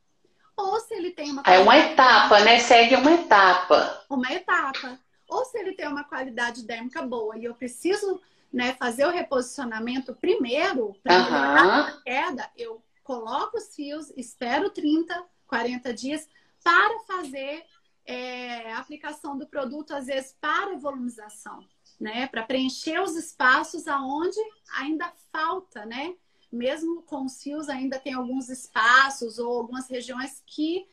Ou 0.56 0.80
se 0.80 0.94
ele 0.94 1.10
tem 1.10 1.32
uma. 1.32 1.42
É 1.44 1.58
uma 1.58 1.76
etapa, 1.76 2.40
né? 2.40 2.58
Segue 2.60 2.96
uma 2.96 3.12
etapa. 3.12 4.04
Uma 4.08 4.32
etapa. 4.32 4.98
Ou 5.28 5.44
se 5.44 5.58
ele 5.58 5.72
tem 5.72 5.86
uma 5.86 6.04
qualidade 6.04 6.64
dérmica 6.64 7.02
boa 7.02 7.36
e 7.36 7.44
eu 7.44 7.54
preciso 7.54 8.22
né, 8.50 8.74
fazer 8.74 9.04
o 9.04 9.10
reposicionamento 9.10 10.14
primeiro, 10.14 10.96
para 11.02 11.18
melhorar 11.24 11.80
a 11.80 12.02
queda, 12.02 12.50
eu 12.56 12.82
coloco 13.06 13.56
os 13.56 13.74
fios, 13.74 14.12
espero 14.16 14.68
30, 14.68 15.24
40 15.46 15.94
dias 15.94 16.28
para 16.62 16.98
fazer 17.00 17.64
é, 18.04 18.72
a 18.72 18.78
aplicação 18.78 19.38
do 19.38 19.46
produto, 19.46 19.94
às 19.94 20.06
vezes, 20.06 20.36
para 20.40 20.76
volumização, 20.76 21.64
né? 22.00 22.26
Para 22.26 22.42
preencher 22.42 23.00
os 23.00 23.14
espaços 23.14 23.86
aonde 23.86 24.38
ainda 24.76 25.12
falta, 25.32 25.86
né? 25.86 26.14
mesmo 26.50 27.02
com 27.02 27.24
os 27.24 27.42
fios, 27.42 27.68
ainda 27.68 27.98
tem 27.98 28.14
alguns 28.14 28.48
espaços 28.48 29.38
ou 29.38 29.58
algumas 29.58 29.88
regiões 29.88 30.42
que 30.46 30.86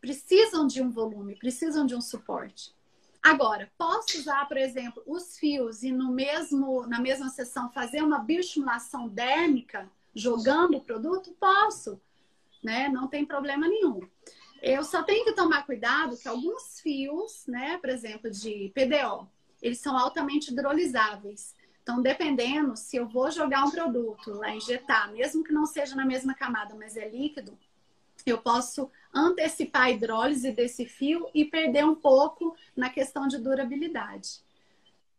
precisam 0.00 0.66
de 0.66 0.82
um 0.82 0.90
volume, 0.90 1.36
precisam 1.36 1.86
de 1.86 1.94
um 1.94 2.00
suporte. 2.00 2.74
Agora, 3.22 3.70
posso 3.76 4.18
usar, 4.18 4.48
por 4.48 4.56
exemplo, 4.56 5.02
os 5.06 5.38
fios 5.38 5.82
e 5.82 5.92
no 5.92 6.10
mesmo, 6.10 6.86
na 6.86 6.98
mesma 6.98 7.28
sessão 7.28 7.70
fazer 7.70 8.02
uma 8.02 8.18
bioestimulação 8.18 9.08
dérmica 9.08 9.90
jogando 10.14 10.76
o 10.76 10.80
produto? 10.80 11.34
Posso, 11.38 12.00
né? 12.62 12.88
Não 12.88 13.08
tem 13.08 13.24
problema 13.24 13.68
nenhum. 13.68 14.00
Eu 14.62 14.84
só 14.84 15.02
tenho 15.02 15.24
que 15.24 15.32
tomar 15.32 15.64
cuidado 15.64 16.16
que 16.18 16.28
alguns 16.28 16.80
fios, 16.80 17.46
né, 17.46 17.78
por 17.78 17.88
exemplo, 17.88 18.30
de 18.30 18.70
PDO, 18.74 19.26
eles 19.62 19.78
são 19.78 19.96
altamente 19.96 20.52
hidrolisáveis. 20.52 21.54
Então, 21.82 22.02
dependendo 22.02 22.76
se 22.76 22.96
eu 22.96 23.08
vou 23.08 23.30
jogar 23.30 23.64
um 23.64 23.70
produto 23.70 24.32
lá, 24.32 24.54
injetar, 24.54 25.10
mesmo 25.12 25.42
que 25.42 25.52
não 25.52 25.64
seja 25.64 25.96
na 25.96 26.04
mesma 26.04 26.34
camada, 26.34 26.74
mas 26.74 26.96
é 26.96 27.08
líquido, 27.08 27.58
eu 28.26 28.38
posso 28.38 28.90
antecipar 29.14 29.84
a 29.84 29.90
hidrólise 29.90 30.52
desse 30.52 30.84
fio 30.84 31.28
e 31.34 31.44
perder 31.44 31.84
um 31.84 31.94
pouco 31.94 32.54
na 32.76 32.90
questão 32.90 33.26
de 33.26 33.38
durabilidade. 33.38 34.40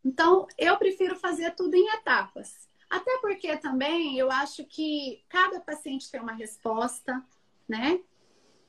Então, 0.05 0.47
eu 0.57 0.77
prefiro 0.77 1.15
fazer 1.15 1.55
tudo 1.55 1.75
em 1.75 1.89
etapas. 1.95 2.69
Até 2.91 3.19
porque 3.19 3.55
também 3.55 4.17
eu 4.19 4.29
acho 4.29 4.65
que 4.65 5.23
cada 5.29 5.61
paciente 5.61 6.11
tem 6.11 6.19
uma 6.19 6.33
resposta, 6.33 7.23
né? 7.65 8.01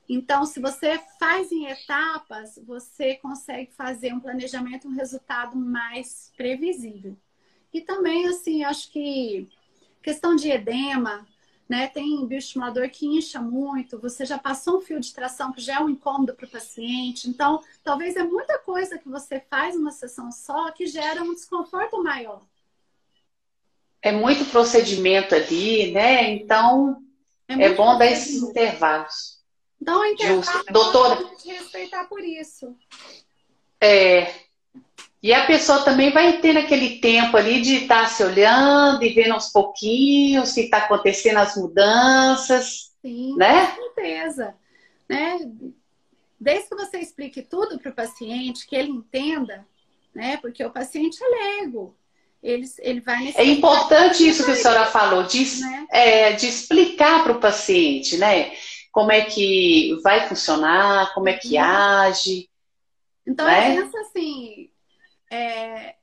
Então, 0.08 0.46
se 0.46 0.60
você 0.60 0.96
faz 1.18 1.50
em 1.50 1.66
etapas, 1.66 2.56
você 2.64 3.16
consegue 3.16 3.72
fazer 3.72 4.14
um 4.14 4.20
planejamento, 4.20 4.86
um 4.86 4.94
resultado 4.94 5.56
mais 5.56 6.32
previsível. 6.36 7.16
E 7.74 7.80
também, 7.80 8.28
assim, 8.28 8.62
acho 8.62 8.92
que 8.92 9.48
questão 10.00 10.36
de 10.36 10.52
edema, 10.52 11.26
né? 11.68 11.88
Tem 11.88 12.24
bioestimulador 12.24 12.88
que 12.90 13.06
incha 13.06 13.40
muito, 13.40 13.98
você 13.98 14.24
já 14.24 14.38
passou 14.38 14.78
um 14.78 14.80
fio 14.80 15.00
de 15.00 15.12
tração 15.12 15.52
que 15.52 15.60
já 15.60 15.78
é 15.78 15.80
um 15.80 15.90
incômodo 15.90 16.32
para 16.32 16.46
o 16.46 16.50
paciente. 16.50 17.28
Então, 17.28 17.60
talvez 17.82 18.14
é 18.14 18.22
muita 18.22 18.56
coisa 18.60 18.98
que 18.98 19.08
você 19.08 19.40
faz 19.40 19.74
numa 19.74 19.90
sessão 19.90 20.30
só 20.30 20.70
que 20.70 20.86
gera 20.86 21.24
um 21.24 21.34
desconforto 21.34 22.00
maior. 22.04 22.51
É 24.02 24.10
muito 24.10 24.44
procedimento 24.46 25.34
ali, 25.34 25.92
né? 25.92 26.30
Então, 26.32 26.96
é, 27.48 27.66
é 27.66 27.74
bom 27.74 27.96
dar 27.96 28.06
esses 28.06 28.42
intervalos. 28.42 29.40
Então, 29.80 30.04
intervalo, 30.04 30.42
Justo. 30.42 30.72
Doutora. 30.72 31.30
respeitar 31.44 32.04
por 32.04 32.20
isso. 32.20 32.76
É, 33.80 34.32
e 35.22 35.32
a 35.32 35.46
pessoa 35.46 35.84
também 35.84 36.10
vai 36.10 36.40
ter 36.40 36.56
aquele 36.56 36.98
tempo 36.98 37.36
ali 37.36 37.62
de 37.62 37.76
estar 37.76 38.02
tá 38.02 38.08
se 38.08 38.24
olhando 38.24 39.04
e 39.04 39.10
vendo 39.10 39.34
aos 39.34 39.50
pouquinhos 39.52 40.50
o 40.50 40.54
que 40.54 40.62
está 40.62 40.78
acontecendo, 40.78 41.38
as 41.38 41.56
mudanças. 41.56 42.92
Sim, 43.00 43.36
né? 43.36 43.68
com 43.68 43.82
certeza. 43.94 44.54
Né? 45.08 45.38
Desde 46.40 46.68
que 46.68 46.74
você 46.74 46.98
explique 46.98 47.40
tudo 47.40 47.78
para 47.78 47.92
o 47.92 47.94
paciente, 47.94 48.66
que 48.66 48.74
ele 48.74 48.90
entenda, 48.90 49.64
né? 50.12 50.38
Porque 50.38 50.64
o 50.64 50.72
paciente 50.72 51.22
é 51.22 51.28
leigo. 51.28 51.96
Ele, 52.42 52.66
ele 52.80 53.00
vai 53.00 53.32
É 53.36 53.44
importante 53.44 54.26
isso 54.26 54.44
que 54.44 54.50
a 54.50 54.56
senhora 54.56 54.86
falou, 54.86 55.22
de, 55.22 55.60
né? 55.60 55.86
é, 55.90 56.32
de 56.32 56.48
explicar 56.48 57.22
para 57.22 57.32
o 57.32 57.40
paciente, 57.40 58.16
né? 58.16 58.52
Como 58.90 59.12
é 59.12 59.22
que 59.24 59.96
vai 60.02 60.28
funcionar, 60.28 61.14
como 61.14 61.28
é 61.28 61.34
que 61.34 61.56
uhum. 61.56 61.62
age. 61.62 62.50
Então, 63.26 63.46
né? 63.46 63.78
eu 63.78 63.84
penso 63.84 63.96
assim, 63.98 64.70
é, 65.30 65.94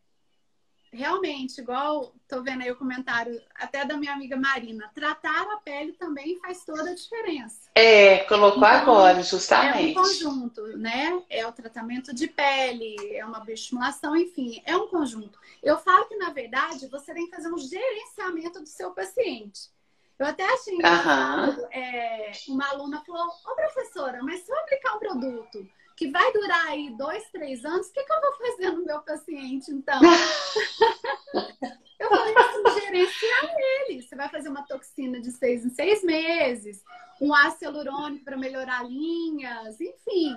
realmente, 0.93 1.59
igual 1.59 2.15
tô 2.29 2.43
vendo 2.43 2.61
aí 2.61 2.71
o 2.71 2.75
comentário 2.75 3.41
até 3.55 3.83
da 3.83 3.97
minha 3.97 4.13
amiga 4.13 4.37
Marina, 4.37 4.89
tratar 4.93 5.51
a 5.51 5.57
pele 5.57 5.93
também 5.93 6.39
faz 6.39 6.63
toda 6.63 6.91
a 6.91 6.93
diferença. 6.93 7.69
É, 7.73 8.19
colocou 8.19 8.59
então, 8.59 8.69
agora, 8.69 9.23
justamente. 9.23 9.97
É 9.97 9.99
um 9.99 10.03
conjunto, 10.03 10.77
né? 10.77 11.23
É 11.27 11.47
o 11.47 11.51
tratamento 11.51 12.13
de 12.13 12.27
pele, 12.27 12.95
é 13.15 13.25
uma 13.25 13.39
bioestimulação, 13.39 14.15
enfim, 14.15 14.61
é 14.63 14.77
um 14.77 14.87
conjunto. 14.87 15.39
Eu 15.63 15.79
falo 15.79 16.05
que, 16.05 16.15
na 16.17 16.29
verdade, 16.29 16.87
você 16.87 17.13
tem 17.13 17.27
que 17.27 17.35
fazer 17.35 17.51
um 17.51 17.57
gerenciamento 17.57 18.61
do 18.61 18.67
seu 18.67 18.91
paciente. 18.91 19.71
Eu 20.19 20.27
até 20.27 20.43
achei 20.45 20.75
engraçado, 20.75 21.65
é, 21.71 22.31
uma 22.49 22.69
aluna 22.69 23.01
falou, 23.05 23.25
ô 23.25 23.55
professora, 23.55 24.21
mas 24.21 24.41
se 24.41 24.51
eu 24.51 24.59
aplicar 24.59 24.95
um 24.95 24.99
produto 24.99 25.67
que 25.95 26.11
vai 26.11 26.31
durar 26.31 26.67
aí 26.67 26.91
dois, 26.91 27.23
três 27.31 27.65
anos, 27.65 27.87
o 27.87 27.91
que, 27.91 28.03
que 28.03 28.13
eu 28.13 28.21
vou 28.21 28.33
fazer 28.37 28.71
no 28.71 28.85
meu 28.85 29.01
paciente, 29.01 29.71
então? 29.71 29.99
eu 31.99 32.09
falei 32.09 32.33
assim, 32.35 32.81
gerenciar 32.81 33.55
ele. 33.59 34.01
Você 34.01 34.15
vai 34.15 34.29
fazer 34.29 34.49
uma 34.49 34.65
toxina 34.65 35.19
de 35.19 35.31
seis 35.31 35.65
em 35.65 35.69
seis 35.69 36.03
meses, 36.03 36.81
um 37.19 37.33
ácido 37.33 37.65
hialurônico 37.65 38.23
para 38.23 38.37
melhorar 38.37 38.83
linhas, 38.85 39.79
enfim. 39.81 40.35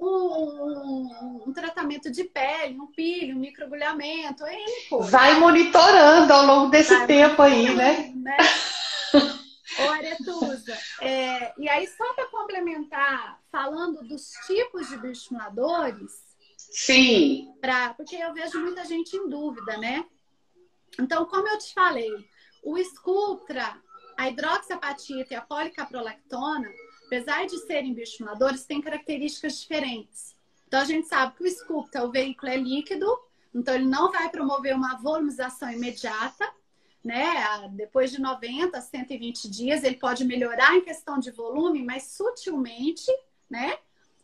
Um, 0.00 0.06
um, 0.06 1.44
um, 1.46 1.52
tratamento 1.52 2.10
de 2.10 2.24
pele, 2.24 2.80
um 2.80 2.88
pilho, 2.88 3.36
um 3.36 3.40
microagulhamento, 3.40 4.44
Vai 5.02 5.38
monitorando 5.38 6.32
ao 6.32 6.44
longo 6.44 6.70
desse 6.70 6.96
vai 6.96 7.06
tempo 7.06 7.40
aí, 7.40 7.74
né? 7.74 8.12
né? 8.16 8.36
Ô, 9.78 9.90
Aretusa, 9.92 10.76
é, 11.00 11.52
e 11.58 11.68
aí 11.68 11.86
só 11.86 12.12
para 12.14 12.26
complementar, 12.26 13.40
falando 13.52 14.02
dos 14.02 14.30
tipos 14.46 14.88
de 14.88 14.96
bioestimuladores. 14.96 16.10
Sim. 16.56 17.54
Pra, 17.60 17.94
porque 17.94 18.16
eu 18.16 18.34
vejo 18.34 18.60
muita 18.60 18.84
gente 18.84 19.16
em 19.16 19.28
dúvida, 19.28 19.76
né? 19.76 20.04
Então, 21.00 21.24
como 21.26 21.48
eu 21.48 21.58
te 21.58 21.72
falei, 21.72 22.10
o 22.62 22.78
Sculptra, 22.78 23.76
a 24.16 24.28
hidroxapatita 24.28 25.34
e 25.34 25.36
a 25.36 25.42
policaprolactona, 25.42 26.70
apesar 27.06 27.46
de 27.46 27.58
serem 27.66 27.94
bioestimuladores, 27.94 28.64
têm 28.64 28.80
características 28.80 29.60
diferentes. 29.60 30.34
Então, 30.66 30.80
a 30.80 30.84
gente 30.84 31.06
sabe 31.08 31.36
que 31.36 31.44
o 31.44 31.50
Sculptra, 31.50 32.04
o 32.04 32.10
veículo 32.10 32.50
é 32.50 32.56
líquido, 32.56 33.06
então 33.54 33.74
ele 33.74 33.86
não 33.86 34.10
vai 34.10 34.28
promover 34.30 34.74
uma 34.74 34.96
volumização 34.96 35.70
imediata, 35.70 36.50
né? 37.04 37.68
Depois 37.72 38.10
de 38.10 38.20
90 38.20 38.78
a 38.78 38.80
120 38.80 39.48
dias, 39.48 39.84
ele 39.84 39.96
pode 39.96 40.24
melhorar 40.24 40.74
em 40.74 40.80
questão 40.80 41.18
de 41.18 41.30
volume, 41.30 41.84
mas 41.84 42.04
sutilmente, 42.04 43.12
né? 43.48 43.78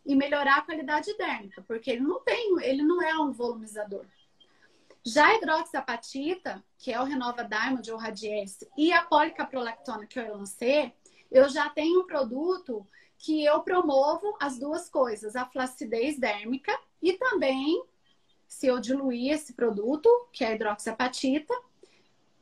E 0.05 0.15
melhorar 0.15 0.57
a 0.57 0.61
qualidade 0.61 1.15
dérmica, 1.15 1.63
porque 1.67 1.91
ele 1.91 2.01
não 2.01 2.19
tem, 2.21 2.55
ele 2.63 2.81
não 2.81 3.01
é 3.01 3.17
um 3.19 3.31
volumizador. 3.31 4.05
Já 5.03 5.27
a 5.27 5.35
hidroxapatita, 5.35 6.63
que 6.77 6.93
é 6.93 6.99
o 6.99 7.03
Renova 7.03 7.43
Diamond 7.43 7.91
ou 7.91 7.97
Radiesse, 7.97 8.69
e 8.77 8.93
a 8.93 9.03
policaprolactona 9.03 10.05
que 10.05 10.19
eu 10.19 10.37
lancei, 10.37 10.93
eu 11.31 11.49
já 11.49 11.69
tenho 11.69 12.01
um 12.01 12.07
produto 12.07 12.85
que 13.17 13.43
eu 13.43 13.61
promovo 13.61 14.35
as 14.39 14.59
duas 14.59 14.89
coisas, 14.89 15.35
a 15.35 15.45
flacidez 15.45 16.19
dérmica 16.19 16.77
e 17.01 17.13
também, 17.13 17.83
se 18.47 18.67
eu 18.67 18.79
diluir 18.79 19.31
esse 19.31 19.53
produto, 19.53 20.09
que 20.31 20.43
é 20.43 20.49
a 20.49 20.55
hidroxapatita, 20.55 21.53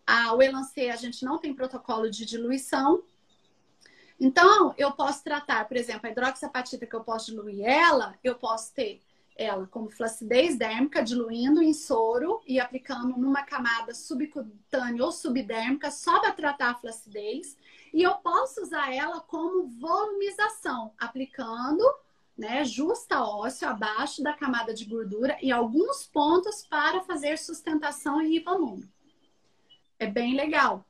a, 0.05 0.33
o 0.33 0.41
Elancê, 0.41 0.89
a 0.89 0.95
gente 0.95 1.23
não 1.23 1.37
tem 1.37 1.53
protocolo 1.53 2.09
de 2.09 2.25
diluição. 2.25 3.03
Então, 4.19 4.73
eu 4.77 4.91
posso 4.91 5.23
tratar, 5.23 5.65
por 5.67 5.77
exemplo, 5.77 6.07
a 6.07 6.11
hidroxapatita 6.11 6.85
que 6.85 6.95
eu 6.95 7.03
posso 7.03 7.27
diluir 7.27 7.63
ela, 7.63 8.17
eu 8.23 8.35
posso 8.35 8.73
ter 8.73 9.01
ela 9.39 9.65
como 9.65 9.89
flacidez 9.89 10.57
dérmica, 10.57 11.01
diluindo 11.01 11.63
em 11.63 11.73
soro 11.73 12.41
e 12.45 12.59
aplicando 12.59 13.17
numa 13.17 13.41
camada 13.41 13.93
subcutânea 13.93 15.03
ou 15.03 15.13
subdérmica 15.13 15.89
só 15.89 16.19
para 16.19 16.33
tratar 16.33 16.71
a 16.71 16.75
flacidez. 16.75 17.57
E 17.93 18.03
eu 18.03 18.15
posso 18.15 18.61
usar 18.61 18.93
ela 18.93 19.21
como 19.21 19.69
volumização, 19.69 20.91
aplicando 20.99 21.81
né, 22.37 22.65
justa 22.65 23.23
ósseo 23.23 23.69
abaixo 23.69 24.21
da 24.21 24.33
camada 24.33 24.73
de 24.73 24.83
gordura 24.83 25.37
e 25.41 25.53
alguns 25.53 26.05
pontos 26.05 26.67
para 26.67 27.01
fazer 27.01 27.37
sustentação 27.37 28.21
e 28.21 28.39
volume. 28.39 28.91
É 29.97 30.05
bem 30.05 30.35
legal. 30.35 30.83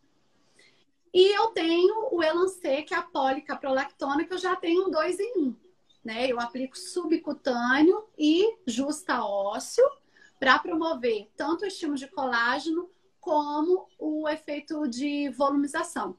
E 1.13 1.35
eu 1.35 1.47
tenho 1.47 2.09
o 2.11 2.23
Elancê, 2.23 2.81
que 2.81 2.95
é 2.95 2.97
a 2.97 3.03
policaprolactona, 3.03 4.25
que 4.25 4.33
eu 4.33 4.37
já 4.39 4.55
tenho 4.55 4.89
dois 4.89 5.19
em 5.19 5.39
um. 5.39 5.55
Né? 6.03 6.27
Eu 6.27 6.39
aplico 6.39 6.77
subcutâneo 6.77 8.05
e 8.17 8.57
justa 8.65 9.23
ósseo 9.23 9.83
para 10.39 10.57
promover 10.59 11.27
tanto 11.35 11.63
o 11.63 11.67
estímulo 11.67 11.97
de 11.97 12.07
colágeno 12.07 12.89
como 13.19 13.87
o 13.99 14.27
efeito 14.29 14.87
de 14.87 15.29
volumização. 15.29 16.17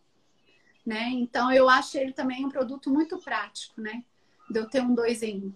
Né? 0.85 1.09
Então, 1.13 1.53
eu 1.53 1.69
acho 1.69 1.97
ele 1.97 2.13
também 2.13 2.45
um 2.45 2.51
produto 2.51 2.91
muito 2.91 3.19
prático, 3.19 3.81
né? 3.81 4.03
De 4.51 4.59
eu 4.59 4.69
ter 4.69 4.81
um 4.81 4.95
dois 4.95 5.23
em 5.23 5.37
um. 5.37 5.53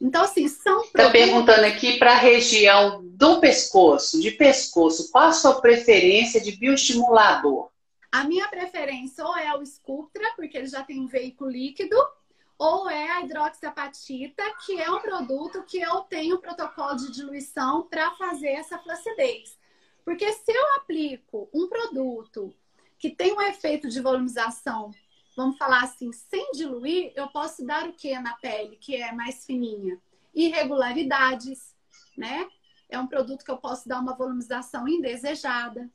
Então, 0.00 0.22
assim, 0.22 0.48
são. 0.48 0.82
Está 0.82 1.10
perguntando 1.10 1.64
aqui 1.64 1.98
para 1.98 2.12
a 2.12 2.18
região 2.18 3.02
do 3.04 3.40
pescoço, 3.40 4.20
de 4.20 4.32
pescoço, 4.32 5.10
qual 5.10 5.28
a 5.28 5.32
sua 5.32 5.60
preferência 5.60 6.40
de 6.40 6.52
bioestimulador? 6.52 7.70
A 8.12 8.24
minha 8.24 8.46
preferência 8.48 9.24
ou 9.24 9.36
é 9.36 9.56
o 9.56 9.64
Sculptra, 9.64 10.32
porque 10.36 10.58
ele 10.58 10.66
já 10.66 10.82
tem 10.82 11.00
um 11.00 11.06
veículo 11.06 11.50
líquido, 11.50 11.96
ou 12.58 12.88
é 12.88 13.10
a 13.10 13.20
hidroxapatita, 13.22 14.42
que 14.64 14.80
é 14.80 14.90
um 14.90 15.00
produto 15.00 15.62
que 15.64 15.80
eu 15.80 16.02
tenho 16.02 16.38
protocolo 16.38 16.96
de 16.96 17.12
diluição 17.12 17.88
para 17.88 18.12
fazer 18.12 18.48
essa 18.48 18.78
flacidez. 18.78 19.58
Porque 20.04 20.32
se 20.32 20.52
eu 20.52 20.76
aplico 20.76 21.48
um 21.52 21.68
produto 21.68 22.54
que 22.98 23.10
tem 23.10 23.32
um 23.32 23.40
efeito 23.40 23.88
de 23.88 24.00
volumização, 24.00 24.90
vamos 25.36 25.58
falar 25.58 25.82
assim, 25.82 26.12
sem 26.12 26.52
diluir, 26.52 27.12
eu 27.16 27.28
posso 27.28 27.64
dar 27.64 27.88
o 27.88 27.92
que 27.92 28.16
na 28.18 28.34
pele, 28.34 28.76
que 28.76 28.96
é 28.96 29.12
mais 29.12 29.44
fininha? 29.44 30.00
Irregularidades, 30.34 31.74
né? 32.16 32.48
É 32.88 32.98
um 32.98 33.06
produto 33.06 33.44
que 33.44 33.50
eu 33.50 33.58
posso 33.58 33.88
dar 33.88 34.00
uma 34.00 34.14
volumização 34.14 34.86
indesejada. 34.86 35.90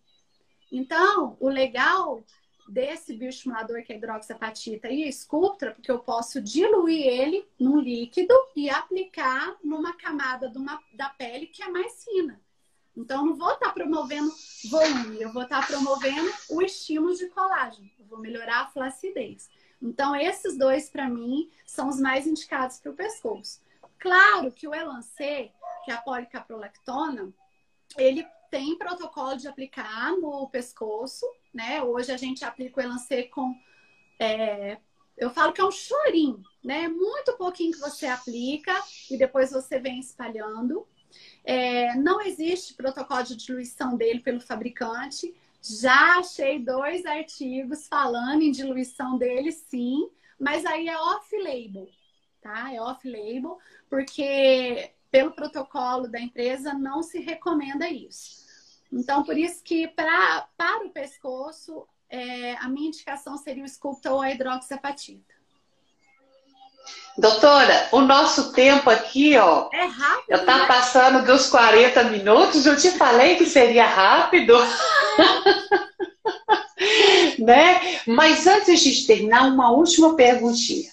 Então, 0.71 1.37
o 1.39 1.47
legal 1.47 2.23
desse 2.69 3.13
bioestimulador 3.15 3.83
que 3.83 3.91
é 3.91 3.97
hidroxapatita 3.97 4.89
e 4.89 5.11
Sculptra, 5.11 5.71
porque 5.71 5.91
eu 5.91 5.99
posso 5.99 6.41
diluir 6.41 7.05
ele 7.05 7.47
num 7.59 7.79
líquido 7.79 8.33
e 8.55 8.69
aplicar 8.69 9.57
numa 9.63 9.93
camada 9.93 10.51
uma, 10.55 10.79
da 10.93 11.09
pele 11.09 11.47
que 11.47 11.63
é 11.63 11.67
mais 11.67 12.03
fina. 12.03 12.39
Então, 12.95 13.25
não 13.25 13.35
vou 13.35 13.53
estar 13.53 13.67
tá 13.67 13.73
promovendo 13.73 14.31
volume, 14.69 15.21
eu 15.21 15.31
vou 15.31 15.43
estar 15.43 15.61
tá 15.61 15.67
promovendo 15.67 16.29
o 16.49 16.61
estímulo 16.61 17.15
de 17.15 17.27
colágeno. 17.27 17.89
Eu 17.97 18.05
vou 18.05 18.19
melhorar 18.19 18.61
a 18.61 18.67
flacidez. 18.67 19.49
Então, 19.81 20.15
esses 20.15 20.57
dois, 20.57 20.89
para 20.89 21.09
mim, 21.09 21.49
são 21.65 21.87
os 21.87 21.99
mais 21.99 22.27
indicados 22.27 22.79
para 22.79 22.91
o 22.91 22.95
pescoço. 22.95 23.61
Claro 23.97 24.51
que 24.51 24.67
o 24.67 24.75
Elancê, 24.75 25.51
que 25.85 25.91
é 25.91 25.93
a 25.93 26.01
policaprolactona, 26.01 27.33
ele 27.97 28.25
tem 28.51 28.77
protocolo 28.77 29.37
de 29.37 29.47
aplicar 29.47 30.11
no 30.17 30.49
pescoço, 30.49 31.25
né? 31.53 31.81
Hoje 31.81 32.11
a 32.11 32.17
gente 32.17 32.43
aplica 32.45 32.79
o 32.79 32.83
Elancê 32.83 33.23
com. 33.23 33.55
É, 34.19 34.77
eu 35.17 35.29
falo 35.29 35.51
que 35.53 35.61
é 35.61 35.65
um 35.65 35.71
chorinho, 35.71 36.41
né? 36.63 36.87
Muito 36.87 37.33
pouquinho 37.37 37.71
que 37.71 37.79
você 37.79 38.07
aplica 38.07 38.73
e 39.09 39.17
depois 39.17 39.51
você 39.51 39.79
vem 39.79 39.99
espalhando. 39.99 40.87
É, 41.43 41.95
não 41.95 42.21
existe 42.21 42.73
protocolo 42.73 43.23
de 43.23 43.35
diluição 43.35 43.97
dele 43.97 44.19
pelo 44.19 44.39
fabricante. 44.39 45.33
Já 45.61 46.19
achei 46.19 46.59
dois 46.59 47.05
artigos 47.05 47.87
falando 47.87 48.41
em 48.41 48.51
diluição 48.51 49.17
dele, 49.17 49.51
sim, 49.51 50.09
mas 50.39 50.65
aí 50.65 50.87
é 50.87 50.97
off-label, 50.97 51.89
tá? 52.41 52.73
É 52.73 52.81
off-label, 52.81 53.57
porque 53.89 54.91
pelo 55.11 55.31
protocolo 55.31 56.07
da 56.07 56.19
empresa 56.19 56.73
não 56.73 57.03
se 57.03 57.19
recomenda 57.19 57.89
isso. 57.89 58.38
Então, 58.91 59.23
por 59.23 59.37
isso 59.37 59.63
que 59.63 59.87
pra, 59.87 60.47
para 60.57 60.85
o 60.85 60.89
pescoço, 60.89 61.87
é, 62.09 62.55
a 62.57 62.67
minha 62.67 62.87
indicação 62.87 63.37
seria 63.37 63.63
o 63.63 63.69
Sculpta 63.69 64.11
ou 64.11 64.21
a 64.21 64.31
hidroxapatita. 64.31 65.39
Doutora, 67.17 67.89
o 67.91 68.01
nosso 68.01 68.53
tempo 68.53 68.89
aqui, 68.89 69.37
ó. 69.37 69.69
É 69.73 69.85
rápido. 69.85 70.25
Eu 70.29 70.45
tá 70.45 70.59
né? 70.59 70.67
passando 70.67 71.25
dos 71.25 71.47
40 71.47 72.03
minutos, 72.05 72.65
eu 72.65 72.77
te 72.77 72.91
falei 72.91 73.35
que 73.35 73.45
seria 73.45 73.85
rápido. 73.85 74.55
né? 77.39 77.99
Mas 78.07 78.47
antes 78.47 78.79
de 78.79 79.05
terminar, 79.05 79.47
uma 79.47 79.69
última 79.69 80.15
perguntinha. 80.15 80.89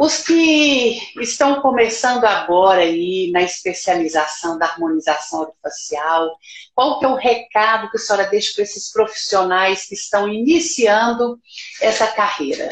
Os 0.00 0.22
que 0.22 0.96
estão 1.20 1.60
começando 1.60 2.24
agora 2.24 2.82
aí 2.82 3.32
na 3.32 3.42
especialização 3.42 4.56
da 4.56 4.66
harmonização 4.66 5.40
orofacial, 5.40 6.38
qual 6.72 7.00
que 7.00 7.04
é 7.04 7.08
o 7.08 7.16
recado 7.16 7.90
que 7.90 7.96
a 7.96 8.00
senhora 8.00 8.30
deixa 8.30 8.54
para 8.54 8.62
esses 8.62 8.92
profissionais 8.92 9.88
que 9.88 9.94
estão 9.94 10.28
iniciando 10.28 11.40
essa 11.82 12.06
carreira? 12.06 12.68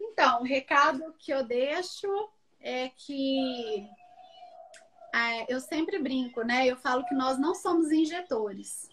Então, 0.00 0.40
o 0.40 0.44
recado 0.44 1.14
que 1.18 1.30
eu 1.30 1.44
deixo 1.44 2.08
é 2.58 2.88
que 2.88 3.86
é, 5.14 5.52
eu 5.52 5.60
sempre 5.60 5.98
brinco, 5.98 6.40
né? 6.40 6.66
Eu 6.66 6.78
falo 6.78 7.04
que 7.04 7.14
nós 7.14 7.38
não 7.38 7.54
somos 7.54 7.92
injetores. 7.92 8.88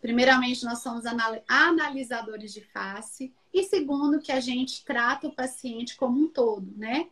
Primeiramente, 0.00 0.64
nós 0.64 0.82
somos 0.82 1.04
analisadores 1.46 2.52
de 2.52 2.62
face. 2.72 3.32
E 3.52 3.64
segundo, 3.64 4.20
que 4.20 4.32
a 4.32 4.40
gente 4.40 4.84
trata 4.84 5.26
o 5.26 5.34
paciente 5.34 5.96
como 5.96 6.18
um 6.18 6.28
todo, 6.28 6.72
né? 6.76 7.08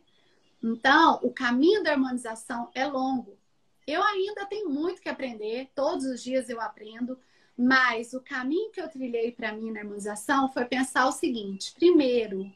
Então, 0.63 1.19
o 1.23 1.31
caminho 1.31 1.83
da 1.83 1.91
harmonização 1.91 2.69
é 2.73 2.85
longo. 2.85 3.37
Eu 3.85 4.03
ainda 4.03 4.45
tenho 4.45 4.69
muito 4.69 5.01
que 5.01 5.09
aprender, 5.09 5.69
todos 5.75 6.05
os 6.05 6.23
dias 6.23 6.49
eu 6.49 6.61
aprendo, 6.61 7.17
mas 7.57 8.13
o 8.13 8.21
caminho 8.21 8.71
que 8.71 8.81
eu 8.81 8.87
trilhei 8.87 9.31
para 9.31 9.51
mim 9.51 9.71
na 9.71 9.81
harmonização 9.81 10.51
foi 10.51 10.65
pensar 10.65 11.07
o 11.07 11.11
seguinte: 11.11 11.73
primeiro, 11.73 12.51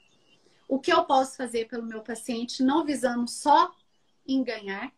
o 0.68 0.80
que 0.80 0.92
eu 0.92 1.04
posso 1.06 1.36
fazer 1.38 1.68
pelo 1.68 1.86
meu 1.86 2.02
paciente, 2.02 2.64
não 2.64 2.86
visando 2.86 3.28
só 3.28 3.74
em 4.28 4.44
ganhar. 4.44 4.92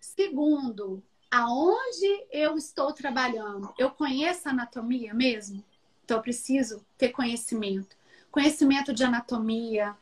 Segundo, 0.00 1.02
aonde 1.30 2.26
eu 2.30 2.56
estou 2.56 2.92
trabalhando, 2.92 3.72
eu 3.78 3.90
conheço 3.90 4.48
a 4.48 4.52
anatomia 4.52 5.14
mesmo? 5.14 5.64
Então, 6.04 6.16
eu 6.16 6.22
preciso 6.22 6.84
ter 6.98 7.10
conhecimento 7.10 7.96
conhecimento 8.32 8.92
de 8.92 9.04
anatomia, 9.04 9.96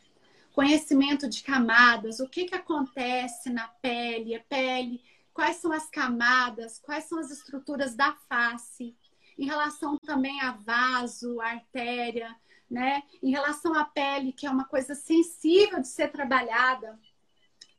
conhecimento 0.52 1.28
de 1.28 1.42
camadas, 1.42 2.20
o 2.20 2.28
que, 2.28 2.44
que 2.44 2.54
acontece 2.54 3.50
na 3.50 3.68
pele, 3.68 4.36
a 4.36 4.40
pele, 4.40 5.02
quais 5.34 5.56
são 5.56 5.72
as 5.72 5.90
camadas, 5.90 6.78
quais 6.78 7.04
são 7.04 7.18
as 7.18 7.30
estruturas 7.30 7.94
da 7.94 8.12
face, 8.28 8.96
em 9.36 9.44
relação 9.44 9.98
também 9.98 10.40
a 10.40 10.52
vaso, 10.52 11.40
a 11.40 11.48
artéria, 11.48 12.34
né? 12.70 13.02
Em 13.22 13.30
relação 13.30 13.74
à 13.74 13.84
pele, 13.84 14.32
que 14.32 14.46
é 14.46 14.50
uma 14.50 14.64
coisa 14.64 14.94
sensível 14.94 15.80
de 15.80 15.88
ser 15.88 16.08
trabalhada, 16.12 16.98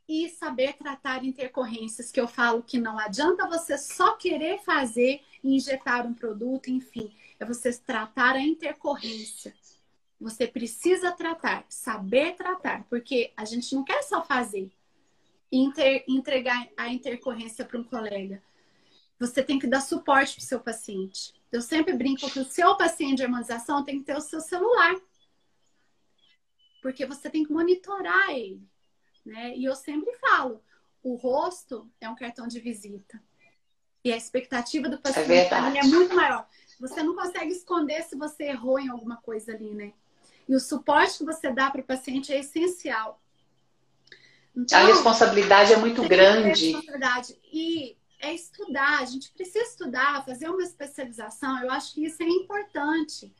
e 0.08 0.28
saber 0.28 0.74
tratar 0.74 1.24
intercorrências, 1.24 2.10
que 2.10 2.20
eu 2.20 2.28
falo 2.28 2.62
que 2.62 2.78
não 2.78 2.98
adianta 2.98 3.48
você 3.48 3.78
só 3.78 4.16
querer 4.16 4.58
fazer 4.58 5.22
e 5.42 5.56
injetar 5.56 6.06
um 6.06 6.12
produto, 6.12 6.68
enfim, 6.68 7.14
é 7.40 7.44
você 7.44 7.72
tratar 7.72 8.34
a 8.34 8.40
intercorrência. 8.40 9.54
Você 10.22 10.46
precisa 10.46 11.10
tratar, 11.10 11.66
saber 11.68 12.36
tratar, 12.36 12.84
porque 12.84 13.32
a 13.36 13.44
gente 13.44 13.74
não 13.74 13.82
quer 13.82 14.02
só 14.04 14.24
fazer 14.24 14.70
e 15.50 15.68
entregar 16.06 16.68
a 16.76 16.88
intercorrência 16.88 17.64
para 17.64 17.78
um 17.78 17.82
colega. 17.82 18.40
Você 19.18 19.42
tem 19.42 19.58
que 19.58 19.66
dar 19.66 19.80
suporte 19.80 20.36
para 20.36 20.42
o 20.42 20.46
seu 20.46 20.60
paciente. 20.60 21.34
Eu 21.50 21.60
sempre 21.60 21.92
brinco 21.92 22.30
que 22.30 22.38
o 22.38 22.44
seu 22.44 22.76
paciente 22.76 23.16
de 23.16 23.24
harmonização 23.24 23.84
tem 23.84 23.98
que 23.98 24.04
ter 24.04 24.16
o 24.16 24.20
seu 24.20 24.40
celular. 24.40 24.94
Porque 26.80 27.04
você 27.04 27.28
tem 27.28 27.44
que 27.44 27.52
monitorar 27.52 28.30
ele. 28.30 28.62
Né? 29.26 29.56
E 29.56 29.64
eu 29.64 29.74
sempre 29.74 30.12
falo, 30.18 30.62
o 31.02 31.16
rosto 31.16 31.90
é 32.00 32.08
um 32.08 32.14
cartão 32.14 32.46
de 32.46 32.60
visita. 32.60 33.20
E 34.04 34.12
a 34.12 34.16
expectativa 34.16 34.88
do 34.88 34.98
paciente 34.98 35.52
é, 35.52 35.78
é 35.78 35.82
muito 35.82 36.14
maior. 36.14 36.48
Você 36.78 37.02
não 37.02 37.16
consegue 37.16 37.50
esconder 37.50 38.02
se 38.04 38.16
você 38.16 38.44
errou 38.44 38.78
em 38.78 38.88
alguma 38.88 39.16
coisa 39.16 39.52
ali, 39.52 39.74
né? 39.74 39.92
E 40.48 40.54
o 40.54 40.60
suporte 40.60 41.18
que 41.18 41.24
você 41.24 41.50
dá 41.50 41.70
para 41.70 41.80
o 41.80 41.84
paciente 41.84 42.32
é 42.32 42.40
essencial. 42.40 43.20
Então, 44.54 44.78
a 44.78 44.86
responsabilidade 44.86 45.72
é 45.72 45.76
muito 45.76 46.06
grande. 46.06 46.72
Responsabilidade. 46.72 47.38
E 47.52 47.96
é 48.20 48.32
estudar, 48.32 49.00
a 49.00 49.04
gente 49.04 49.32
precisa 49.32 49.64
estudar, 49.64 50.24
fazer 50.24 50.48
uma 50.48 50.62
especialização. 50.62 51.60
Eu 51.62 51.70
acho 51.70 51.94
que 51.94 52.04
isso 52.04 52.22
é 52.22 52.26
importante, 52.26 53.34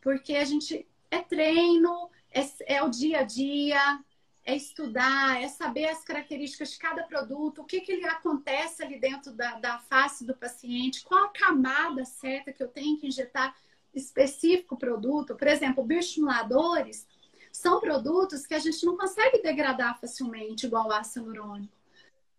porque 0.00 0.34
a 0.34 0.44
gente 0.44 0.86
é 1.10 1.20
treino, 1.20 2.10
é, 2.32 2.74
é 2.74 2.82
o 2.82 2.88
dia 2.88 3.20
a 3.20 3.22
dia, 3.22 4.00
é 4.44 4.56
estudar, 4.56 5.40
é 5.40 5.48
saber 5.48 5.88
as 5.88 6.02
características 6.02 6.70
de 6.70 6.78
cada 6.78 7.04
produto, 7.04 7.62
o 7.62 7.64
que, 7.64 7.80
que 7.80 7.92
ele 7.92 8.06
acontece 8.06 8.82
ali 8.82 8.98
dentro 8.98 9.32
da, 9.32 9.58
da 9.60 9.78
face 9.78 10.24
do 10.24 10.34
paciente, 10.34 11.04
qual 11.04 11.26
a 11.26 11.28
camada 11.28 12.04
certa 12.04 12.52
que 12.52 12.62
eu 12.62 12.68
tenho 12.68 12.98
que 12.98 13.06
injetar 13.06 13.54
específico 13.94 14.76
produto, 14.76 15.34
por 15.34 15.48
exemplo, 15.48 15.84
bioestimuladores, 15.84 17.06
são 17.52 17.80
produtos 17.80 18.46
que 18.46 18.54
a 18.54 18.58
gente 18.58 18.84
não 18.86 18.96
consegue 18.96 19.42
degradar 19.42 19.98
facilmente, 20.00 20.66
igual 20.66 20.88
o 20.88 20.92
ácido 20.92 21.32
hialurônico. 21.32 21.72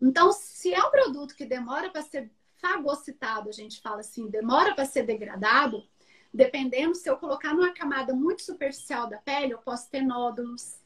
Então, 0.01 0.31
se 0.31 0.73
é 0.73 0.83
um 0.83 0.89
produto 0.89 1.35
que 1.35 1.45
demora 1.45 1.89
para 1.89 2.01
ser 2.01 2.31
fagocitado, 2.59 3.49
a 3.49 3.51
gente 3.51 3.81
fala 3.81 3.99
assim, 3.99 4.27
demora 4.27 4.73
para 4.73 4.85
ser 4.85 5.03
degradado, 5.03 5.85
dependendo, 6.33 6.95
se 6.95 7.09
eu 7.09 7.17
colocar 7.17 7.53
numa 7.53 7.73
camada 7.73 8.13
muito 8.13 8.41
superficial 8.41 9.07
da 9.07 9.17
pele, 9.17 9.53
eu 9.53 9.59
posso 9.59 9.89
ter 9.89 10.01
nódulos. 10.01 10.79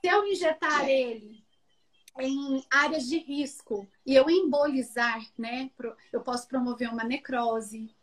Se 0.00 0.08
eu 0.08 0.24
injetar 0.26 0.88
ele 0.88 1.44
em 2.18 2.64
áreas 2.70 3.06
de 3.06 3.18
risco 3.18 3.88
e 4.04 4.14
eu 4.14 4.30
embolizar, 4.30 5.20
né, 5.36 5.70
eu 6.12 6.20
posso 6.20 6.46
promover 6.46 6.88
uma 6.90 7.04
necrose 7.04 7.94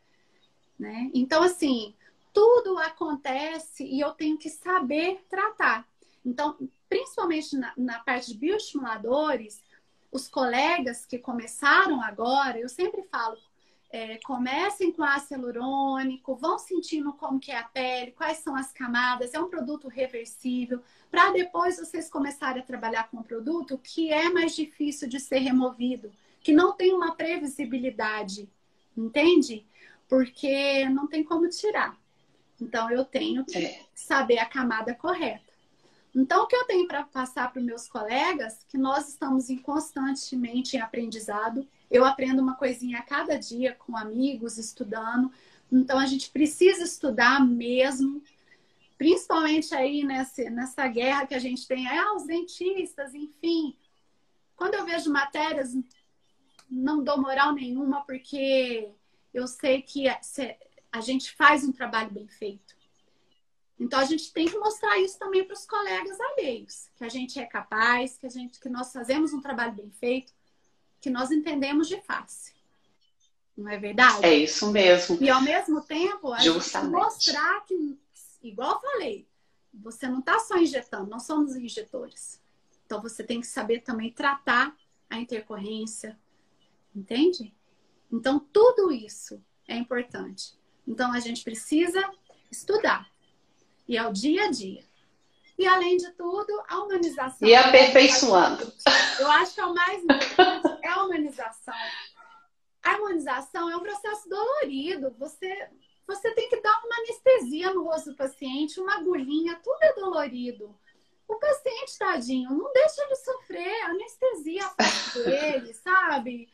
né? 0.78 1.10
Então, 1.14 1.44
assim, 1.44 1.94
tudo 2.34 2.78
acontece 2.80 3.84
e 3.84 4.00
eu 4.00 4.12
tenho 4.12 4.38
que 4.38 4.50
saber 4.50 5.24
tratar. 5.30 5.88
Então, 6.26 6.58
principalmente 6.90 7.56
na, 7.56 7.74
na 7.78 8.00
parte 8.00 8.32
de 8.32 8.38
bioestimuladores, 8.38 9.62
os 10.12 10.28
colegas 10.28 11.06
que 11.06 11.18
começaram 11.18 12.02
agora, 12.02 12.60
eu 12.60 12.70
sempre 12.70 13.04
falo, 13.04 13.38
é, 13.94 14.18
comecem 14.24 14.92
com 14.92 15.04
ácido 15.04 15.36
hialurônico, 15.36 16.36
vão 16.36 16.58
sentindo 16.58 17.14
como 17.14 17.40
que 17.40 17.52
é 17.52 17.58
a 17.58 17.64
pele, 17.64 18.12
quais 18.12 18.40
são 18.40 18.56
as 18.56 18.72
camadas, 18.72 19.36
é 19.36 19.40
um 19.40 19.50
produto 19.50 19.88
reversível, 19.88 20.82
para 21.12 21.32
depois 21.32 21.78
vocês 21.78 22.10
começarem 22.10 22.64
a 22.64 22.66
trabalhar 22.66 23.10
com 23.10 23.18
um 23.18 23.24
produto 23.24 23.78
que 23.78 24.12
é 24.12 24.30
mais 24.30 24.56
difícil 24.56 25.08
de 25.08 25.20
ser 25.20 25.40
removido, 25.40 26.12
que 26.42 26.52
não 26.52 26.74
tem 26.74 26.92
uma 26.92 27.16
previsibilidade, 27.16 28.50
entende? 28.98 29.66
Porque 30.14 30.88
não 30.90 31.08
tem 31.08 31.24
como 31.24 31.50
tirar. 31.50 31.98
Então, 32.62 32.88
eu 32.92 33.04
tenho 33.04 33.44
que 33.44 33.58
é. 33.58 33.82
saber 33.96 34.38
a 34.38 34.46
camada 34.46 34.94
correta. 34.94 35.52
Então, 36.14 36.44
o 36.44 36.48
que 36.48 36.56
eu 36.56 36.66
tenho 36.66 36.88
para 36.88 37.02
passar 37.02 37.52
para 37.52 37.60
os 37.60 37.66
meus 37.66 37.88
colegas, 37.88 38.64
que 38.70 38.78
nós 38.78 39.10
estamos 39.10 39.50
em 39.50 39.58
constantemente 39.58 40.78
em 40.78 40.80
aprendizado. 40.80 41.68
Eu 41.90 42.06
aprendo 42.06 42.44
uma 42.44 42.56
coisinha 42.56 43.00
a 43.00 43.02
cada 43.02 43.40
dia 43.40 43.74
com 43.74 43.98
amigos, 43.98 44.60
estudando. 44.60 45.32
Então, 45.72 45.98
a 45.98 46.06
gente 46.06 46.30
precisa 46.30 46.84
estudar 46.84 47.44
mesmo, 47.44 48.22
principalmente 49.00 49.74
aí 49.74 50.04
nessa, 50.04 50.48
nessa 50.52 50.88
guerra 50.88 51.26
que 51.26 51.34
a 51.34 51.40
gente 51.40 51.68
tem, 51.68 51.88
ah, 51.88 52.14
os 52.14 52.28
dentistas, 52.28 53.16
enfim. 53.16 53.76
Quando 54.56 54.76
eu 54.76 54.86
vejo 54.86 55.12
matérias, 55.12 55.76
não 56.70 57.04
dou 57.04 57.20
moral 57.20 57.52
nenhuma, 57.52 58.06
porque 58.06 58.94
eu 59.34 59.48
sei 59.48 59.82
que 59.82 60.06
a 60.08 61.02
gente 61.02 61.32
faz 61.34 61.64
um 61.64 61.72
trabalho 61.72 62.12
bem 62.12 62.28
feito. 62.28 62.76
Então 63.80 64.00
a 64.00 64.06
gente 64.06 64.32
tem 64.32 64.48
que 64.48 64.58
mostrar 64.58 65.00
isso 65.00 65.18
também 65.18 65.44
para 65.44 65.56
os 65.56 65.66
colegas 65.66 66.20
alheios, 66.20 66.90
que 66.96 67.04
a 67.04 67.10
gente 67.10 67.40
é 67.40 67.46
capaz, 67.46 68.18
que 68.18 68.26
a 68.26 68.30
gente 68.30 68.60
que 68.60 68.70
nós 68.70 68.94
fazemos 68.94 69.34
um 69.34 69.42
trabalho 69.42 69.74
bem 69.74 69.90
feito, 69.90 70.32
que 71.02 71.10
nós 71.10 71.32
entendemos 71.32 71.88
de 71.88 72.00
face. 72.02 72.54
Não 73.58 73.70
é 73.70 73.78
verdade? 73.78 74.26
É 74.26 74.34
isso 74.34 74.72
mesmo. 74.72 75.18
E 75.22 75.30
ao 75.30 75.42
mesmo 75.42 75.82
tempo, 75.82 76.32
a 76.32 76.40
Justamente. 76.40 76.92
gente 76.92 77.04
mostrar 77.04 77.66
que, 77.66 78.00
igual 78.42 78.76
eu 78.76 78.80
falei, 78.80 79.28
você 79.74 80.08
não 80.08 80.20
está 80.20 80.40
só 80.40 80.58
injetando, 80.58 81.10
nós 81.10 81.24
somos 81.24 81.56
injetores. 81.56 82.42
Então 82.86 83.02
você 83.02 83.24
tem 83.24 83.42
que 83.42 83.48
saber 83.48 83.82
também 83.82 84.12
tratar 84.12 84.76
a 85.10 85.20
intercorrência, 85.20 86.18
entende? 86.96 87.54
Então 88.14 88.40
tudo 88.40 88.92
isso 88.92 89.44
é 89.68 89.76
importante. 89.76 90.54
Então 90.88 91.12
a 91.12 91.20
gente 91.20 91.44
precisa 91.44 92.08
estudar. 92.52 93.10
E 93.88 93.98
é 93.98 94.08
o 94.08 94.14
dia 94.14 94.46
a 94.46 94.52
dia. 94.52 94.86
E 95.58 95.66
além 95.66 95.98
de 95.98 96.12
tudo, 96.12 96.64
a 96.68 96.84
humanização. 96.84 97.48
E 97.48 97.56
aperfeiçoando. 97.56 98.72
Eu 99.20 99.32
acho 99.32 99.56
que 99.56 99.62
é 99.62 99.66
o 99.66 99.74
mais 99.74 100.04
importante 100.04 100.74
é 100.84 100.90
a 100.90 101.04
humanização. 101.04 101.74
A 102.84 102.98
humanização 102.98 103.70
é 103.70 103.78
um 103.78 103.82
processo 103.82 104.30
dolorido. 104.30 105.16
Você, 105.18 105.70
você 106.06 106.32
tem 106.32 106.50
que 106.50 106.62
dar 106.62 106.82
uma 106.84 106.98
anestesia 106.98 107.74
no 107.74 107.84
rosto 107.84 108.12
do 108.12 108.18
paciente, 108.18 108.80
uma 108.80 108.98
agulhinha, 108.98 109.60
tudo 109.64 109.82
é 109.82 109.94
dolorido. 109.94 110.76
O 111.28 111.36
paciente, 111.36 111.98
tadinho, 111.98 112.50
não 112.52 112.72
deixa 112.74 113.02
ele 113.04 113.16
sofrer, 113.16 113.84
anestesia 113.84 114.66
a 114.66 115.20
dele, 115.20 115.74
sabe? 115.74 116.50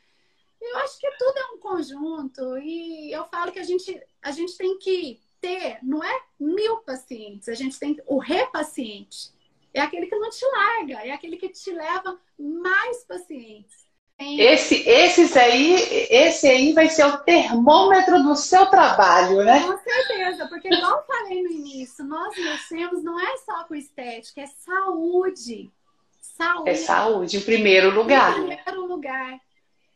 Eu 0.62 0.78
acho 0.78 0.99
que 0.99 1.10
tudo 1.18 1.38
é 1.38 1.45
um 1.53 1.57
conjunto. 1.57 2.57
E 2.57 3.12
eu 3.12 3.26
falo 3.26 3.51
que 3.51 3.60
a 3.60 3.64
gente, 3.64 4.01
a 4.22 4.32
gente 4.32 4.57
tem 4.57 4.78
que 4.78 5.20
ter, 5.39 5.80
não 5.82 6.03
é 6.03 6.22
mil 6.39 6.78
pacientes, 6.78 7.47
a 7.47 7.53
gente 7.53 7.80
tem 7.80 7.97
o 8.05 8.18
repaciente. 8.18 9.32
É 9.74 9.82
aquele 9.82 10.07
que 10.07 10.16
não 10.16 10.30
te 10.30 10.45
larga, 10.45 11.05
é 11.05 11.12
aquele 11.12 11.38
que 11.38 11.49
te 11.49 11.72
leva 11.72 12.20
mais 12.38 13.03
pacientes. 13.05 13.89
Esse, 14.20 14.76
esses 14.86 15.38
aí, 15.38 15.76
esse 16.10 16.45
aí 16.45 16.74
vai 16.74 16.89
ser 16.89 17.05
o 17.05 17.20
termômetro 17.20 18.22
do 18.22 18.36
seu 18.36 18.66
trabalho, 18.66 19.45
né? 19.45 19.62
Com 19.62 19.78
certeza, 19.78 20.45
porque 20.49 20.68
igual 20.68 20.97
eu 20.97 21.03
falei 21.05 21.41
no 21.41 21.49
início, 21.49 22.03
nós 22.03 22.36
mexemos 22.36 23.01
não 23.01 23.18
é 23.18 23.38
só 23.38 23.64
com 23.64 23.76
estética, 23.76 24.41
é 24.41 24.47
saúde. 24.47 25.72
Saúde. 26.20 26.70
É 26.70 26.76
saúde, 26.76 27.38
em 27.38 27.41
primeiro 27.41 27.91
lugar. 27.91 28.32
Em 28.38 28.57
primeiro 28.57 28.86
lugar. 28.88 29.39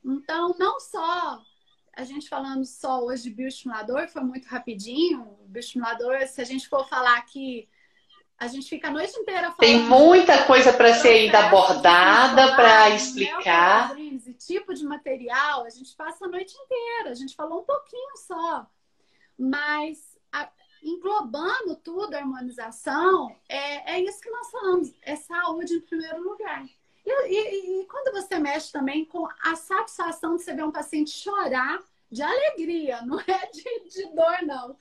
Então, 0.04 0.56
não 0.58 0.80
só 0.80 1.42
a 1.96 2.04
gente 2.04 2.28
falando 2.28 2.66
só 2.66 3.04
hoje 3.04 3.24
de 3.24 3.30
bioestimulador, 3.30 4.08
foi 4.08 4.24
muito 4.24 4.48
rapidinho. 4.48 5.38
Bioestimulador, 5.46 6.28
se 6.28 6.42
a 6.42 6.44
gente 6.44 6.68
for 6.68 6.88
falar 6.90 7.18
aqui, 7.18 7.70
a 8.38 8.48
gente 8.48 8.68
fica 8.68 8.88
a 8.88 8.92
noite 8.92 9.18
inteira 9.18 9.52
falando. 9.52 9.60
Tem 9.60 9.80
muita 9.80 10.46
coisa 10.46 10.74
para 10.74 10.94
ser 10.96 11.10
ainda 11.10 11.48
abordada, 11.48 12.56
para 12.56 12.90
explicar. 12.90 13.98
E 13.98 14.34
tipo 14.34 14.74
de 14.74 14.84
material, 14.84 15.66
a 15.66 15.70
gente 15.70 15.96
passa 15.96 16.26
a 16.26 16.28
noite 16.28 16.54
inteira. 16.58 17.12
A 17.12 17.16
gente 17.16 17.36
falou 17.36 17.62
um 17.62 17.66
pouquinho 17.66 18.18
só. 18.18 18.66
Mas 19.38 20.18
a, 20.32 20.50
englobando 20.84 21.76
tudo, 21.76 22.16
a 22.16 22.20
harmonização, 22.20 23.36
é, 23.48 23.94
é 23.94 24.02
isso 24.02 24.20
que 24.20 24.32
nós 24.32 24.50
falamos. 24.50 24.94
É 25.04 25.16
saúde 25.16 25.76
em 25.76 25.82
primeiro 25.82 26.22
lugar. 26.24 26.66
E, 27.06 27.12
e, 27.12 27.82
e, 27.82 27.86
quando 27.86 28.14
você 28.14 28.40
mexe 28.40 28.72
também 28.72 29.06
com 29.06 29.28
a 29.44 29.56
satisfação 29.56 30.36
de 30.36 30.44
você 30.44 30.54
ver 30.54 30.64
um 30.64 30.72
paciente 30.72 31.12
chorar 31.12 31.80
de 32.10 32.22
alegria, 32.22 33.02
não 33.02 33.20
é 33.20 33.50
de, 33.52 33.90
de 33.90 34.16
dor, 34.16 34.42
não. 34.44 34.78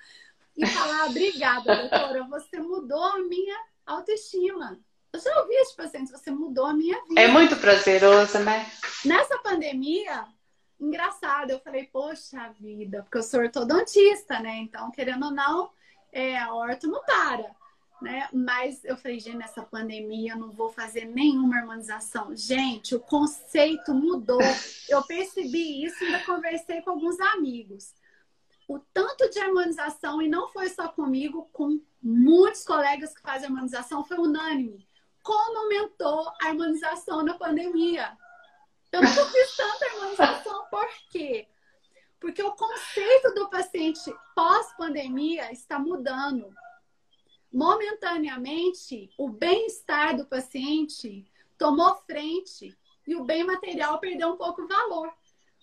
E 0.56 0.66
falar, 0.66 1.06
obrigada, 1.06 1.88
doutora, 1.88 2.24
você 2.24 2.60
mudou 2.60 3.02
a 3.02 3.18
minha 3.18 3.58
autoestima. 3.86 4.78
Eu 5.12 5.20
já 5.20 5.40
ouvi 5.40 5.54
esse 5.54 5.76
paciente, 5.76 6.10
você 6.10 6.30
mudou 6.30 6.66
a 6.66 6.74
minha 6.74 7.02
vida. 7.04 7.20
É 7.20 7.28
muito 7.28 7.56
prazeroso, 7.56 8.38
né? 8.38 8.70
Nessa 9.04 9.38
pandemia, 9.38 10.26
engraçado, 10.78 11.50
eu 11.50 11.60
falei, 11.60 11.84
poxa 11.84 12.50
vida, 12.58 13.02
porque 13.02 13.18
eu 13.18 13.22
sou 13.22 13.40
ortodontista, 13.40 14.38
né? 14.40 14.56
Então, 14.58 14.90
querendo 14.90 15.26
ou 15.26 15.32
não, 15.32 15.70
é, 16.12 16.38
a 16.38 16.54
orto 16.54 16.86
não 16.86 17.02
para 17.02 17.54
né? 18.02 18.28
Mas 18.32 18.84
eu 18.84 18.96
falei, 18.96 19.20
gente, 19.20 19.36
nessa 19.36 19.62
pandemia 19.62 20.32
eu 20.32 20.38
não 20.38 20.50
vou 20.50 20.70
fazer 20.70 21.04
nenhuma 21.04 21.56
harmonização. 21.56 22.34
Gente, 22.36 22.94
o 22.94 23.00
conceito 23.00 23.94
mudou. 23.94 24.40
Eu 24.88 25.02
percebi 25.04 25.84
isso 25.84 26.04
ainda 26.04 26.24
conversei 26.24 26.82
com 26.82 26.90
alguns 26.90 27.18
amigos. 27.20 27.94
O 28.68 28.78
tanto 28.78 29.30
de 29.30 29.38
harmonização, 29.38 30.20
e 30.20 30.28
não 30.28 30.48
foi 30.48 30.68
só 30.68 30.88
comigo, 30.88 31.48
com 31.52 31.80
muitos 32.02 32.64
colegas 32.64 33.14
que 33.14 33.22
fazem 33.22 33.48
harmonização, 33.48 34.04
foi 34.04 34.18
unânime. 34.18 34.86
Como 35.22 35.58
aumentou 35.58 36.28
a 36.42 36.48
harmonização 36.48 37.22
na 37.22 37.34
pandemia? 37.34 38.16
Eu 38.90 39.02
nunca 39.02 39.24
fiz 39.26 39.56
tanta 39.56 39.86
harmonização, 39.86 40.66
por 40.70 40.88
quê? 41.10 41.48
Porque 42.20 42.42
o 42.42 42.52
conceito 42.52 43.34
do 43.34 43.48
paciente 43.48 44.12
pós-pandemia 44.34 45.52
está 45.52 45.78
mudando 45.78 46.52
momentaneamente, 47.52 49.10
o 49.18 49.28
bem-estar 49.28 50.16
do 50.16 50.26
paciente 50.26 51.24
tomou 51.58 51.94
frente 52.06 52.76
e 53.06 53.14
o 53.14 53.24
bem 53.24 53.44
material 53.44 53.98
perdeu 53.98 54.30
um 54.30 54.36
pouco 54.36 54.62
o 54.62 54.68
valor. 54.68 55.12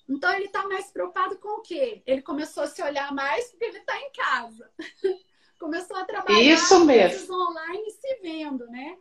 Então, 0.07 0.31
ele 0.33 0.45
está 0.45 0.67
mais 0.67 0.91
preocupado 0.91 1.37
com 1.37 1.59
o 1.59 1.61
quê? 1.61 2.01
Ele 2.05 2.21
começou 2.21 2.63
a 2.63 2.67
se 2.67 2.81
olhar 2.81 3.13
mais 3.13 3.49
porque 3.49 3.65
ele 3.65 3.77
está 3.77 3.97
em 3.97 4.11
casa. 4.11 4.71
começou 5.59 5.97
a 5.97 6.05
trabalhar 6.05 6.41
Isso 6.41 6.85
mesmo. 6.85 7.35
online 7.35 7.91
se 7.91 8.15
vendo, 8.21 8.65
né? 8.67 8.97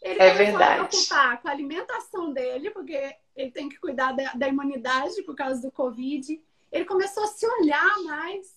Ele 0.00 0.22
é 0.22 0.34
verdade. 0.34 0.80
a 0.80 0.84
preocupar 0.84 1.42
com 1.42 1.48
a 1.48 1.50
alimentação 1.50 2.32
dele, 2.32 2.70
porque 2.70 3.16
ele 3.34 3.50
tem 3.50 3.68
que 3.68 3.80
cuidar 3.80 4.12
da, 4.12 4.34
da 4.34 4.48
imunidade 4.48 5.22
por 5.22 5.34
causa 5.34 5.60
do 5.60 5.72
Covid. 5.72 6.40
Ele 6.70 6.84
começou 6.84 7.24
a 7.24 7.28
se 7.28 7.44
olhar 7.46 7.98
mais 8.04 8.54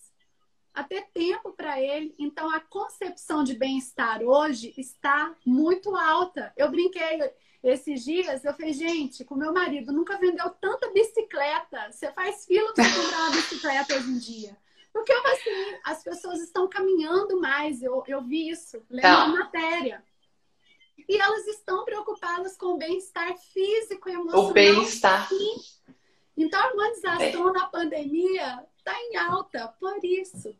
a 0.74 0.84
ter 0.84 1.06
tempo 1.14 1.52
para 1.52 1.82
ele. 1.82 2.16
Então, 2.18 2.50
a 2.50 2.60
concepção 2.60 3.44
de 3.44 3.56
bem-estar 3.56 4.22
hoje 4.22 4.74
está 4.78 5.36
muito 5.46 5.96
alta. 5.96 6.54
Eu 6.56 6.70
brinquei 6.70 7.20
esses 7.64 8.04
dias, 8.04 8.44
eu 8.44 8.54
falei, 8.54 8.74
gente, 8.74 9.24
com 9.24 9.36
meu 9.36 9.54
marido, 9.54 9.92
nunca 9.92 10.18
vendeu 10.18 10.50
tanta 10.50 10.92
bicicleta. 10.92 11.92
Você 11.92 12.12
faz 12.12 12.46
fila 12.46 12.74
para 12.74 12.86
comprar 12.86 13.20
uma 13.20 13.32
bicicleta 13.32 13.96
hoje 13.96 14.10
em 14.10 14.18
dia. 14.18 14.58
Porque 14.92 15.14
assim, 15.14 15.78
as 15.86 16.04
pessoas 16.04 16.42
estão 16.42 16.68
caminhando 16.68 17.40
mais. 17.40 17.82
Eu, 17.82 18.04
eu 18.08 18.22
vi 18.22 18.50
isso, 18.50 18.82
lendo 18.90 19.04
tá. 19.04 19.24
a 19.24 19.28
matéria. 19.28 20.04
E 21.08 21.18
elas 21.18 21.48
estão 21.48 21.86
preocupadas 21.86 22.58
com 22.58 22.68
o 22.68 22.78
bem-estar 22.78 23.36
físico 23.38 24.10
e 24.10 24.14
emocional. 24.14 24.50
O 24.50 24.54
bem-estar. 24.54 25.30
Então, 26.36 26.60
a 26.60 26.64
harmonização 26.64 27.50
é. 27.50 27.54
na 27.54 27.68
pandemia 27.68 28.66
está 28.82 29.00
em 29.00 29.16
alta 29.16 29.74
por 29.80 30.04
isso. 30.04 30.56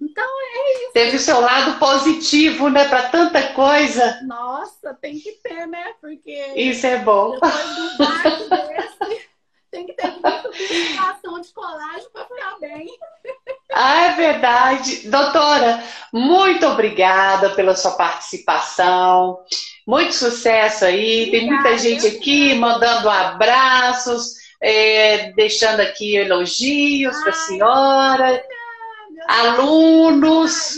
Então 0.00 0.24
é 0.24 0.84
isso. 0.84 0.92
Teve 0.92 1.16
o 1.16 1.20
seu 1.20 1.40
lado 1.40 1.78
positivo, 1.78 2.70
né, 2.70 2.88
para 2.88 3.08
tanta 3.10 3.52
coisa. 3.52 4.20
Nossa, 4.22 4.94
tem 4.94 5.18
que 5.18 5.32
ter, 5.32 5.66
né? 5.66 5.94
Porque 6.00 6.52
isso 6.56 6.86
é 6.86 6.98
bom. 6.98 7.32
Depois 7.32 7.76
do 7.76 7.98
barco 7.98 8.48
desse, 8.48 9.28
tem 9.70 9.86
que 9.86 9.92
ter 9.92 10.10
muita 10.10 10.42
publicação 10.42 11.40
de 11.40 11.52
colagem 11.52 12.08
para 12.12 12.24
ficar 12.24 12.58
bem. 12.58 12.88
Ah, 13.72 14.06
é 14.06 14.14
verdade. 14.14 15.08
Doutora, 15.08 15.84
muito 16.12 16.66
obrigada 16.66 17.50
pela 17.50 17.76
sua 17.76 17.92
participação. 17.92 19.44
Muito 19.86 20.14
sucesso 20.14 20.86
aí. 20.86 21.26
Obrigada. 21.26 21.30
Tem 21.30 21.46
muita 21.46 21.78
gente 21.78 22.06
aqui 22.06 22.54
mandando 22.54 23.08
abraços 23.08 24.40
é, 24.60 25.32
deixando 25.32 25.80
aqui 25.80 26.16
elogios 26.16 27.16
para 27.22 27.30
a 27.30 27.34
senhora, 27.34 28.44
alunos. 29.28 30.76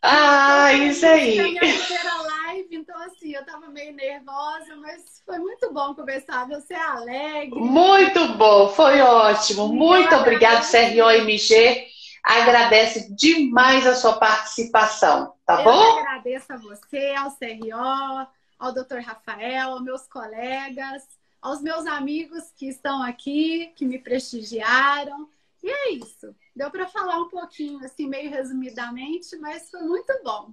Ah, 0.00 0.72
isso 0.72 1.04
aí. 1.04 1.36
Live, 1.36 2.76
então 2.76 2.96
assim, 3.02 3.34
eu 3.34 3.40
estava 3.40 3.66
meio 3.68 3.92
nervosa, 3.92 4.76
mas 4.76 5.20
foi 5.26 5.38
muito 5.38 5.72
bom 5.72 5.94
conversar. 5.94 6.46
Você 6.46 6.74
é 6.74 6.80
alegre. 6.80 7.58
Muito 7.58 8.28
bom, 8.34 8.68
foi 8.68 9.00
ótimo. 9.00 9.68
Muito 9.68 10.14
obrigado, 10.14 10.64
CROMG. 10.64 11.86
Agradece 12.22 13.14
demais 13.14 13.86
a 13.86 13.94
sua 13.94 14.14
participação, 14.14 15.34
tá 15.44 15.58
Eu 15.58 15.64
bom? 15.64 15.82
Eu 15.82 15.98
agradeço 15.98 16.52
a 16.52 16.56
você, 16.56 17.14
ao 17.16 17.30
CRO, 17.30 18.26
ao 18.58 18.72
Dr. 18.72 18.98
Rafael, 19.04 19.70
aos 19.70 19.82
meus 19.82 20.06
colegas, 20.08 21.02
aos 21.46 21.62
meus 21.62 21.86
amigos 21.86 22.50
que 22.56 22.66
estão 22.66 23.02
aqui, 23.02 23.72
que 23.76 23.84
me 23.84 23.98
prestigiaram. 23.98 25.28
E 25.62 25.70
é 25.70 25.90
isso. 25.92 26.34
Deu 26.54 26.70
para 26.70 26.88
falar 26.88 27.20
um 27.20 27.28
pouquinho, 27.28 27.84
assim, 27.84 28.08
meio 28.08 28.30
resumidamente, 28.30 29.36
mas 29.36 29.70
foi 29.70 29.82
muito 29.82 30.12
bom. 30.24 30.52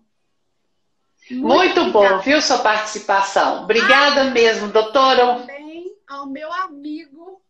Muito, 1.31 1.81
muito 1.81 1.91
bom, 1.91 2.19
viu, 2.19 2.41
sua 2.41 2.59
participação. 2.59 3.63
Obrigada 3.63 4.21
ah, 4.21 4.31
mesmo, 4.31 4.67
doutora. 4.67 5.39
Também 5.39 5.95
ao 6.07 6.27
meu 6.27 6.51
amigo, 6.53 7.41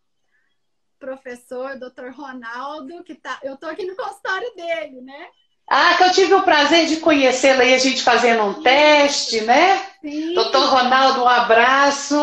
professor, 0.97 1.77
doutor 1.77 2.11
Ronaldo, 2.11 3.03
que 3.03 3.15
tá. 3.15 3.39
Eu 3.43 3.57
tô 3.57 3.65
aqui 3.65 3.85
no 3.85 3.95
consultório 3.95 4.55
dele, 4.55 5.01
né? 5.01 5.27
Ah, 5.67 5.95
que 5.97 6.03
eu 6.03 6.11
tive 6.11 6.33
o 6.33 6.43
prazer 6.43 6.87
de 6.87 6.97
conhecê-lo 6.97 7.61
aí, 7.61 7.73
a 7.73 7.79
gente 7.79 8.03
fazendo 8.03 8.43
um 8.43 8.55
Sim. 8.55 8.63
teste, 8.63 9.41
né? 9.41 9.85
Sim. 10.01 10.33
Doutor 10.33 10.69
Ronaldo, 10.69 11.23
um 11.23 11.27
abraço. 11.27 12.15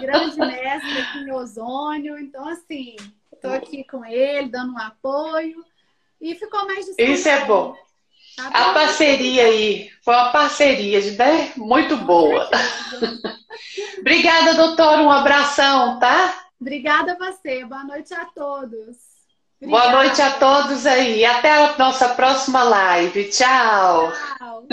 Grande 0.00 0.38
mestre 0.38 0.98
aqui 0.98 1.18
em 1.18 1.32
Ozônio. 1.32 2.18
Então, 2.18 2.46
assim, 2.48 2.96
estou 3.32 3.52
aqui 3.52 3.84
com 3.84 4.04
ele, 4.04 4.48
dando 4.48 4.72
um 4.72 4.78
apoio. 4.78 5.64
E 6.20 6.34
ficou 6.34 6.66
mais 6.66 6.86
Isso 6.98 7.28
é 7.28 7.44
bom. 7.44 7.74
Tá 8.36 8.48
a 8.48 8.72
parceria 8.72 9.44
aí, 9.44 9.90
foi 10.02 10.14
uma 10.14 10.30
parceria, 10.30 11.00
né? 11.16 11.52
Muito 11.56 11.96
boa. 11.98 12.48
Obrigada, 14.00 14.54
doutora. 14.54 15.02
Um 15.02 15.10
abração, 15.10 15.98
tá? 15.98 16.46
Obrigada 16.60 17.12
a 17.12 17.16
você. 17.16 17.64
Boa 17.64 17.84
noite 17.84 18.14
a 18.14 18.24
todos. 18.24 18.96
Obrigada. 19.60 19.90
Boa 19.90 19.92
noite 19.92 20.22
a 20.22 20.30
todos 20.32 20.86
aí. 20.86 21.24
Até 21.24 21.52
a 21.52 21.76
nossa 21.76 22.10
próxima 22.10 22.62
live. 22.62 23.28
Tchau. 23.28 24.12
Tchau. 24.38 24.66